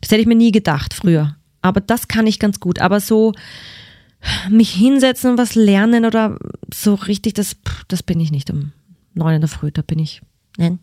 Das 0.01 0.11
hätte 0.11 0.21
ich 0.21 0.27
mir 0.27 0.37
nie 0.37 0.53
gedacht 0.53 0.95
früher. 0.95 1.37
Aber 1.63 1.81
das 1.81 2.09
kann 2.09 2.27
ich 2.27 2.39
ganz 2.39 2.61
gut. 2.61 2.81
Aber 2.81 3.01
so 3.01 3.33
mich 4.51 4.71
hinsetzen 4.73 5.31
und 5.31 5.39
was 5.39 5.55
lernen 5.55 6.05
oder 6.05 6.39
so 6.73 6.95
richtig, 6.95 7.35
das, 7.35 7.57
das 7.89 8.03
bin 8.03 8.21
ich 8.21 8.31
nicht 8.31 8.51
um 8.51 8.73
neun 9.15 9.35
in 9.35 9.41
der 9.41 9.49
Früh. 9.49 9.71
Da 9.71 9.83
bin 9.83 9.99
ich. 9.99 10.21
Nein. 10.59 10.79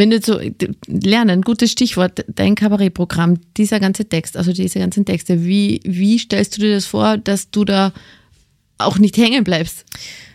Wenn 0.00 0.08
du 0.08 0.18
so 0.18 0.40
lernen, 0.86 1.42
gutes 1.42 1.72
Stichwort, 1.72 2.24
dein 2.26 2.54
Kabarettprogramm, 2.54 3.38
dieser 3.58 3.80
ganze 3.80 4.06
Text, 4.06 4.34
also 4.34 4.50
diese 4.50 4.78
ganzen 4.78 5.04
Texte, 5.04 5.44
wie, 5.44 5.82
wie 5.84 6.18
stellst 6.18 6.56
du 6.56 6.62
dir 6.62 6.72
das 6.72 6.86
vor, 6.86 7.18
dass 7.18 7.50
du 7.50 7.66
da 7.66 7.92
auch 8.78 8.96
nicht 8.96 9.18
hängen 9.18 9.44
bleibst? 9.44 9.84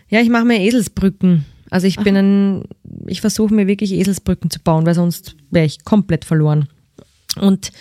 Ja, 0.08 0.20
ich 0.20 0.28
mache 0.28 0.44
mir 0.44 0.60
Eselsbrücken. 0.60 1.46
Also 1.68 1.88
ich 1.88 1.96
bin 1.96 2.16
ein, 2.16 2.62
ich 3.08 3.20
versuche 3.20 3.52
mir 3.52 3.66
wirklich 3.66 3.90
Eselsbrücken 3.90 4.50
zu 4.52 4.60
bauen, 4.60 4.86
weil 4.86 4.94
sonst 4.94 5.34
wäre 5.50 5.66
ich 5.66 5.82
komplett 5.82 6.24
verloren. 6.24 6.68
Und 7.40 7.72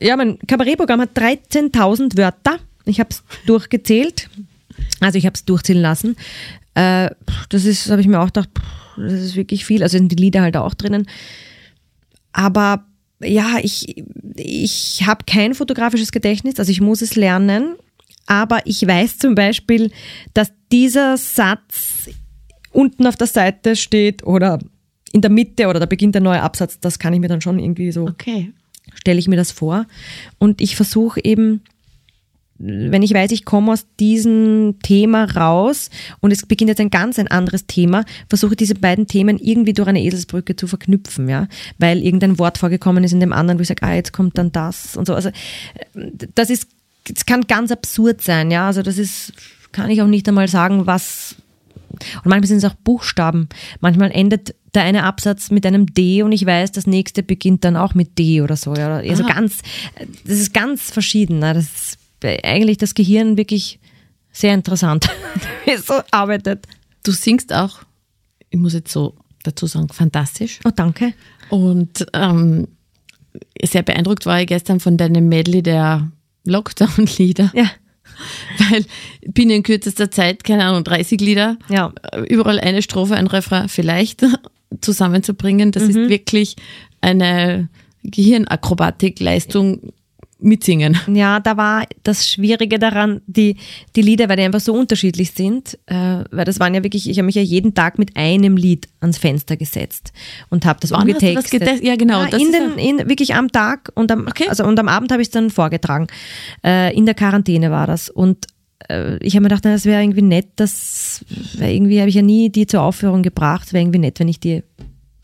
ja, 0.00 0.16
mein 0.16 0.38
Kabarettprogramm 0.38 1.02
hat 1.02 1.18
13.000 1.18 2.16
Wörter. 2.16 2.56
Ich 2.86 2.98
habe 2.98 3.10
es 3.10 3.22
durchgezählt. 3.44 4.30
Also 5.00 5.18
ich 5.18 5.26
habe 5.26 5.34
es 5.34 5.44
durchzählen 5.44 5.82
lassen. 5.82 6.16
Äh, 6.72 7.10
das 7.50 7.66
ist, 7.66 7.90
habe 7.90 8.00
ich 8.00 8.08
mir 8.08 8.20
auch 8.20 8.28
gedacht, 8.28 8.48
das 9.02 9.20
ist 9.20 9.36
wirklich 9.36 9.64
viel. 9.64 9.82
Also 9.82 9.98
sind 9.98 10.10
die 10.12 10.16
Lieder 10.16 10.42
halt 10.42 10.56
auch 10.56 10.74
drinnen. 10.74 11.06
Aber 12.32 12.84
ja, 13.22 13.58
ich, 13.62 14.04
ich 14.36 15.02
habe 15.06 15.24
kein 15.26 15.54
fotografisches 15.54 16.12
Gedächtnis, 16.12 16.58
also 16.58 16.70
ich 16.70 16.80
muss 16.80 17.02
es 17.02 17.16
lernen. 17.16 17.76
Aber 18.26 18.60
ich 18.64 18.86
weiß 18.86 19.18
zum 19.18 19.34
Beispiel, 19.34 19.90
dass 20.34 20.52
dieser 20.70 21.16
Satz 21.16 22.08
unten 22.70 23.06
auf 23.06 23.16
der 23.16 23.26
Seite 23.26 23.74
steht 23.74 24.22
oder 24.24 24.60
in 25.12 25.20
der 25.20 25.30
Mitte 25.30 25.66
oder 25.66 25.80
da 25.80 25.86
beginnt 25.86 26.14
der 26.14 26.22
neue 26.22 26.40
Absatz. 26.40 26.78
Das 26.78 26.98
kann 26.98 27.12
ich 27.12 27.20
mir 27.20 27.28
dann 27.28 27.40
schon 27.40 27.58
irgendwie 27.58 27.90
so 27.90 28.06
Okay. 28.06 28.52
stelle 28.94 29.18
ich 29.18 29.26
mir 29.26 29.36
das 29.36 29.50
vor. 29.50 29.86
Und 30.38 30.60
ich 30.60 30.76
versuche 30.76 31.20
eben, 31.24 31.62
wenn 32.62 33.02
ich 33.02 33.14
weiß, 33.14 33.30
ich 33.30 33.46
komme 33.46 33.72
aus 33.72 33.86
diesem 33.98 34.76
Thema 34.82 35.24
raus 35.24 35.88
und 36.20 36.30
es 36.30 36.44
beginnt 36.44 36.68
jetzt 36.68 36.80
ein 36.80 36.90
ganz 36.90 37.18
ein 37.18 37.28
anderes 37.28 37.66
Thema, 37.66 38.04
versuche 38.28 38.54
diese 38.54 38.74
beiden 38.74 39.06
Themen 39.06 39.38
irgendwie 39.38 39.72
durch 39.72 39.88
eine 39.88 40.02
Eselsbrücke 40.02 40.56
zu 40.56 40.66
verknüpfen, 40.66 41.28
ja, 41.28 41.48
weil 41.78 42.04
irgendein 42.04 42.38
Wort 42.38 42.58
vorgekommen 42.58 43.02
ist 43.02 43.12
in 43.12 43.20
dem 43.20 43.32
anderen, 43.32 43.58
wo 43.58 43.62
ich 43.62 43.68
sage, 43.68 43.82
ah, 43.82 43.94
jetzt 43.94 44.12
kommt 44.12 44.36
dann 44.36 44.52
das 44.52 44.94
und 44.94 45.06
so. 45.06 45.14
Also 45.14 45.30
das 46.34 46.50
ist, 46.50 46.68
das 47.08 47.24
kann 47.24 47.42
ganz 47.42 47.72
absurd 47.72 48.20
sein, 48.20 48.50
ja. 48.50 48.66
Also 48.66 48.82
das 48.82 48.98
ist, 48.98 49.32
kann 49.72 49.88
ich 49.88 50.02
auch 50.02 50.06
nicht 50.06 50.28
einmal 50.28 50.48
sagen, 50.48 50.86
was. 50.86 51.36
Und 51.88 52.26
manchmal 52.26 52.46
sind 52.46 52.58
es 52.58 52.64
auch 52.64 52.74
Buchstaben. 52.74 53.48
Manchmal 53.80 54.12
endet 54.12 54.54
der 54.74 54.82
eine 54.82 55.04
Absatz 55.04 55.50
mit 55.50 55.66
einem 55.66 55.86
D 55.86 56.22
und 56.22 56.30
ich 56.30 56.46
weiß, 56.46 56.72
das 56.72 56.86
nächste 56.86 57.22
beginnt 57.22 57.64
dann 57.64 57.76
auch 57.76 57.94
mit 57.94 58.18
D 58.18 58.42
oder 58.42 58.56
so. 58.56 58.74
Ja. 58.74 58.98
Also 58.98 59.24
Aha. 59.24 59.32
ganz, 59.32 59.58
das 60.24 60.38
ist 60.38 60.54
ganz 60.54 60.90
verschieden. 60.90 61.40
Ne? 61.40 61.54
Das 61.54 61.64
ist 61.64 61.99
eigentlich 62.24 62.78
das 62.78 62.94
Gehirn 62.94 63.36
wirklich 63.36 63.78
sehr 64.32 64.54
interessant, 64.54 65.08
wie 65.64 65.72
es 65.72 65.86
so 65.86 65.94
arbeitet. 66.10 66.66
Du 67.02 67.12
singst 67.12 67.52
auch, 67.52 67.78
ich 68.50 68.58
muss 68.58 68.74
jetzt 68.74 68.92
so 68.92 69.14
dazu 69.42 69.66
sagen, 69.66 69.88
fantastisch. 69.88 70.60
Oh, 70.64 70.70
danke. 70.74 71.14
Und 71.48 72.06
ähm, 72.12 72.68
sehr 73.62 73.82
beeindruckt 73.82 74.26
war 74.26 74.40
ich 74.40 74.46
gestern 74.48 74.80
von 74.80 74.96
deinem 74.96 75.28
Medley 75.28 75.62
der 75.62 76.10
Lockdown-Lieder. 76.44 77.50
Ja. 77.54 77.70
Weil 78.70 78.84
binnen 79.26 79.62
kürzester 79.62 80.10
Zeit, 80.10 80.44
keine 80.44 80.64
Ahnung, 80.64 80.84
30 80.84 81.20
Lieder, 81.20 81.56
Ja. 81.68 81.92
äh, 82.12 82.20
überall 82.22 82.60
eine 82.60 82.82
Strophe, 82.82 83.14
ein 83.16 83.26
Refrain 83.28 83.68
vielleicht 83.68 84.24
zusammenzubringen, 84.80 85.72
das 85.72 85.84
ist 85.84 85.94
wirklich 85.96 86.56
eine 87.00 87.68
Gehirnakrobatikleistung 88.02 89.92
mitsingen. 90.42 90.96
Ja, 91.12 91.40
da 91.40 91.56
war 91.56 91.84
das 92.02 92.28
Schwierige 92.28 92.78
daran, 92.78 93.20
die, 93.26 93.56
die 93.96 94.02
Lieder, 94.02 94.28
weil 94.28 94.36
die 94.36 94.42
einfach 94.42 94.60
so 94.60 94.72
unterschiedlich 94.74 95.32
sind, 95.32 95.78
äh, 95.86 96.24
weil 96.30 96.44
das 96.44 96.60
waren 96.60 96.74
ja 96.74 96.82
wirklich, 96.82 97.08
ich 97.08 97.18
habe 97.18 97.26
mich 97.26 97.34
ja 97.34 97.42
jeden 97.42 97.74
Tag 97.74 97.98
mit 97.98 98.16
einem 98.16 98.56
Lied 98.56 98.88
ans 99.00 99.18
Fenster 99.18 99.56
gesetzt 99.56 100.12
und 100.48 100.64
habe 100.64 100.80
das 100.80 100.90
Wann 100.90 101.02
umgetextet. 101.02 101.50
getestet? 101.60 101.84
Ja, 101.84 101.96
genau, 101.96 102.24
das 102.26 102.40
in 102.40 102.48
ist 102.48 102.54
den, 102.54 102.78
in, 102.78 103.08
wirklich 103.08 103.34
am 103.34 103.50
Tag 103.52 103.90
und 103.94 104.10
am, 104.10 104.26
Okay. 104.26 104.46
also, 104.48 104.64
und 104.64 104.78
am 104.78 104.88
Abend 104.88 105.12
habe 105.12 105.22
ich 105.22 105.28
es 105.28 105.32
dann 105.32 105.50
vorgetragen. 105.50 106.06
Äh, 106.64 106.96
in 106.96 107.06
der 107.06 107.14
Quarantäne 107.14 107.70
war 107.70 107.86
das 107.86 108.08
und 108.08 108.46
äh, 108.88 109.16
ich 109.18 109.34
habe 109.34 109.42
mir 109.42 109.48
gedacht, 109.48 109.64
na, 109.64 109.72
das 109.72 109.84
wäre 109.84 110.02
irgendwie 110.02 110.22
nett, 110.22 110.48
das, 110.56 111.24
weil 111.58 111.74
irgendwie 111.74 112.00
habe 112.00 112.08
ich 112.08 112.14
ja 112.14 112.22
nie 112.22 112.50
die 112.50 112.66
zur 112.66 112.82
Aufführung 112.82 113.22
gebracht, 113.22 113.72
wäre 113.72 113.82
irgendwie 113.82 113.98
nett, 113.98 114.20
wenn 114.20 114.28
ich 114.28 114.40
die 114.40 114.62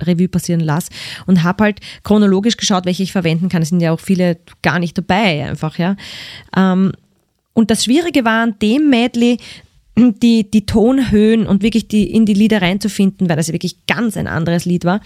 Revue 0.03 0.29
passieren 0.29 0.61
lasse 0.61 0.91
und 1.27 1.43
habe 1.43 1.65
halt 1.65 1.81
chronologisch 2.03 2.57
geschaut, 2.57 2.85
welche 2.85 3.03
ich 3.03 3.13
verwenden 3.13 3.49
kann. 3.49 3.63
Es 3.63 3.71
sind 3.71 3.81
ja 3.81 3.93
auch 3.93 4.01
viele 4.01 4.39
gar 4.63 4.79
nicht 4.79 4.99
dabei 4.99 5.49
einfach, 5.49 5.79
ja. 5.79 5.97
Ähm, 6.57 6.93
Und 7.55 7.71
das 7.71 7.85
Schwierige 7.85 8.25
war 8.25 8.43
an 8.43 8.57
dem 8.61 8.91
Medley, 8.91 9.39
die, 9.97 10.51
die 10.51 10.67
Tonhöhen 10.67 11.47
und 11.47 11.63
wirklich 11.63 11.89
die, 11.89 12.13
in 12.13 12.27
die 12.27 12.35
Lieder 12.35 12.61
reinzufinden, 12.61 13.31
weil 13.31 13.37
das 13.37 13.47
ja 13.47 13.55
wirklich 13.55 13.87
ganz 13.87 14.19
ein 14.19 14.27
anderes 14.27 14.67
Lied 14.67 14.85
war. 14.85 15.01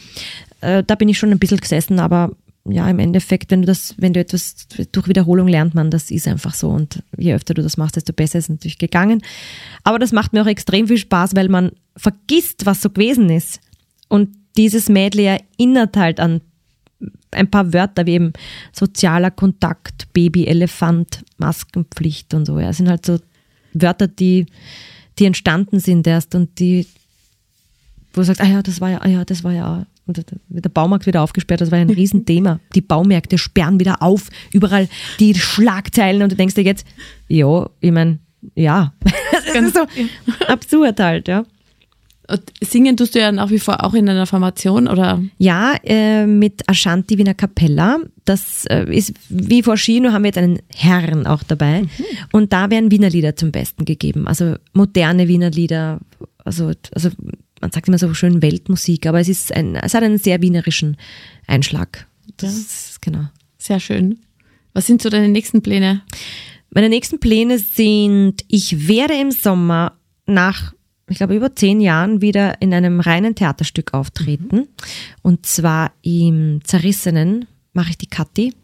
Äh, 0.62 0.82
da 0.84 0.97
bin 0.97 1.09
ich 1.09 1.16
schon 1.16 1.30
ein 1.30 1.38
bisschen 1.38 1.61
gesessen, 1.61 2.01
aber 2.01 2.32
ja, 2.68 2.91
im 2.91 2.99
Endeffekt, 2.99 3.53
wenn 3.53 3.62
du 3.62 3.66
das, 3.66 3.95
wenn 3.99 4.12
du 4.12 4.20
etwas 4.20 4.66
durch 4.91 5.07
Wiederholung 5.07 5.47
lernt 5.47 5.76
man, 5.76 5.91
das 5.93 6.11
ist 6.11 6.26
einfach 6.26 6.55
so. 6.55 6.70
Und 6.70 7.05
je 7.16 7.34
öfter 7.34 7.55
du 7.55 7.62
das 7.62 7.76
machst, 7.76 7.95
desto 7.95 8.12
besser 8.12 8.38
ist 8.38 8.47
es 8.47 8.51
natürlich 8.51 8.78
gegangen. 8.78 9.22
Aber 9.84 10.01
das 10.01 10.11
macht 10.11 10.32
mir 10.32 10.43
auch 10.43 10.47
extrem 10.47 10.88
viel 10.88 10.99
Spaß, 10.99 11.36
weil 11.36 11.49
man 11.49 11.70
vergisst, 11.97 12.66
was 12.66 12.82
so 12.82 12.91
gewesen 12.91 13.30
ist. 13.30 13.61
Und 14.09 14.30
dieses 14.57 14.88
Medley 14.88 15.24
erinnert 15.24 15.96
halt 15.96 16.20
an 16.20 16.40
ein 17.30 17.51
paar 17.51 17.72
Wörter 17.72 18.07
wie 18.07 18.12
eben 18.12 18.32
sozialer 18.72 19.30
Kontakt, 19.30 20.12
Baby, 20.12 20.46
Elefant, 20.46 21.24
Maskenpflicht 21.38 22.34
und 22.34 22.46
so. 22.46 22.59
Ja, 22.59 22.68
das 22.68 22.78
sind 22.78 22.88
halt 22.88 23.07
so 23.07 23.18
Wörter, 23.72 24.09
die, 24.09 24.46
die 25.18 25.26
entstanden 25.26 25.80
sind 25.80 26.07
erst 26.07 26.34
und 26.34 26.59
die, 26.59 26.86
wo 28.12 28.20
du 28.20 28.24
sagst, 28.24 28.40
ah 28.40 28.46
ja, 28.46 28.62
das 28.62 28.80
war 28.80 28.90
ja, 28.90 28.98
ah 28.98 29.09
ja, 29.09 29.24
das 29.24 29.44
war 29.44 29.53
ja, 29.53 29.86
und 30.07 30.24
der 30.48 30.68
Baumarkt 30.68 31.07
wieder 31.07 31.22
aufgesperrt, 31.22 31.61
das 31.61 31.70
war 31.70 31.78
ja 31.78 31.84
ein 31.84 31.90
Riesenthema. 31.90 32.59
Die 32.74 32.80
Baumärkte 32.80 33.38
sperren 33.38 33.78
wieder 33.78 34.03
auf, 34.03 34.28
überall 34.53 34.88
die 35.20 35.34
Schlagzeilen 35.34 36.22
und 36.22 36.32
du 36.32 36.36
denkst 36.36 36.55
dir 36.55 36.64
jetzt, 36.64 36.86
ja, 37.28 37.68
ich 37.80 37.92
meine, 37.92 38.18
ja, 38.55 38.92
das 39.55 39.62
ist 39.62 39.74
so 39.74 39.86
absurd 40.48 40.98
halt, 40.98 41.28
ja. 41.28 41.44
Singen 42.61 42.97
tust 42.97 43.14
du 43.14 43.20
ja 43.20 43.33
nach 43.33 43.51
wie 43.51 43.59
vor 43.59 43.85
auch 43.85 43.95
in 43.95 44.09
einer 44.09 44.26
Formation, 44.26 44.89
oder? 44.89 45.22
Ja, 45.39 45.74
äh, 45.83 46.26
mit 46.26 46.68
Ashanti 46.68 47.18
Wiener 47.18 47.35
Capella. 47.35 47.99
Das 48.24 48.64
äh, 48.66 48.85
ist 48.95 49.14
wie 49.28 49.62
vor 49.62 49.76
Skino 49.76 50.12
haben 50.12 50.22
wir 50.22 50.28
jetzt 50.28 50.39
einen 50.39 50.61
Herrn 50.74 51.26
auch 51.26 51.43
dabei. 51.43 51.83
Mhm. 51.83 51.89
Und 52.33 52.53
da 52.53 52.70
werden 52.70 52.91
Wiener 52.91 53.11
Lieder 53.11 53.37
zum 53.37 53.53
Besten 53.53 53.85
gegeben. 53.85 54.28
Also 54.28 54.57
moderne 54.72 55.28
Wiener 55.28 55.51
Lieder, 55.51 56.01
also, 56.45 56.72
also 56.95 57.11
man 57.61 57.72
sagt 57.72 57.89
immer 57.89 57.99
so 57.99 58.12
schön 58.14 58.43
Weltmusik, 58.43 59.07
aber 59.07 59.20
es 59.20 59.28
ist 59.28 59.53
ein, 59.55 59.76
es 59.76 59.95
hat 59.95 60.03
einen 60.03 60.18
sehr 60.18 60.41
wienerischen 60.43 60.97
Einschlag. 61.47 62.07
Das 62.37 62.53
ja. 62.53 62.61
ist, 62.61 63.03
genau. 63.03 63.24
Sehr 63.59 63.81
schön. 63.81 64.18
Was 64.72 64.87
sind 64.87 65.03
so 65.03 65.11
deine 65.11 65.28
nächsten 65.28 65.62
Pläne? 65.62 66.03
Meine 66.70 66.89
nächsten 66.89 67.18
Pläne 67.18 67.59
sind, 67.59 68.45
ich 68.49 68.89
werde 68.89 69.14
im 69.14 69.33
Sommer 69.33 69.99
nach 70.26 70.72
ich 71.11 71.18
glaube, 71.18 71.34
über 71.34 71.54
zehn 71.54 71.80
Jahren 71.80 72.20
wieder 72.20 72.61
in 72.62 72.72
einem 72.72 73.00
reinen 73.00 73.34
Theaterstück 73.34 73.94
auftreten. 73.94 74.56
Mhm. 74.56 74.68
Und 75.22 75.46
zwar 75.46 75.92
im 76.02 76.61
Zerrissenen 76.64 77.46
mache 77.72 77.90
ich 77.90 77.98
die 77.98 78.06
Kathi. 78.06 78.54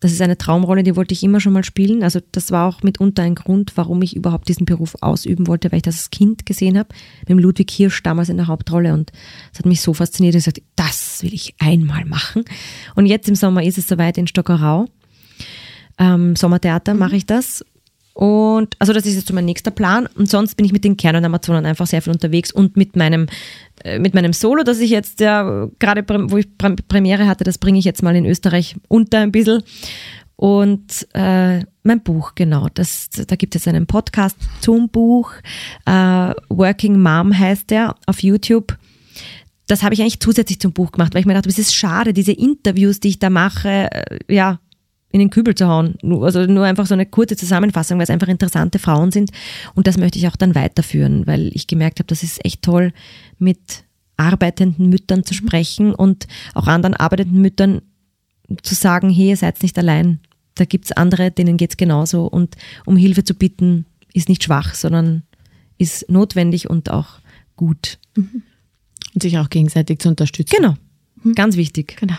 Das 0.00 0.12
ist 0.12 0.20
eine 0.20 0.36
Traumrolle, 0.36 0.82
die 0.82 0.94
wollte 0.94 1.14
ich 1.14 1.22
immer 1.22 1.40
schon 1.40 1.54
mal 1.54 1.64
spielen. 1.64 2.02
Also 2.02 2.20
das 2.32 2.50
war 2.50 2.68
auch 2.68 2.82
mitunter 2.82 3.22
ein 3.22 3.34
Grund, 3.34 3.72
warum 3.76 4.02
ich 4.02 4.14
überhaupt 4.14 4.46
diesen 4.48 4.66
Beruf 4.66 4.94
ausüben 5.00 5.46
wollte, 5.46 5.72
weil 5.72 5.78
ich 5.78 5.84
das 5.84 5.96
als 5.96 6.10
Kind 6.10 6.44
gesehen 6.44 6.78
habe, 6.78 6.90
mit 7.20 7.30
dem 7.30 7.38
Ludwig 7.38 7.70
Hirsch 7.70 8.02
damals 8.02 8.28
in 8.28 8.36
der 8.36 8.46
Hauptrolle. 8.46 8.92
Und 8.92 9.10
es 9.52 9.58
hat 9.58 9.66
mich 9.66 9.80
so 9.80 9.94
fasziniert, 9.94 10.34
dass 10.34 10.46
ich 10.46 10.54
gesagt 10.54 10.68
das 10.76 11.22
will 11.22 11.32
ich 11.32 11.54
einmal 11.58 12.04
machen. 12.04 12.44
Und 12.94 13.06
jetzt 13.06 13.28
im 13.28 13.34
Sommer 13.34 13.62
ist 13.62 13.78
es 13.78 13.88
soweit 13.88 14.18
in 14.18 14.26
Stockerau. 14.26 14.86
Ähm, 15.98 16.36
Sommertheater 16.36 16.92
mhm. 16.92 17.00
mache 17.00 17.16
ich 17.16 17.24
das 17.24 17.64
und 18.16 18.76
also 18.78 18.94
das 18.94 19.04
ist 19.04 19.14
jetzt 19.14 19.28
so 19.28 19.34
mein 19.34 19.44
nächster 19.44 19.70
Plan. 19.70 20.08
Und 20.14 20.30
sonst 20.30 20.54
bin 20.56 20.64
ich 20.64 20.72
mit 20.72 20.84
den 20.84 20.96
Kern- 20.96 21.16
und 21.16 21.24
Amazonen 21.26 21.66
einfach 21.66 21.86
sehr 21.86 22.00
viel 22.00 22.14
unterwegs 22.14 22.50
und 22.50 22.74
mit 22.74 22.96
meinem, 22.96 23.26
äh, 23.84 23.98
mit 23.98 24.14
meinem 24.14 24.32
Solo, 24.32 24.62
das 24.62 24.80
ich 24.80 24.88
jetzt 24.88 25.20
ja 25.20 25.68
gerade, 25.78 26.02
wo 26.30 26.38
ich 26.38 26.48
Premiere 26.56 27.26
hatte, 27.26 27.44
das 27.44 27.58
bringe 27.58 27.78
ich 27.78 27.84
jetzt 27.84 28.02
mal 28.02 28.16
in 28.16 28.24
Österreich 28.24 28.76
unter 28.88 29.18
ein 29.18 29.32
bisschen. 29.32 29.62
Und 30.34 31.06
äh, 31.12 31.60
mein 31.82 32.02
Buch, 32.02 32.32
genau, 32.34 32.68
das, 32.72 33.10
da 33.10 33.36
gibt 33.36 33.54
es 33.54 33.68
einen 33.68 33.86
Podcast 33.86 34.38
zum 34.62 34.88
Buch. 34.88 35.32
Äh, 35.84 36.32
Working 36.48 36.98
Mom 36.98 37.38
heißt 37.38 37.68
der 37.68 37.96
auf 38.06 38.22
YouTube 38.22 38.78
das 39.68 39.82
habe 39.82 39.94
ich 39.94 40.00
eigentlich 40.00 40.20
zusätzlich 40.20 40.60
zum 40.60 40.72
Buch 40.72 40.92
gemacht, 40.92 41.12
weil 41.12 41.20
ich 41.20 41.26
mir 41.26 41.34
dachte, 41.34 41.48
es 41.48 41.58
ist 41.58 41.74
schade, 41.74 42.12
diese 42.12 42.30
Interviews, 42.30 43.00
die 43.00 43.08
ich 43.08 43.18
da 43.18 43.30
mache, 43.30 43.90
äh, 43.90 44.18
ja, 44.32 44.60
in 45.10 45.20
den 45.20 45.30
Kübel 45.30 45.54
zu 45.54 45.68
hauen. 45.68 45.96
Also 46.22 46.44
nur 46.46 46.64
einfach 46.64 46.86
so 46.86 46.94
eine 46.94 47.06
kurze 47.06 47.36
Zusammenfassung, 47.36 47.98
weil 47.98 48.04
es 48.04 48.10
einfach 48.10 48.28
interessante 48.28 48.78
Frauen 48.78 49.12
sind. 49.12 49.30
Und 49.74 49.86
das 49.86 49.98
möchte 49.98 50.18
ich 50.18 50.28
auch 50.28 50.36
dann 50.36 50.54
weiterführen, 50.54 51.26
weil 51.26 51.50
ich 51.54 51.66
gemerkt 51.66 52.00
habe, 52.00 52.08
das 52.08 52.22
ist 52.22 52.44
echt 52.44 52.62
toll, 52.62 52.92
mit 53.38 53.84
arbeitenden 54.16 54.88
Müttern 54.88 55.24
zu 55.24 55.34
mhm. 55.34 55.38
sprechen 55.38 55.94
und 55.94 56.26
auch 56.54 56.66
anderen 56.66 56.94
arbeitenden 56.94 57.40
Müttern 57.40 57.82
zu 58.62 58.74
sagen, 58.74 59.10
hey, 59.10 59.30
ihr 59.30 59.36
seid 59.36 59.62
nicht 59.62 59.78
allein. 59.78 60.20
Da 60.54 60.64
gibt 60.64 60.86
es 60.86 60.92
andere, 60.92 61.30
denen 61.30 61.56
geht 61.56 61.70
es 61.70 61.76
genauso. 61.76 62.26
Und 62.26 62.56
um 62.86 62.96
Hilfe 62.96 63.24
zu 63.24 63.34
bitten, 63.34 63.86
ist 64.14 64.28
nicht 64.28 64.44
schwach, 64.44 64.74
sondern 64.74 65.22
ist 65.78 66.10
notwendig 66.10 66.70
und 66.70 66.90
auch 66.90 67.20
gut. 67.56 67.98
Mhm. 68.16 68.42
Und 69.14 69.22
sich 69.22 69.38
auch 69.38 69.50
gegenseitig 69.50 69.98
zu 69.98 70.08
unterstützen. 70.08 70.56
Genau. 70.56 70.76
Mhm. 71.22 71.34
Ganz 71.34 71.56
wichtig. 71.56 71.96
Genau. 71.98 72.16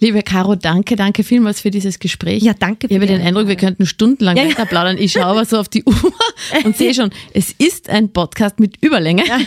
Liebe 0.00 0.22
Caro, 0.22 0.54
danke, 0.54 0.96
danke 0.96 1.24
vielmals 1.24 1.60
für 1.60 1.70
dieses 1.70 1.98
Gespräch. 1.98 2.42
Ja, 2.42 2.54
danke. 2.54 2.86
Ich 2.86 2.94
habe 2.94 3.06
den 3.06 3.20
Eindruck, 3.20 3.48
wir 3.48 3.56
könnten 3.56 3.84
stundenlang 3.86 4.36
ja, 4.36 4.44
weiter 4.44 4.64
plaudern. 4.66 4.96
Ich 4.98 5.12
schaue 5.12 5.26
aber 5.26 5.44
so 5.44 5.58
auf 5.58 5.68
die 5.68 5.84
Uhr 5.84 5.94
und 6.64 6.76
sehe 6.76 6.94
schon, 6.94 7.10
es 7.32 7.52
ist 7.52 7.90
ein 7.90 8.10
Podcast 8.10 8.60
mit 8.60 8.82
Überlänge. 8.82 9.24
Ja, 9.26 9.38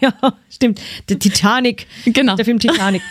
ja 0.00 0.34
stimmt. 0.50 0.80
Der 1.08 1.18
Titanic. 1.18 1.86
Genau. 2.04 2.36
Der 2.36 2.44
Film 2.44 2.58
Titanic. 2.58 3.02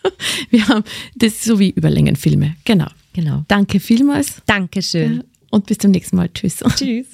Wir 0.50 0.66
haben 0.68 0.84
das 1.14 1.44
so 1.44 1.58
wie 1.58 1.70
Überlängenfilme. 1.70 2.56
Genau. 2.64 2.88
Genau. 3.12 3.44
Danke 3.48 3.78
vielmals. 3.80 4.42
Dankeschön. 4.46 5.24
Und 5.50 5.66
bis 5.66 5.78
zum 5.78 5.92
nächsten 5.92 6.16
Mal. 6.16 6.28
Tschüss. 6.34 6.64
Tschüss. 6.76 7.06